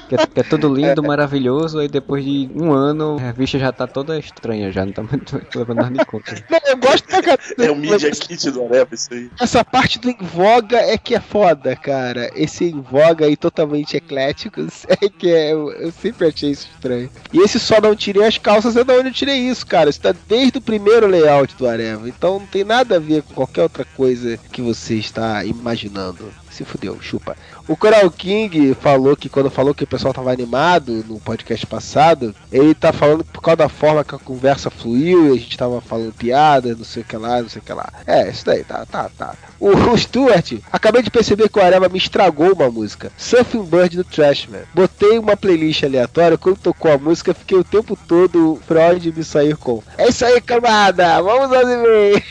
[0.09, 3.73] que é, que é tudo lindo, maravilhoso, aí depois de um ano a revista já
[3.73, 6.33] tá toda estranha, já não tá muito levando nada em conta.
[6.51, 7.43] Não, eu gosto pra caralho.
[7.59, 9.31] É o Media Kit do Areva, isso aí.
[9.41, 12.31] Essa parte do em voga é que é foda, cara.
[12.35, 15.53] Esse em voga aí totalmente ecléticos é que é.
[15.53, 17.11] Eu, eu sempre achei isso estranho.
[17.33, 19.91] E esse só não tirei as calças é da onde eu tirei isso, cara.
[19.91, 22.09] Isso tá desde o primeiro layout do Areva.
[22.23, 26.33] Então não tem nada a ver com qualquer outra coisa que você está imaginando.
[26.53, 27.37] Se fudeu, chupa.
[27.67, 32.33] O Coral King falou que quando falou que o pessoal tava animado no podcast passado,
[32.53, 35.81] ele tá falando por causa da forma que a conversa fluiu e a gente tava
[35.81, 37.93] falando piada, não sei o que lá, não sei o que lá.
[38.07, 39.35] É, isso daí, tá, tá, tá.
[39.63, 43.13] O, Stuart, acabei de perceber que o Areva me estragou uma música.
[43.17, 44.63] Surfing Bird do Trashman.
[44.75, 49.57] Botei uma playlist aleatória, quando tocou a música, fiquei o tempo todo Freud me sair
[49.57, 49.81] com.
[49.97, 51.23] É isso aí, camada!
[51.23, 52.25] Vamos aos e-mails!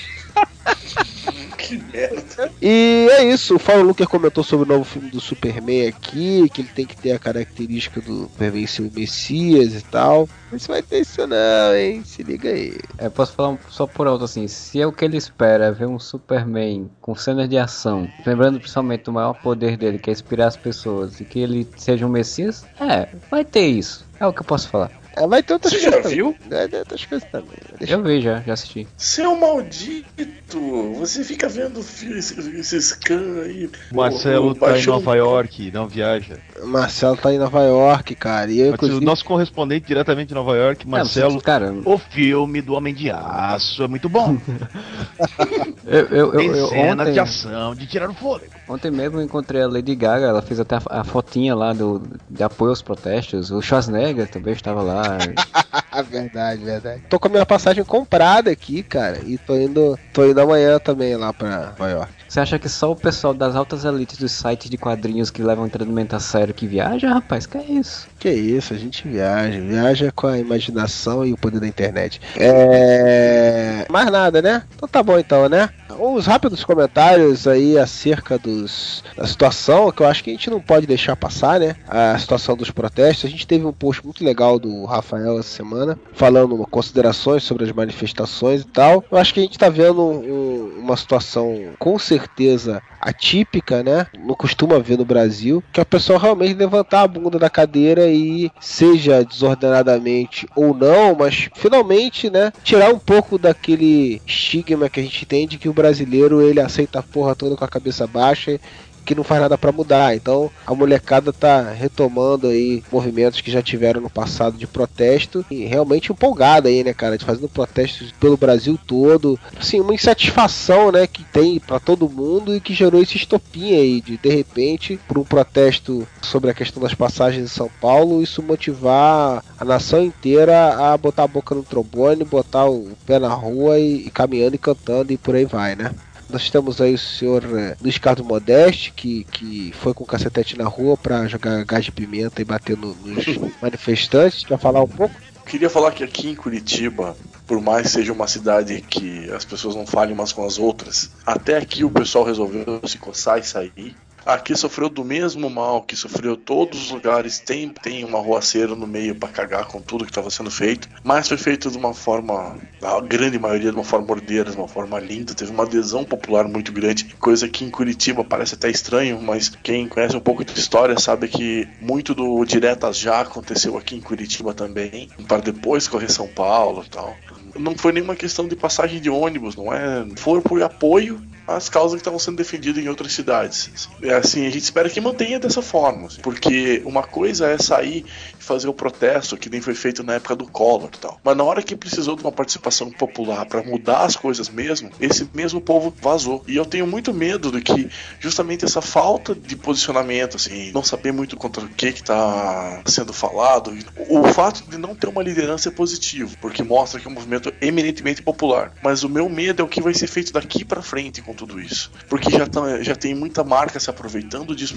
[1.57, 2.51] Que merda.
[2.61, 6.61] E é isso, o Paulo Luker comentou sobre o novo filme do Superman aqui, que
[6.61, 10.27] ele tem que ter a característica do Superman ser o Messias e tal.
[10.51, 12.03] Mas vai ter isso não, hein?
[12.03, 12.77] Se liga aí.
[12.97, 15.87] É, posso falar só por alto assim, se é o que ele espera é ver
[15.87, 20.47] um Superman com cenas de ação, lembrando principalmente do maior poder dele, que é inspirar
[20.47, 24.05] as pessoas, e que ele seja um Messias, é, vai ter isso.
[24.19, 25.00] É o que eu posso falar.
[25.17, 26.03] É, vai ter outras Você coisas.
[26.03, 26.35] já viu?
[26.41, 26.59] também.
[26.63, 27.49] É, tem outras coisas também.
[27.79, 28.87] Deixa Eu vi já, já assisti.
[28.97, 30.93] Seu maldito!
[30.99, 33.69] Você fica vendo esses, esses can aí.
[33.91, 36.37] Marcelo o- o tá em Nova York, não viaja.
[36.63, 38.51] Marcelo tá em Nova York, cara.
[38.51, 41.37] E eu, Mas inclusive, O nosso correspondente diretamente de Nova York, Marcelo.
[41.37, 44.37] É, cara, O filme do Homem de Aço é muito bom.
[45.85, 48.51] eu, eu, Tem eu, eu cenas ontem, de ação, de tirar o fôlego.
[48.67, 52.01] ontem mesmo eu encontrei a Lady Gaga, ela fez até a, a fotinha lá do,
[52.29, 53.51] de apoio aos protestos.
[53.51, 55.00] O Schwarzenegger também estava lá.
[56.09, 57.03] verdade, verdade.
[57.09, 59.19] Tô com a minha passagem comprada aqui, cara.
[59.25, 62.11] E tô indo, tô indo amanhã também lá pra Nova York.
[62.27, 65.65] Você acha que só o pessoal das altas elites dos sites de quadrinhos que levam
[65.65, 67.45] entretenimento a sério que viaja, rapaz?
[67.45, 68.07] Que é isso?
[68.17, 72.21] Que isso, a gente viaja, viaja com a imaginação e o poder da internet.
[72.37, 73.85] É.
[73.89, 74.63] Mais nada, né?
[74.73, 75.69] Então tá bom então, né?
[75.99, 80.59] Uns rápidos comentários aí acerca dos, da situação, que eu acho que a gente não
[80.59, 81.75] pode deixar passar, né?
[81.87, 83.25] A situação dos protestos.
[83.25, 87.71] A gente teve um post muito legal do Rafael essa semana, falando considerações sobre as
[87.71, 89.03] manifestações e tal.
[89.11, 94.07] Eu acho que a gente tá vendo um- uma situação com certeza atípica, né?
[94.19, 98.07] Não costuma ver no Brasil, que é o pessoal realmente levantar a bunda da cadeira
[98.07, 105.03] e seja desordenadamente ou não, mas finalmente, né, tirar um pouco daquele estigma que a
[105.03, 108.59] gente tem de que o brasileiro ele aceita a porra toda com a cabeça baixa
[109.05, 110.15] que não faz nada pra mudar.
[110.15, 115.65] Então a molecada tá retomando aí movimentos que já tiveram no passado de protesto e
[115.65, 119.39] realmente empolgada aí, né, cara, de fazendo protestos pelo Brasil todo.
[119.57, 124.01] Assim, uma insatisfação, né, que tem pra todo mundo e que gerou esse estopim aí
[124.01, 128.43] de de repente por um protesto sobre a questão das passagens em São Paulo, isso
[128.43, 133.79] motivar a nação inteira a botar a boca no trombone, botar o pé na rua
[133.79, 135.91] e, e caminhando e cantando e por aí vai, né?
[136.31, 140.57] Nós temos aí o senhor eh, Luiz Carlos Modeste, que, que foi com o cacetete
[140.57, 143.25] na rua pra jogar gás de pimenta e bater no- nos
[143.61, 144.43] manifestantes.
[144.43, 145.13] Quer falar um pouco?
[145.45, 149.85] Queria falar que aqui em Curitiba, por mais seja uma cidade que as pessoas não
[149.85, 153.95] falem umas com as outras, até aqui o pessoal resolveu se coçar e sair.
[154.25, 157.39] Aqui sofreu do mesmo mal que sofreu todos os lugares.
[157.39, 161.27] Tem, tem uma roaceira no meio pra cagar com tudo que estava sendo feito, mas
[161.27, 164.99] foi feito de uma forma, a grande maioria de uma forma ordeira, de uma forma
[164.99, 165.33] linda.
[165.33, 169.87] Teve uma adesão popular muito grande, coisa que em Curitiba parece até estranho, mas quem
[169.87, 174.53] conhece um pouco de história sabe que muito do diretas já aconteceu aqui em Curitiba
[174.53, 177.15] também, para depois correr São Paulo e tal.
[177.57, 180.05] Não foi nenhuma questão de passagem de ônibus, não é?
[180.15, 181.21] Foi por apoio
[181.55, 183.87] às causas que estavam sendo defendidas em outras cidades.
[184.01, 188.05] É assim, a gente espera que mantenha dessa forma, assim, porque uma coisa é sair
[188.39, 191.19] e fazer o protesto que nem foi feito na época do Collor e tal.
[191.23, 195.29] Mas na hora que precisou de uma participação popular para mudar as coisas mesmo, esse
[195.33, 196.43] mesmo povo vazou.
[196.47, 201.11] E eu tenho muito medo de que justamente essa falta de posicionamento, assim, não saber
[201.11, 203.73] muito contra o que que tá sendo falado,
[204.09, 207.53] o fato de não ter uma liderança é positivo, porque mostra que é um movimento
[207.61, 208.73] eminentemente popular.
[208.83, 211.59] Mas o meu medo é o que vai ser feito daqui para frente com tudo
[211.59, 214.75] isso, porque já tá, já tem muita marca se aproveitando disso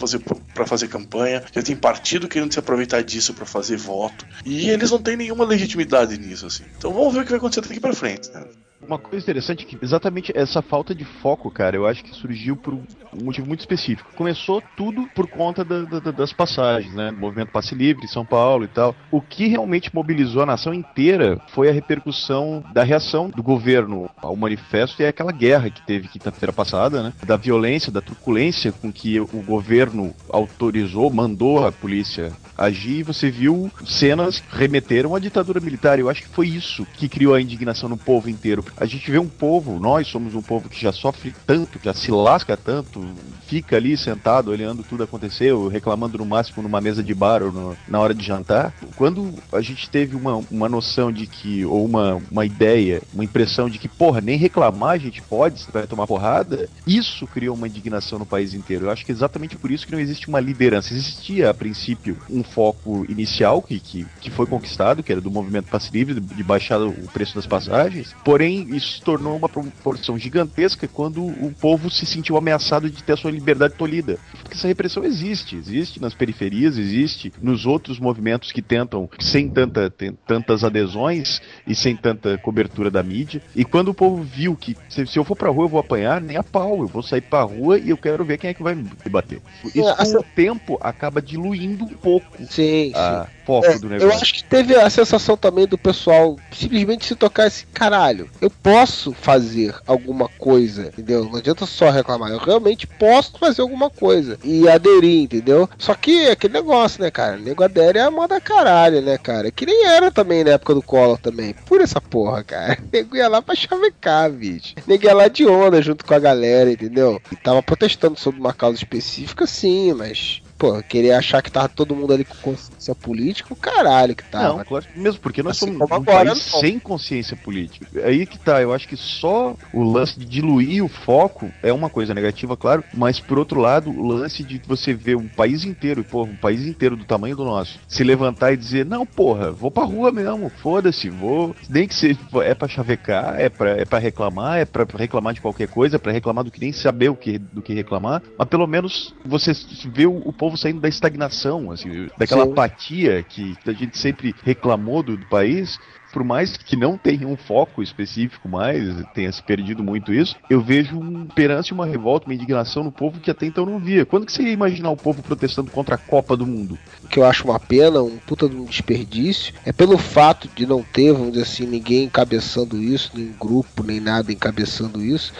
[0.55, 4.91] para fazer campanha, já tem partido querendo se aproveitar disso para fazer voto, e eles
[4.91, 6.65] não têm nenhuma legitimidade nisso assim.
[6.79, 8.45] Então vamos ver o que vai acontecer daqui para frente, né?
[8.87, 12.57] Uma coisa interessante é que exatamente essa falta de foco, cara, eu acho que surgiu
[12.57, 12.85] por um
[13.25, 14.11] motivo muito específico.
[14.15, 17.11] Começou tudo por conta da- da- das passagens, né?
[17.11, 18.95] Movimento Passe Livre, São Paulo e tal.
[19.11, 24.37] O que realmente mobilizou a nação inteira foi a repercussão da reação do governo ao
[24.37, 27.13] manifesto e aquela guerra que teve quinta-feira passada, né?
[27.25, 33.31] Da violência, da truculência com que o governo autorizou, mandou a polícia agir, e você
[33.31, 35.99] viu cenas remeteram à ditadura militar.
[35.99, 39.19] Eu acho que foi isso que criou a indignação no povo inteiro, a gente vê
[39.19, 43.05] um povo, nós somos um povo que já sofre tanto, já se lasca tanto,
[43.47, 47.77] fica ali sentado olhando tudo acontecer, reclamando no máximo numa mesa de bar ou no,
[47.87, 48.75] na hora de jantar.
[48.97, 53.69] Quando a gente teve uma, uma noção de que, ou uma, uma ideia, uma impressão
[53.69, 58.19] de que, porra, nem reclamar a gente pode, vai tomar porrada, isso criou uma indignação
[58.19, 58.87] no país inteiro.
[58.87, 60.93] Eu acho que é exatamente por isso que não existe uma liderança.
[60.93, 65.71] Existia, a princípio, um foco inicial que, que, que foi conquistado, que era do movimento
[65.71, 70.89] passe livre, de baixar o preço das passagens, porém isso se tornou uma proporção gigantesca
[70.89, 74.19] quando o povo se sentiu ameaçado de ter a sua liberdade tolhida.
[74.43, 79.93] Porque essa repressão existe, existe nas periferias, existe nos outros movimentos que tentam, sem tanta,
[80.27, 83.43] tantas adesões e sem tanta cobertura da mídia.
[83.55, 86.21] E quando o povo viu que se, se eu for pra rua eu vou apanhar,
[86.21, 88.63] nem a pau, eu vou sair pra rua e eu quero ver quem é que
[88.63, 89.41] vai me bater.
[89.65, 93.89] Isso é, com o tempo acaba diluindo um pouco sim, a, sim foco é, do
[93.89, 94.09] negócio.
[94.09, 98.29] Eu acho que teve a sensação também do pessoal simplesmente se tocar esse caralho.
[98.45, 101.25] Eu posso fazer alguma coisa, entendeu?
[101.25, 102.31] Não adianta só reclamar.
[102.31, 105.67] Eu realmente posso fazer alguma coisa e aderir, entendeu?
[105.79, 107.39] Só que é aquele negócio, né, cara?
[107.39, 109.51] O nego adere é a moda caralho, né, cara?
[109.51, 111.55] Que nem era também na época do Collor também.
[111.65, 112.79] Por essa porra, cara.
[112.83, 114.75] O nego ia lá pra chavecar, bicho.
[114.87, 117.19] O nego ia lá de onda junto com a galera, entendeu?
[117.33, 121.95] E tava protestando sobre uma causa específica, sim, mas pô, querer achar que tava todo
[121.95, 124.59] mundo ali com consciência política, o caralho que tava.
[124.59, 126.61] Não, claro, mesmo porque nós assim, somos um agora, país não.
[126.61, 127.87] sem consciência política.
[128.01, 131.73] É aí que tá, eu acho que só o lance de diluir o foco é
[131.73, 135.65] uma coisa negativa, claro, mas por outro lado, o lance de você ver um país
[135.65, 139.51] inteiro, porra, um país inteiro do tamanho do nosso, se levantar e dizer, não, porra,
[139.51, 143.85] vou pra rua mesmo, foda-se, vou, nem que seja, é pra chavecar, é pra, é
[143.85, 147.09] pra reclamar, é pra reclamar de qualquer coisa, é pra reclamar do que nem saber
[147.09, 149.53] o que, do que reclamar, mas pelo menos você
[149.87, 152.53] vê o, o povo saindo da estagnação, assim, daquela Sim.
[152.53, 155.81] apatia que a gente sempre reclamou do, do país
[156.15, 160.61] por mais que não tenha um foco específico mais, tenha se perdido muito isso, eu
[160.61, 164.07] vejo uma esperança e uma revolta, uma indignação no povo que até então não via.
[164.07, 166.79] Quando que você ia imaginar o povo protestando contra a Copa do Mundo?
[167.03, 170.65] O que eu acho uma pena, um puta de um desperdício, é pelo fato de
[170.65, 175.33] não ter, vamos dizer assim, ninguém encabeçando isso, nem grupo, nem nada encabeçando isso,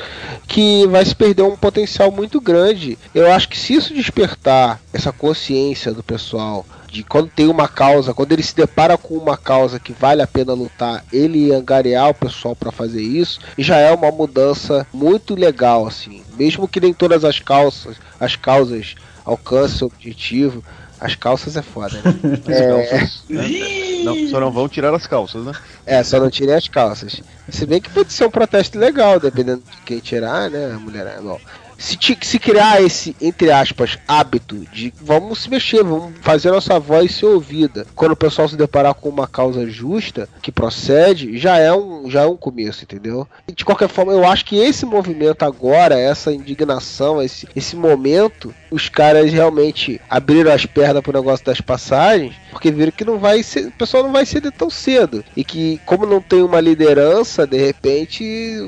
[0.49, 2.99] que vai se perder um potencial muito grande.
[3.15, 8.15] Eu acho que se isso despertar essa consciência do pessoal de quando tem uma causa,
[8.15, 12.15] quando ele se depara com uma causa que vale a pena lutar, ele angariar o
[12.15, 16.23] pessoal para fazer isso, já é uma mudança muito legal, assim.
[16.39, 18.95] Mesmo que nem todas as calças, as causas
[19.25, 20.63] alcancem o objetivo,
[21.01, 22.15] as calças é foda, né?
[22.47, 22.69] é...
[22.69, 23.45] calças, né?
[24.05, 25.53] Não, só não vão tirar as calças, né?
[25.85, 27.21] É, só não tirem as calças.
[27.49, 30.73] Se bem que pode ser um protesto legal, dependendo de quem tirar, né?
[30.73, 31.19] A mulher.
[31.21, 31.41] Bom,
[31.79, 37.15] se, se criar esse, entre aspas, hábito de vamos se mexer, vamos fazer nossa voz
[37.15, 37.87] ser ouvida.
[37.95, 42.23] Quando o pessoal se deparar com uma causa justa que procede, já é um, já
[42.23, 43.27] é um começo, entendeu?
[43.49, 48.55] E de qualquer forma, eu acho que esse movimento agora, essa indignação, esse, esse momento,
[48.75, 53.41] os caras realmente abriram as pernas pro negócio das passagens, porque viram que não vai
[53.43, 55.25] ser, o pessoal não vai ceder tão cedo.
[55.37, 58.25] E que, como não tem uma liderança, de repente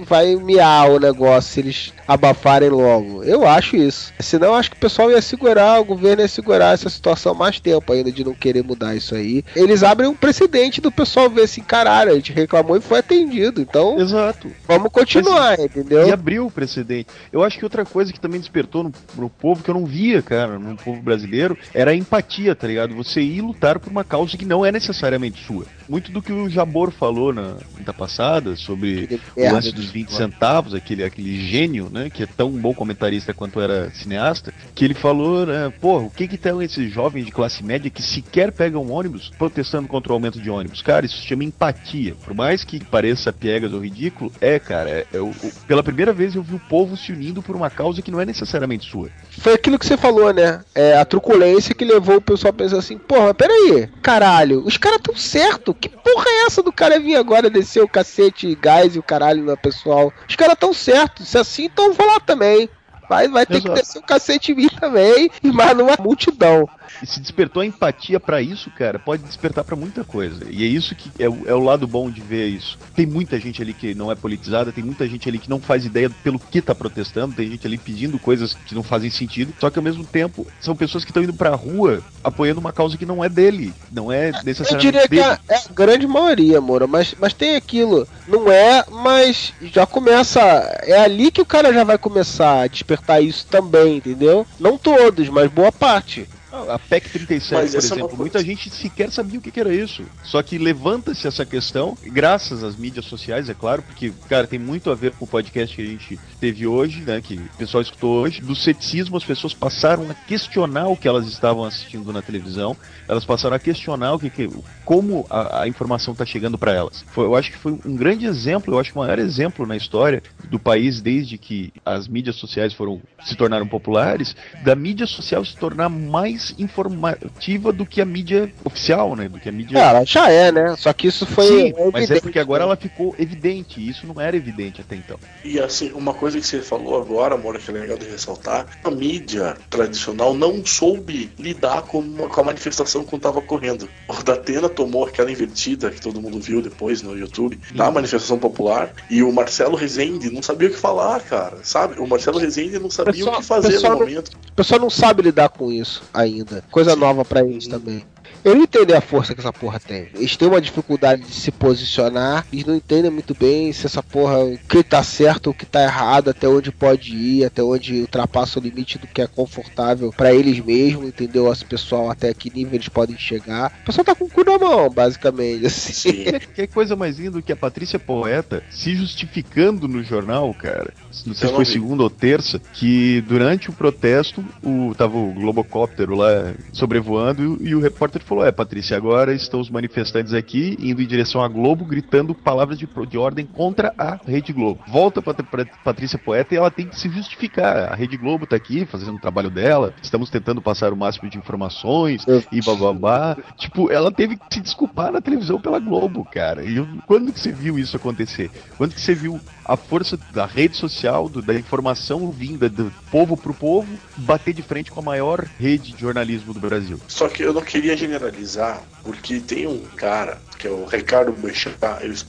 [0.07, 3.25] vai miar o negócio se eles abafarem logo.
[3.25, 4.13] Eu acho isso.
[4.21, 7.93] Senão, acho que o pessoal ia segurar, o governo ia segurar essa situação mais tempo
[7.93, 9.45] ainda de não querer mudar isso aí.
[9.57, 13.61] Eles abrem um precedente do pessoal ver assim, caralho, a gente reclamou e foi atendido.
[13.61, 14.53] Então, Exato.
[14.69, 16.07] vamos continuar, Mas, entendeu?
[16.07, 17.09] E abriu o precedente.
[17.33, 20.21] Eu acho que outra coisa que também despertou no, no povo, que eu não via,
[20.21, 22.95] cara, no povo brasileiro, era a empatia, tá ligado?
[22.95, 25.65] Você ir lutar por uma causa que não é necessariamente sua.
[25.89, 30.75] Muito do que o Jabor falou na quinta passada sobre o lance dos 20 centavos,
[30.75, 35.47] aquele, aquele gênio, né, que é tão bom comentarista quanto era cineasta, que ele falou,
[35.47, 39.31] né, pô, o que que tem esses jovens de classe média que sequer pegam ônibus
[39.39, 40.83] protestando contra o aumento de ônibus?
[40.83, 42.15] Cara, isso se chama empatia.
[42.25, 46.43] Por mais que pareça piegas ou ridículo, é, cara, é, é, pela primeira vez eu
[46.43, 49.11] vi o povo se unindo por uma causa que não é necessariamente sua.
[49.39, 50.61] Foi aquilo que você falou, né?
[50.75, 55.01] É a truculência que levou o pessoal a pensar assim, porra, peraí, caralho, os caras
[55.03, 55.76] tão certo.
[55.81, 59.43] Que porra é essa do cara vir agora descer o cacete, gás e o caralho
[59.43, 60.13] no pessoal?
[60.29, 61.29] Os caras tão certos.
[61.29, 62.69] Se assim, então vou lá também.
[63.09, 63.75] Vai, vai ter Exato.
[63.75, 66.69] que descer o cacete em mim também, e mais numa multidão.
[67.03, 70.45] E se despertou a empatia para isso, cara, pode despertar para muita coisa.
[70.49, 72.79] E é isso que é o, é o, lado bom de ver isso.
[72.95, 75.85] Tem muita gente ali que não é politizada, tem muita gente ali que não faz
[75.85, 79.71] ideia pelo que tá protestando, tem gente ali pedindo coisas que não fazem sentido, só
[79.71, 83.07] que ao mesmo tempo são pessoas que estão indo pra rua apoiando uma causa que
[83.07, 85.23] não é dele, não é necessariamente Eu diria dele.
[85.23, 89.87] que é, é a grande maioria, Moura, mas, mas tem aquilo, não é, mas já
[89.87, 90.41] começa,
[90.83, 94.47] é ali que o cara já vai começar a despertar isso também, entendeu?
[94.59, 96.29] Não todos, mas boa parte.
[96.71, 99.61] A PEC 37, Mas por é exemplo, coisa- muita gente sequer sabia o que que
[99.61, 100.05] era isso.
[100.25, 104.91] Só que levanta-se essa questão, graças às mídias sociais, é claro, porque, cara, tem muito
[104.91, 108.17] a ver com o podcast que a gente teve hoje, né, que o pessoal escutou
[108.23, 112.77] hoje, do ceticismo, as pessoas passaram a questionar o que elas estavam assistindo na televisão,
[113.09, 114.51] elas passaram a questionar o que, que
[114.85, 117.05] como a, a informação está chegando para elas.
[117.09, 119.77] Foi- eu acho que foi um grande exemplo, eu acho que o maior exemplo na
[119.77, 125.45] história do país desde que as mídias sociais foram se tornaram populares, da mídia social
[125.45, 129.83] se tornar mais informativa do que a mídia oficial, né, do que a mídia É,
[129.83, 130.75] ela já é, né?
[130.77, 131.47] Só que isso foi.
[131.47, 132.67] Sim, mas é evidente, porque agora né?
[132.67, 135.19] ela ficou evidente, e isso não era evidente até então.
[135.45, 138.91] E assim, uma coisa que você falou agora, amor, que é legal de ressaltar, a
[138.91, 143.89] mídia tradicional não soube lidar com, uma- com a manifestação quando estava ocorrendo.
[144.09, 148.91] O Datena tomou aquela invertida que todo mundo viu depois no YouTube, na manifestação popular,
[149.11, 152.01] e o Marcelo Rezende não sabia o que falar, cara, sabe?
[152.01, 154.29] O Marcelo Rezende não sabia Pessoal- o que fazer no pessoal não- momento.
[154.29, 156.63] O pessoal não sabe lidar com isso ainda.
[156.71, 158.05] Coisa nova pra eles também.
[158.45, 160.09] Eu não entendo a força que essa porra tem.
[160.15, 164.39] Eles têm uma dificuldade de se posicionar, eles não entendem muito bem se essa porra,
[164.45, 168.59] o que tá certo, o que tá errado, até onde pode ir, até onde ultrapassa
[168.59, 171.53] o limite do que é confortável pra eles mesmos, entendeu?
[171.53, 173.73] Esse pessoal até que nível eles podem chegar.
[173.83, 175.67] O pessoal tá com o cu na mão, basicamente.
[175.67, 176.27] Assim.
[176.55, 180.93] Que, coisa mais linda do que a Patrícia Poeta se justificando no jornal, cara.
[181.25, 181.73] Não sei Eu se foi vi.
[181.73, 187.81] segunda ou terça, que durante o protesto, o, tava o Globocóptero lá sobrevoando e, o
[187.81, 192.35] repórter falou: É, Patrícia, agora estão os manifestantes aqui indo em direção à Globo, gritando
[192.35, 194.81] palavras de, de ordem contra a Rede Globo.
[194.87, 197.93] Volta pra, pra Patrícia Poeta e ela tem que se justificar.
[197.93, 201.39] A Rede Globo tá aqui fazendo o trabalho dela, estamos tentando passar o máximo de
[201.39, 203.37] informações e bababá.
[203.57, 206.65] Tipo, ela teve que se desculpar na televisão pela Globo, cara.
[206.65, 208.51] E quando que você viu isso acontecer?
[208.77, 213.37] Quando que você viu a força da rede social, do- da informação vinda do povo
[213.37, 217.01] pro povo, bater de frente com a maior rede de jornalismo do Brasil?
[217.09, 221.77] Só que eu não queria generalizar, porque tem um cara, que é o Ricardo Boechat,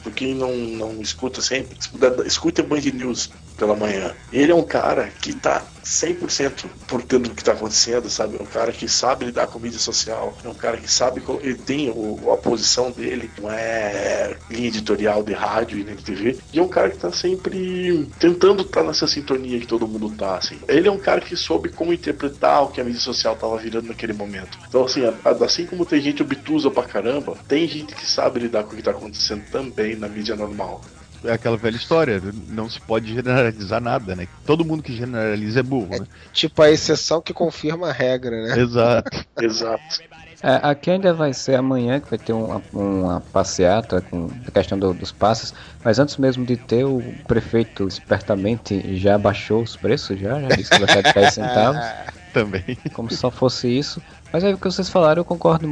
[0.04, 1.78] por quem não, não escuta sempre,
[2.26, 4.14] escuta Band News pela manhã.
[4.32, 8.38] Ele é um cara que tá 100% por dentro do que tá acontecendo, sabe?
[8.38, 11.56] É um cara que sabe lidar com mídia social, é um cara que sabe, ele
[11.56, 16.38] tem o- a posição dele, não é linha editorial de rádio e nem de TV,
[16.54, 20.38] e é um cara que tá sempre tentando estar nessa sintonia que todo mundo tá,
[20.38, 20.60] assim.
[20.68, 23.88] Ele é um cara que soube como interpretar o que a mídia social tava virando
[23.88, 24.58] naquele momento.
[24.68, 25.02] Então, assim,
[25.42, 28.82] assim como tem gente obtusa pra caramba, tem gente que sabe lidar com o que
[28.84, 30.82] tá acontecendo também na mídia normal.
[31.24, 34.28] É aquela velha história, não se pode generalizar nada, né?
[34.46, 36.06] Todo mundo que generaliza é burro, né?
[36.32, 38.60] Tipo a exceção que confirma a regra, né?
[38.60, 39.26] Exato.
[39.42, 40.02] Exato.
[40.44, 44.78] É, aqui ainda vai ser amanhã que vai ter uma, uma passeata com a questão
[44.78, 45.52] do- dos passes,
[45.84, 50.70] mas antes mesmo de ter, o prefeito espertamente já baixou os preços, já, já disse
[50.70, 51.82] que vai sair de 10 centavos.
[52.32, 52.78] Também.
[52.94, 54.00] Como se só fosse isso.
[54.32, 55.68] Mas aí o que vocês falaram, eu concordo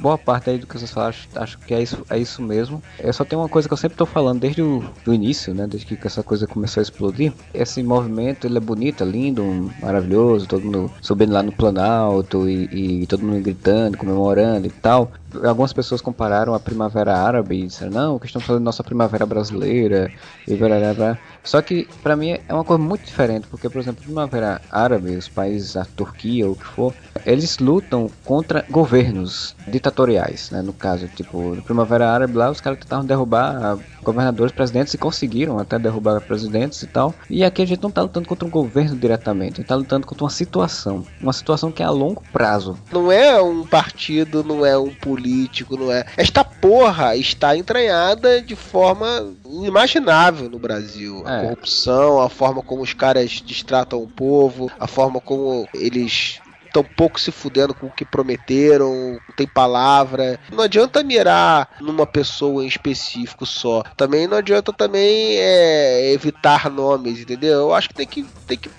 [0.00, 2.82] boa parte aí do que vocês falaram, acho, acho que é isso, é isso mesmo.
[2.98, 5.66] Eu só tenho uma coisa que eu sempre tô falando desde o do início, né?
[5.66, 7.32] Desde que essa coisa começou a explodir.
[7.52, 13.02] Esse movimento, ele é bonito, é lindo, maravilhoso, todo mundo subindo lá no Planalto e,
[13.02, 15.12] e todo mundo gritando, comemorando e tal.
[15.44, 20.12] Algumas pessoas compararam a Primavera Árabe e disseram, não, que estamos fazendo nossa Primavera Brasileira
[20.46, 21.18] e blá, blá, blá.
[21.42, 25.28] Só que pra mim é uma coisa muito diferente, porque, por exemplo, Primavera Árabe, os
[25.28, 26.94] países, a Turquia ou o que for,
[27.24, 30.62] eles lutam contra governos ditatoriais, né?
[30.62, 34.98] No caso, tipo, no Primavera Árabe lá, os caras tentaram derrubar ah, governadores, presidentes e
[34.98, 37.14] conseguiram até derrubar presidentes e tal.
[37.30, 40.06] E aqui a gente não tá lutando contra um governo diretamente, a gente tá lutando
[40.06, 42.76] contra uma situação, uma situação que é a longo prazo.
[42.92, 46.04] Não é um partido, não é um político, não é.
[46.16, 51.22] Esta porra está entranhada de forma inimaginável no Brasil.
[51.26, 51.42] A É.
[51.42, 56.40] corrupção, a forma como os caras distratam o povo, a forma como eles
[56.72, 60.40] estão pouco se fudendo com o que prometeram, não tem palavra.
[60.50, 63.84] Não adianta mirar numa pessoa em específico só.
[63.96, 67.60] Também não adianta também é, evitar nomes, entendeu?
[67.60, 68.70] Eu acho que tem que, tem que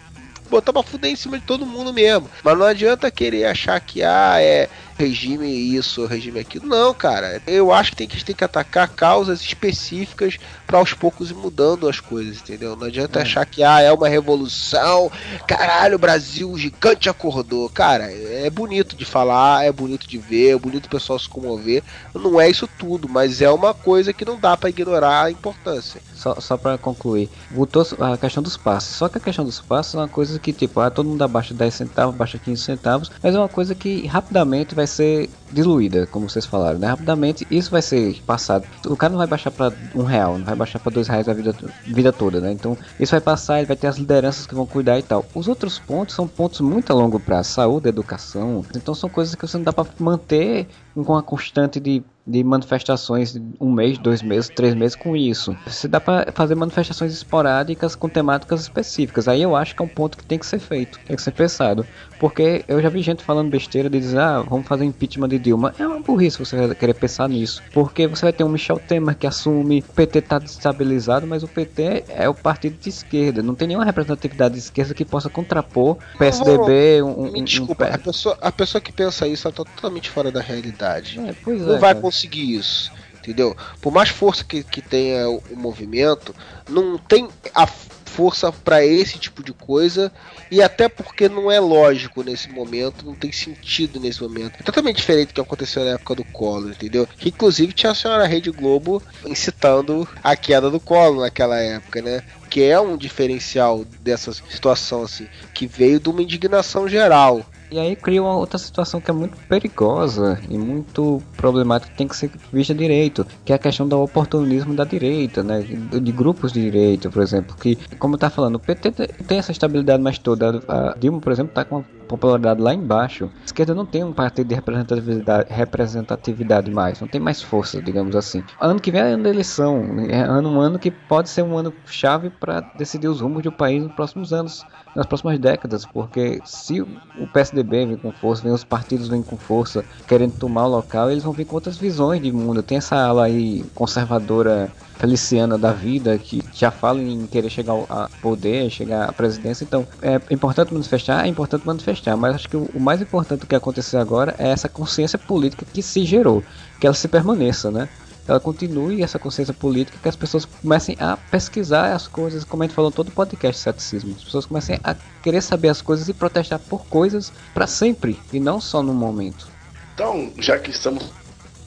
[0.49, 2.29] botar pra fuder em cima de todo mundo mesmo.
[2.43, 4.67] Mas não adianta querer achar que, ah, é
[4.97, 6.67] regime isso, regime aquilo.
[6.67, 7.41] Não, cara.
[7.47, 11.31] Eu acho que tem que, a gente tem que atacar causas específicas para aos poucos
[11.31, 12.75] ir mudando as coisas, entendeu?
[12.75, 15.11] Não adianta achar que, ah, é uma revolução.
[15.47, 17.69] Caralho, o Brasil o gigante acordou.
[17.69, 21.83] Cara, é bonito de falar, é bonito de ver, é bonito o pessoal se comover.
[22.13, 26.01] Não é isso tudo, mas é uma coisa que não dá para ignorar a importância.
[26.15, 28.95] Só, só para concluir, voltou a questão dos passes.
[28.95, 31.53] Só que a questão dos passes é uma coisa que, tipo, ah, todo mundo abaixa
[31.53, 36.05] 10 centavos, abaixa 15 centavos, mas é uma coisa que rapidamente vai vai ser diluída,
[36.07, 36.88] como vocês falaram, né?
[36.88, 38.65] Rapidamente isso vai ser passado.
[38.85, 41.34] O cara não vai baixar para um real, não vai baixar para dois reais a
[41.34, 41.55] vida,
[41.85, 42.51] vida toda, né?
[42.51, 45.26] Então isso vai passar, ele vai ter as lideranças que vão cuidar e tal.
[45.34, 48.65] Os outros pontos são pontos muito a longo prazo, saúde, educação.
[48.76, 53.37] Então são coisas que você não dá para manter com a constante de de manifestações
[53.59, 55.55] um mês, dois meses, três meses com isso.
[55.67, 59.27] Você dá para fazer manifestações esporádicas com temáticas específicas.
[59.27, 61.31] Aí eu acho que é um ponto que tem que ser feito, tem que ser
[61.31, 61.85] pensado.
[62.19, 65.73] Porque eu já vi gente falando besteira de dizer, ah, vamos fazer impeachment de Dilma.
[65.77, 67.61] É uma burrice você querer pensar nisso.
[67.73, 71.47] Porque você vai ter um Michel Temer que assume, o PT tá destabilizado, mas o
[71.49, 73.43] PT é o partido de esquerda.
[73.43, 77.01] Não tem nenhuma representatividade de esquerda que possa contrapor PSDB.
[77.03, 77.93] Um, Me desculpa, um...
[77.93, 81.19] a, pessoa, a pessoa que pensa isso está totalmente fora da realidade.
[81.19, 82.01] É, pois não é, vai cara.
[82.14, 82.91] Conseguir isso.
[83.15, 83.56] Entendeu?
[83.81, 86.35] Por mais força que, que tenha o, movimento,
[86.69, 90.11] não tem a força para esse tipo de coisa
[90.52, 94.57] e até porque não é lógico nesse momento, não tem sentido nesse momento.
[94.60, 97.07] É totalmente diferente do que aconteceu na época do Collor, entendeu?
[97.18, 102.22] Que inclusive tinha a senhora Rede Globo incitando a queda do Collor naquela época, né?
[102.49, 107.44] Que é um diferencial dessa situação assim, que veio de uma indignação geral.
[107.73, 112.07] E aí cria uma outra situação que é muito perigosa e muito problemática que tem
[112.07, 115.59] que ser vista direito, que é a questão do oportunismo da direita, né?
[115.59, 120.03] De grupos de direita, por exemplo, que, como tá falando, o PT tem essa estabilidade
[120.03, 120.61] mais toda.
[120.67, 121.85] A Dilma, por exemplo, tá com uma
[122.18, 123.30] popularidade lá embaixo.
[123.41, 128.15] A esquerda não tem um partido de representatividade, representatividade mais, não tem mais força, digamos
[128.15, 128.44] assim.
[128.60, 131.57] Ano que vem é ano da eleição, é ano, um ano que pode ser um
[131.57, 134.65] ano chave para decidir os rumos do país nos próximos anos,
[134.95, 139.38] nas próximas décadas, porque se o PSDB vem com força, vem os partidos vêm com
[139.38, 142.64] força, querendo tomar o local, eles vão vir com outras visões de mundo.
[142.64, 144.72] Tem essa ala aí conservadora
[145.03, 149.65] feliciana da vida que já fala em querer chegar ao poder, chegar à presidência.
[149.65, 153.97] Então, é importante manifestar, é importante manifestar, mas acho que o mais importante que acontecer
[153.97, 156.41] agora é essa consciência política que se gerou,
[156.80, 157.89] que ela se permaneça, né?
[158.25, 162.65] Ela continue essa consciência política, que as pessoas comecem a pesquisar as coisas, como a
[162.65, 164.15] gente falou todo o podcast ceticismo.
[164.15, 168.39] As pessoas comecem a querer saber as coisas e protestar por coisas para sempre e
[168.39, 169.49] não só no momento.
[169.93, 171.03] Então, já que estamos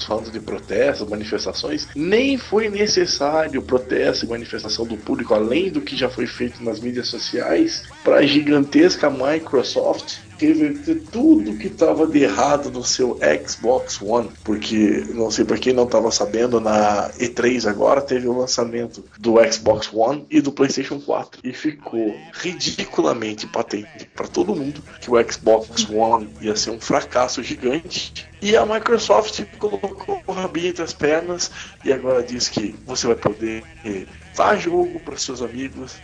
[0.04, 5.96] falando de protestos, manifestações, nem foi necessário protesto e manifestação do público, além do que
[5.96, 12.22] já foi feito nas mídias sociais, para a gigantesca Microsoft reverter tudo que estava de
[12.22, 17.68] errado no seu Xbox One, porque não sei para quem não estava sabendo, na E3
[17.68, 24.08] agora teve o lançamento do Xbox One e do PlayStation 4 e ficou ridiculamente patente
[24.14, 29.44] para todo mundo que o Xbox One ia ser um fracasso gigante e a Microsoft
[29.58, 31.50] colocou o rabinho entre as pernas
[31.84, 33.64] e agora diz que você vai poder
[34.36, 35.96] dar jogo para seus amigos,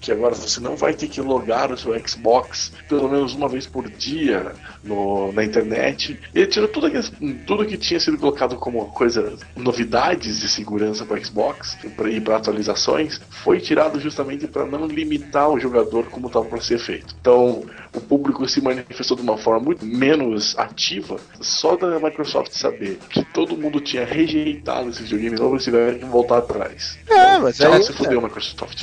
[0.00, 3.66] que agora você não vai ter que logar o seu Xbox pelo menos uma vez
[3.66, 4.52] por dia
[4.82, 6.18] no, na internet.
[6.34, 11.22] Ele tirou tudo que, tudo que tinha sido colocado como coisa, novidades de segurança para
[11.22, 16.60] Xbox e para atualizações, foi tirado justamente para não limitar o jogador como estava para
[16.60, 17.14] ser feito.
[17.20, 17.64] Então,
[17.94, 23.24] o público se manifestou de uma forma muito menos ativa, só da Microsoft saber que
[23.32, 26.98] todo mundo tinha rejeitado esse videogame novo, eles tiveram que voltar atrás.
[27.08, 28.76] É, mas Tchau, aí, se fudeu, Microsoft.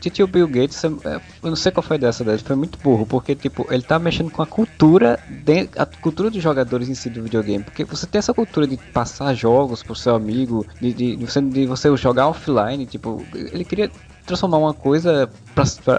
[0.00, 3.66] Titio Bill Gates, eu não sei qual foi dessa, ele foi muito burro, porque tipo,
[3.70, 7.64] ele tá mexendo com a cultura, de, a cultura dos jogadores em si do videogame,
[7.64, 11.40] porque você tem essa cultura de passar jogos pro seu amigo, de, de, de você,
[11.40, 13.90] de você jogar offline, tipo, ele queria
[14.26, 15.30] transformar uma coisa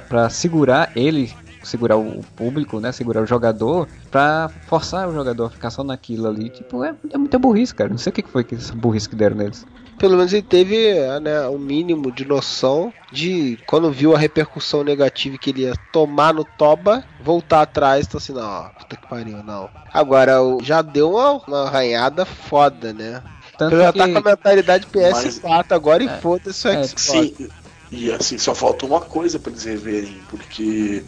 [0.08, 1.32] pra segurar ele
[1.66, 6.28] segurar o público, né, segurar o jogador, pra forçar o jogador a ficar só naquilo
[6.28, 6.50] ali.
[6.50, 7.90] Tipo, é, é muita burrice, cara.
[7.90, 9.66] Não sei o que foi que essa burrice que deram neles.
[9.98, 15.38] Pelo menos ele teve né, um mínimo de noção de quando viu a repercussão negativa
[15.38, 19.70] que ele ia tomar no Toba, voltar atrás, então assim, não, puta que pariu, não.
[19.94, 23.22] Agora, já deu uma, uma arranhada foda, né?
[23.58, 24.00] Tanto já que...
[24.00, 27.02] tá com a mentalidade PS4 Mas- agora e É, foda-se o é, Xbox.
[27.02, 27.50] Sim.
[27.92, 31.04] E assim, só falta uma coisa para eles reverem, porque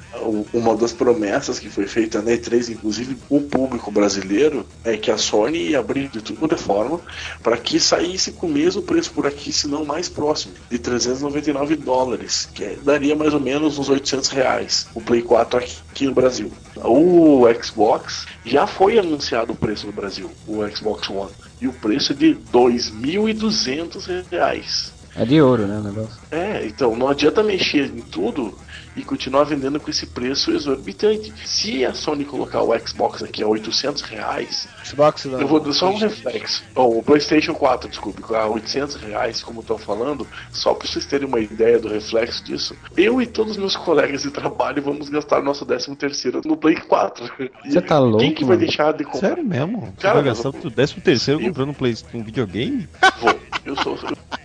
[0.53, 5.17] uma das promessas que foi feita na E3, inclusive o público brasileiro, é que a
[5.17, 6.99] Sony ia abrir de tudo forma
[7.41, 11.75] para que saísse com o mesmo preço por aqui, se não mais próximo, de 399
[11.75, 16.05] dólares, que é- daria mais ou menos uns 800 reais o Play 4 aqui, aqui
[16.05, 16.51] no Brasil.
[16.75, 22.13] O Xbox já foi anunciado o preço no Brasil, o Xbox One, e o preço
[22.13, 24.96] é de 2.200 reais.
[25.17, 26.19] É de ouro, né, o negócio.
[26.29, 28.55] É, então não adianta mexer em tudo
[28.97, 31.31] e continuar vendendo com esse preço exorbitante.
[31.45, 35.39] Se a Sony colocar o Xbox aqui a 800 reais, Xbox não.
[35.39, 36.63] eu vou dar só um reflexo.
[36.75, 41.27] Oh, o PlayStation 4, desculpe, a 800 reais, como estão falando, só para vocês terem
[41.27, 45.41] uma ideia do reflexo disso, eu e todos os meus colegas de trabalho vamos gastar
[45.43, 47.29] nosso 13 terceiro no Play 4.
[47.65, 48.17] Você tá louco?
[48.19, 48.67] Quem que vai mano?
[48.67, 49.19] deixar de comprar?
[49.29, 49.81] Sério mesmo?
[49.81, 52.89] Você Cara, vai gastar eu- o 13 terceiro comprando um, play, um videogame?
[53.21, 53.39] Vou.
[53.65, 53.97] Eu sou,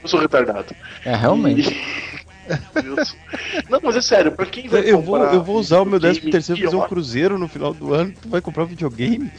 [0.02, 0.74] eu sou retardado.
[1.04, 1.62] É, realmente.
[1.64, 1.72] Sou-
[3.68, 5.98] Não, mas é sério, pra quem vai Eu vou, comprar eu vou usar o meu
[6.00, 8.12] 13 videogame terceiro fazer um cruzeiro no final do ano.
[8.20, 9.30] Tu vai comprar um videogame?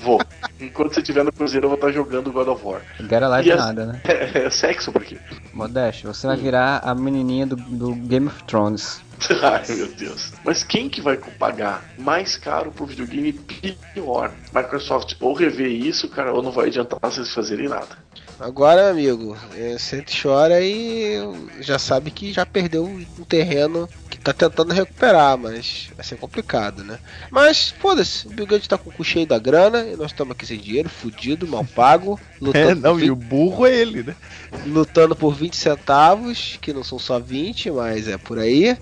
[0.00, 0.20] Vou.
[0.60, 2.80] Enquanto você estiver no Cruzeiro, eu vou estar jogando God of War.
[3.00, 4.00] Gara lá E de as- nada, né?
[4.08, 5.18] É, é sexo por quê?
[5.52, 9.02] Modeste, você vai virar a menininha do, do Game of Thrones.
[9.42, 10.32] Ai meu Deus.
[10.44, 14.32] Mas quem que vai pagar mais caro pro videogame pior?
[14.54, 17.96] Microsoft ou rever isso, cara, ou não vai adiantar vocês fazerem nada.
[18.38, 21.18] Agora, amigo, é, sente e chora e
[21.60, 26.84] já sabe que já perdeu um terreno que tá tentando recuperar, mas vai ser complicado,
[26.84, 26.98] né?
[27.30, 30.32] Mas, foda-se, o Bill Gates tá com o cu cheio da grana e nós estamos
[30.32, 34.02] aqui sem dinheiro, fudido, mal pago, lutando, É, não, por e o burro é ele,
[34.02, 34.14] né?
[34.52, 38.76] 20, lutando por 20 centavos, que não são só 20, mas é por aí.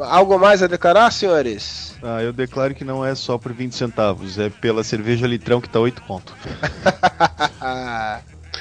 [0.00, 1.96] Algo mais a declarar, senhores?
[2.02, 5.68] Ah, eu declaro que não é só por 20 centavos, é pela cerveja litrão que
[5.68, 6.34] tá 8 conto.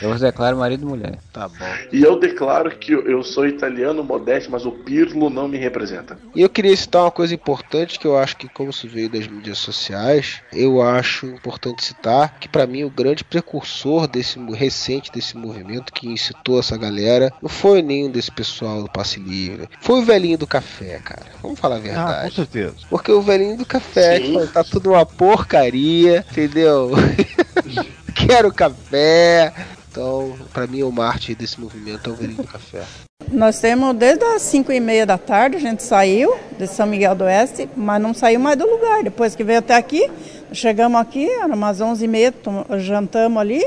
[0.01, 1.17] Eu os declaro marido e mulher.
[1.31, 1.65] Tá bom.
[1.91, 6.17] E eu declaro que eu sou italiano modesto, mas o Pirlo não me representa.
[6.35, 9.27] E eu queria citar uma coisa importante que eu acho que, como se veio das
[9.27, 15.37] mídias sociais, eu acho importante citar que, pra mim, o grande precursor desse recente desse
[15.37, 20.03] movimento que incitou essa galera não foi nenhum desse pessoal do passe livre, foi o
[20.05, 21.25] velhinho do café, cara.
[21.41, 22.35] Vamos falar a Ah, com verdade.
[22.35, 22.75] certeza.
[22.89, 26.91] Porque o velhinho do café fala, tá tudo uma porcaria, entendeu?
[28.15, 29.53] Quero café.
[29.91, 32.83] Então, pra mim, o mártir desse movimento é o velhinho do café.
[33.29, 37.13] Nós temos desde as 5 e meia da tarde, a gente saiu de São Miguel
[37.13, 39.03] do Oeste, mas não saiu mais do lugar.
[39.03, 40.09] Depois que veio até aqui,
[40.53, 42.33] chegamos aqui, era umas 11 e meia,
[42.79, 43.65] jantamos ali.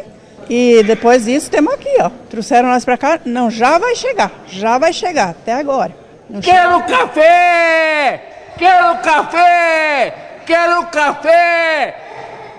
[0.48, 2.10] E depois disso, temos aqui, ó.
[2.30, 3.20] Trouxeram nós pra cá.
[3.24, 5.94] Não, já vai chegar, já vai chegar, até agora.
[6.28, 8.52] Não Quero café!
[8.56, 10.14] Quero café!
[10.46, 11.96] Quero café!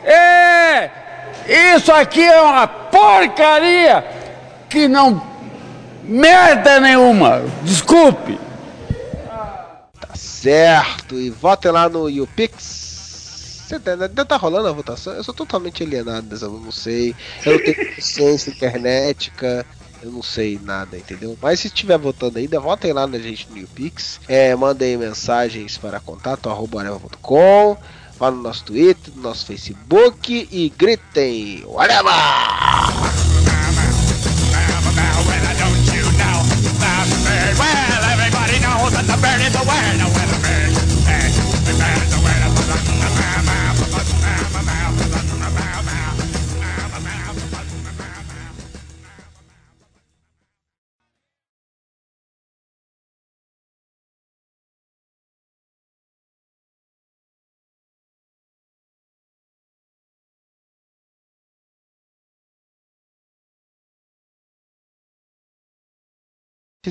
[0.03, 1.04] É!
[1.47, 4.03] Isso aqui é uma porcaria
[4.69, 5.21] que não.
[6.03, 7.41] merda nenhuma!
[7.63, 8.39] Desculpe!
[9.99, 11.15] Tá certo.
[11.19, 13.65] E votem lá no YouPix.
[13.83, 15.13] Tá- Ainda tá rolando a votação?
[15.13, 17.15] Eu sou totalmente alienado dessa, eu não sei.
[17.45, 19.65] Eu não tenho consciência internética.
[20.03, 21.35] Eu não sei nada, entendeu?
[21.41, 24.19] Mas se estiver votando ainda, votem lá na gente no YouPix.
[24.27, 27.75] É, mandem mensagens para contato arroba areva.com.
[28.17, 32.13] Vá no nosso Twitter, no nosso Facebook e gritem Whatever!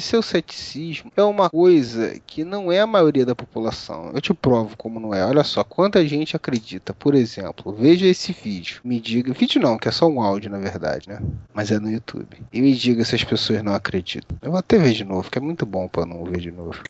[0.00, 4.10] Seu ceticismo é uma coisa que não é a maioria da população.
[4.14, 5.24] Eu te provo como não é.
[5.24, 6.94] Olha só, quanta gente acredita.
[6.94, 8.80] Por exemplo, veja esse vídeo.
[8.84, 9.32] Me diga.
[9.32, 11.18] Vídeo não, que é só um áudio, na verdade, né?
[11.52, 12.36] Mas é no YouTube.
[12.52, 14.36] E me diga se as pessoas não acreditam.
[14.42, 16.80] Eu vou até ver de novo, que é muito bom pra não ver de novo.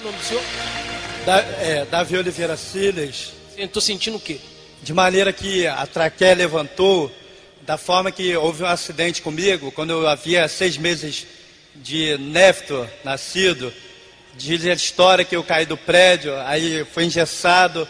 [0.00, 0.42] O nome do senhor?
[1.24, 3.32] Da, é, Davi Oliveira Silas.
[3.56, 4.40] Eu tô sentindo o quê?
[4.82, 7.10] De maneira que a traqueia levantou,
[7.64, 11.26] da forma que houve um acidente comigo, quando eu havia seis meses
[11.76, 13.72] de néfito nascido.
[14.34, 17.86] Diz a história que eu caí do prédio, aí foi engessado,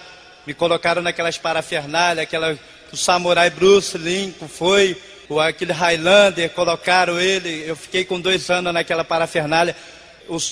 [0.46, 2.58] me colocaram naquelas parafernálias, aquela
[2.92, 8.72] o samurai Bruce Lincoln foi, o, aquele Highlander, colocaram ele, eu fiquei com dois anos
[8.74, 9.74] naquela parafernália.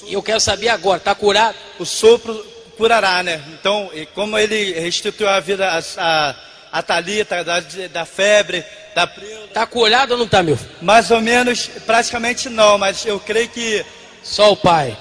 [0.07, 1.57] E eu quero saber agora, tá curado?
[1.78, 2.35] O sopro
[2.78, 3.43] curará, né?
[3.52, 6.35] Então, como ele restituiu a vida a, a,
[6.73, 7.61] a Thalita, da,
[7.93, 8.65] da febre,
[8.95, 9.09] da
[9.53, 10.59] Tá curado ou não tá, meu?
[10.81, 13.85] Mais ou menos, praticamente não, mas eu creio que.
[14.23, 14.97] Só o pai.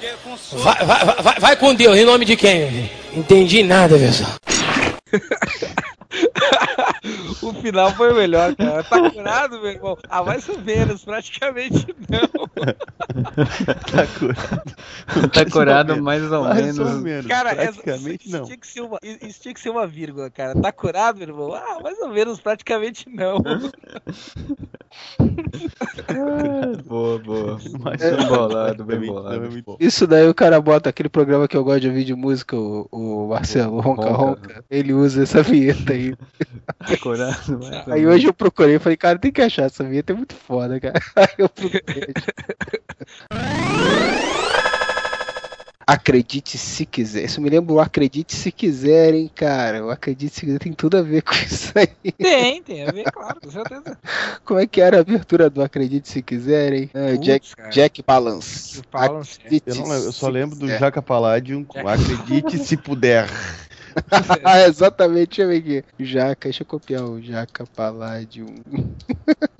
[0.53, 2.89] Vai, vai, vai, vai com Deus, em nome de quem?
[3.13, 4.31] Entendi nada, pessoal.
[7.41, 8.83] O final foi o melhor, cara.
[8.83, 9.97] Tá curado, meu irmão?
[10.09, 12.27] Ah, mais ou menos, praticamente não.
[13.91, 15.29] tá curado.
[15.31, 16.79] Tá curado mais ou Mais menos.
[16.79, 17.25] ou menos.
[17.27, 18.45] Cara, praticamente isso, não.
[18.45, 20.59] Tinha que ser uma, isso tinha que ser uma vírgula, cara.
[20.59, 21.53] Tá curado, meu irmão?
[21.53, 23.37] Ah, mais ou menos, praticamente não.
[26.85, 27.59] boa, boa.
[27.79, 28.15] Mas É.
[28.15, 29.35] bem bolado, bem bolado.
[29.35, 32.15] também muito Isso daí o cara bota aquele programa que eu gosto de ouvir de
[32.15, 34.17] música, o, o Marcelo, Ronca Ronca.
[34.53, 34.65] Ronca.
[34.69, 36.13] Ele usa essa vinheta aí.
[37.59, 40.35] Mas Aí hoje eu procurei e falei, cara, tem que achar essa vinheta, é muito
[40.35, 40.99] foda, cara.
[41.15, 42.13] Aí eu procurei.
[45.89, 47.23] Acredite se quiser.
[47.23, 49.83] Isso me lembra o Acredite se quiserem, cara.
[49.83, 52.11] O Acredite se quiser tem tudo a ver com isso aí.
[52.11, 53.97] Tem, tem a ver, claro, com certeza.
[54.45, 56.91] Como é que era a abertura do Acredite se quiserem?
[56.93, 57.69] É, Putz, Jack, cara.
[57.71, 58.81] Jack Balance.
[58.91, 59.45] Balance, é.
[59.47, 60.67] Acredite Eu, não lembro, eu só lembro do.
[60.67, 63.27] Jaca Palladium com Acredite se puder.
[64.43, 66.03] ah, exatamente, deixa eu ver aqui.
[66.03, 68.55] Jaca, deixa eu copiar o Jaca Palladium.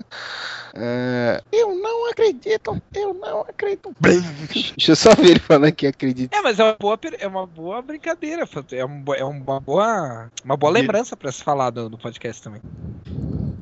[0.74, 3.92] É, eu não acredito, eu não acredito.
[4.00, 6.36] Deixa eu só ver ele falando que acredita.
[6.36, 10.56] É, mas é uma boa, é uma boa brincadeira, é, um é uma boa, uma
[10.56, 12.60] boa lembrança pra se falar do, do podcast também.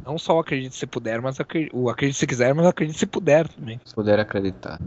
[0.05, 1.39] Não só o acredite se puder, mas
[1.73, 3.81] o acredite se quiser, mas acredite se puder também.
[3.85, 4.79] Se puder acreditar.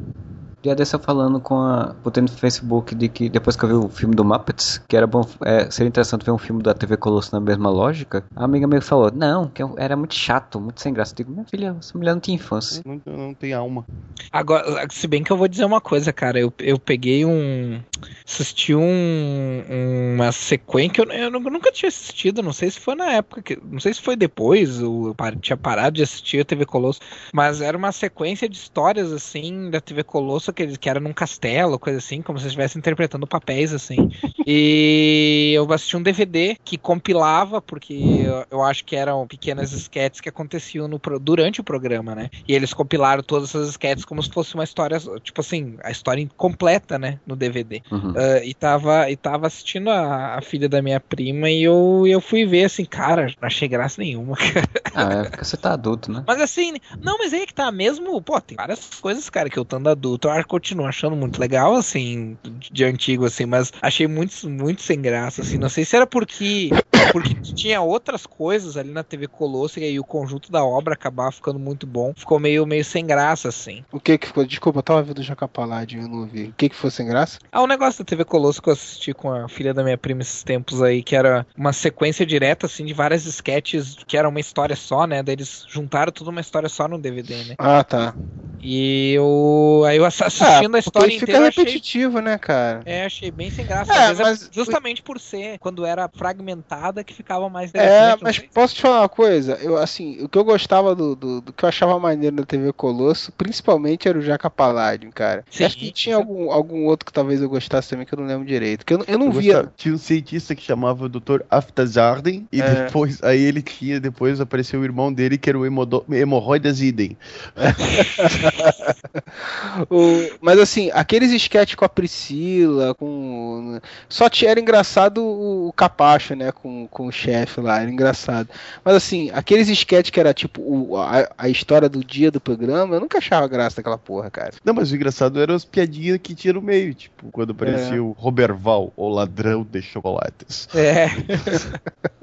[0.62, 1.96] Dia desse eu falando com a.
[2.04, 5.08] Botei no Facebook de que depois que eu vi o filme do Muppets, que era
[5.08, 5.28] bom.
[5.44, 8.24] É, seria interessante ver um filme da TV Colosso na mesma lógica.
[8.36, 11.14] A amiga minha falou, não, que era muito chato, muito sem graça.
[11.14, 12.82] Eu digo, minha filha, essa mulher não tinha infância.
[12.86, 13.86] Não, não tem alma.
[14.32, 17.82] Agora, se bem que eu vou dizer uma coisa, cara, eu, eu peguei um.
[18.28, 20.14] assisti um.
[20.16, 23.60] uma sequência que eu, eu nunca tinha assistido, não sei se foi na época, que,
[23.64, 27.00] não sei se foi depois, ou eu tinha parado de assistir a TV Colosso,
[27.34, 31.14] mas era uma sequência de histórias, assim, da TV Colosso, que, eles- que era num
[31.14, 33.98] castelo, coisa assim, como se estivesse interpretando papéis, assim.
[34.48, 40.22] e eu assisti um DVD que compilava, porque eu, eu acho que eram pequenas sketches
[40.22, 42.30] que aconteciam no, durante o programa, né?
[42.48, 46.28] E eles compilaram todas essas sketches como se fosse uma história, tipo assim, a história
[46.36, 47.20] completa, né?
[47.26, 47.82] No DVD.
[47.92, 48.14] Uhum.
[48.16, 52.22] Ah, e, tava, e tava assistindo a, a filha da minha prima e eu, eu
[52.22, 54.36] fui ver assim, cara, não achei graça nenhuma.
[54.94, 56.22] Ah, é porque você tá adulto, né?
[56.28, 59.64] Mas assim, não, mas aí que tá mesmo, pô, tem várias coisas, cara, que eu
[59.64, 64.50] estando adulto, eu continuo achando muito legal, assim, de, de antigo, assim, mas achei muito,
[64.50, 66.70] muito sem graça, assim, não sei se era porque,
[67.12, 71.32] porque tinha outras coisas ali na TV Colosso e aí o conjunto da obra acabava
[71.32, 73.84] ficando muito bom, ficou meio, meio sem graça, assim.
[73.92, 74.46] O que que ficou?
[74.46, 76.46] Desculpa, eu tava vendo o Jaca Palladium, eu não ouvi.
[76.46, 77.40] O que que foi sem graça?
[77.52, 80.22] Ah, o negócio da TV Colosso que eu assisti com a filha da minha prima
[80.22, 84.40] esses tempos aí, que era uma sequência direta, assim, de várias sketches que era uma
[84.40, 85.22] história só, né?
[85.24, 87.56] Daí eles juntaram tudo uma história só no DVD, né?
[87.58, 88.16] Ah, tá.
[88.64, 89.84] E eu.
[89.88, 91.64] Aí eu ass- assistindo a porque história fica inteira, achei.
[91.64, 92.82] repetitivo, né, cara?
[92.86, 93.92] É, achei bem sem graça.
[93.92, 98.76] É, é mas- justamente por ser, quando era fragmentada, que ficava mais É, mas posso
[98.76, 99.54] te falar uma coisa?
[99.62, 102.72] Eu, assim, o que eu gostava do, do, do que eu achava maneiro na TV
[102.74, 105.44] Colosso, principalmente era o Jaca Palladium, cara.
[105.50, 108.26] Sim, Acho que tinha algum, algum outro que talvez eu gostasse também, que eu não
[108.28, 108.86] lembro direito.
[108.86, 109.54] Que eu, eu não Eu via.
[109.54, 111.42] gostava- Tinha um cientista que chamava Dr.
[111.50, 112.86] Aftazarden e É.
[112.86, 117.18] depois aí ele tinha depois apareceu o irmão dele que era o hemorroidas idem.
[119.90, 123.80] O- mas assim, aqueles sketches com a Priscila, com.
[124.10, 126.52] Só tinha, era engraçado o, o Capacho, né?
[126.52, 128.50] Com, com o chefe lá, era engraçado.
[128.84, 132.96] Mas assim, aqueles sketches que era tipo o- a, a história do dia do programa,
[132.96, 134.52] eu nunca achava graça daquela porra, cara.
[134.64, 138.00] Não, mas o engraçado eram as piadinhas que tinha no meio, tipo, quando aparecia É.
[138.02, 140.68] o Roberval, o ladrão de chocolates.
[140.76, 141.08] É.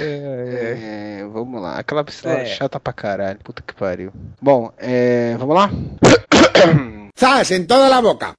[0.00, 1.76] É, vamos lá.
[1.78, 2.46] Aquela Priscila É.
[2.46, 3.38] chata pra caralho.
[3.42, 4.12] Puta que pariu.
[4.40, 5.70] Bom, é, vamos lá?
[7.18, 7.50] ¡Zas!
[7.50, 8.32] En toda la boca.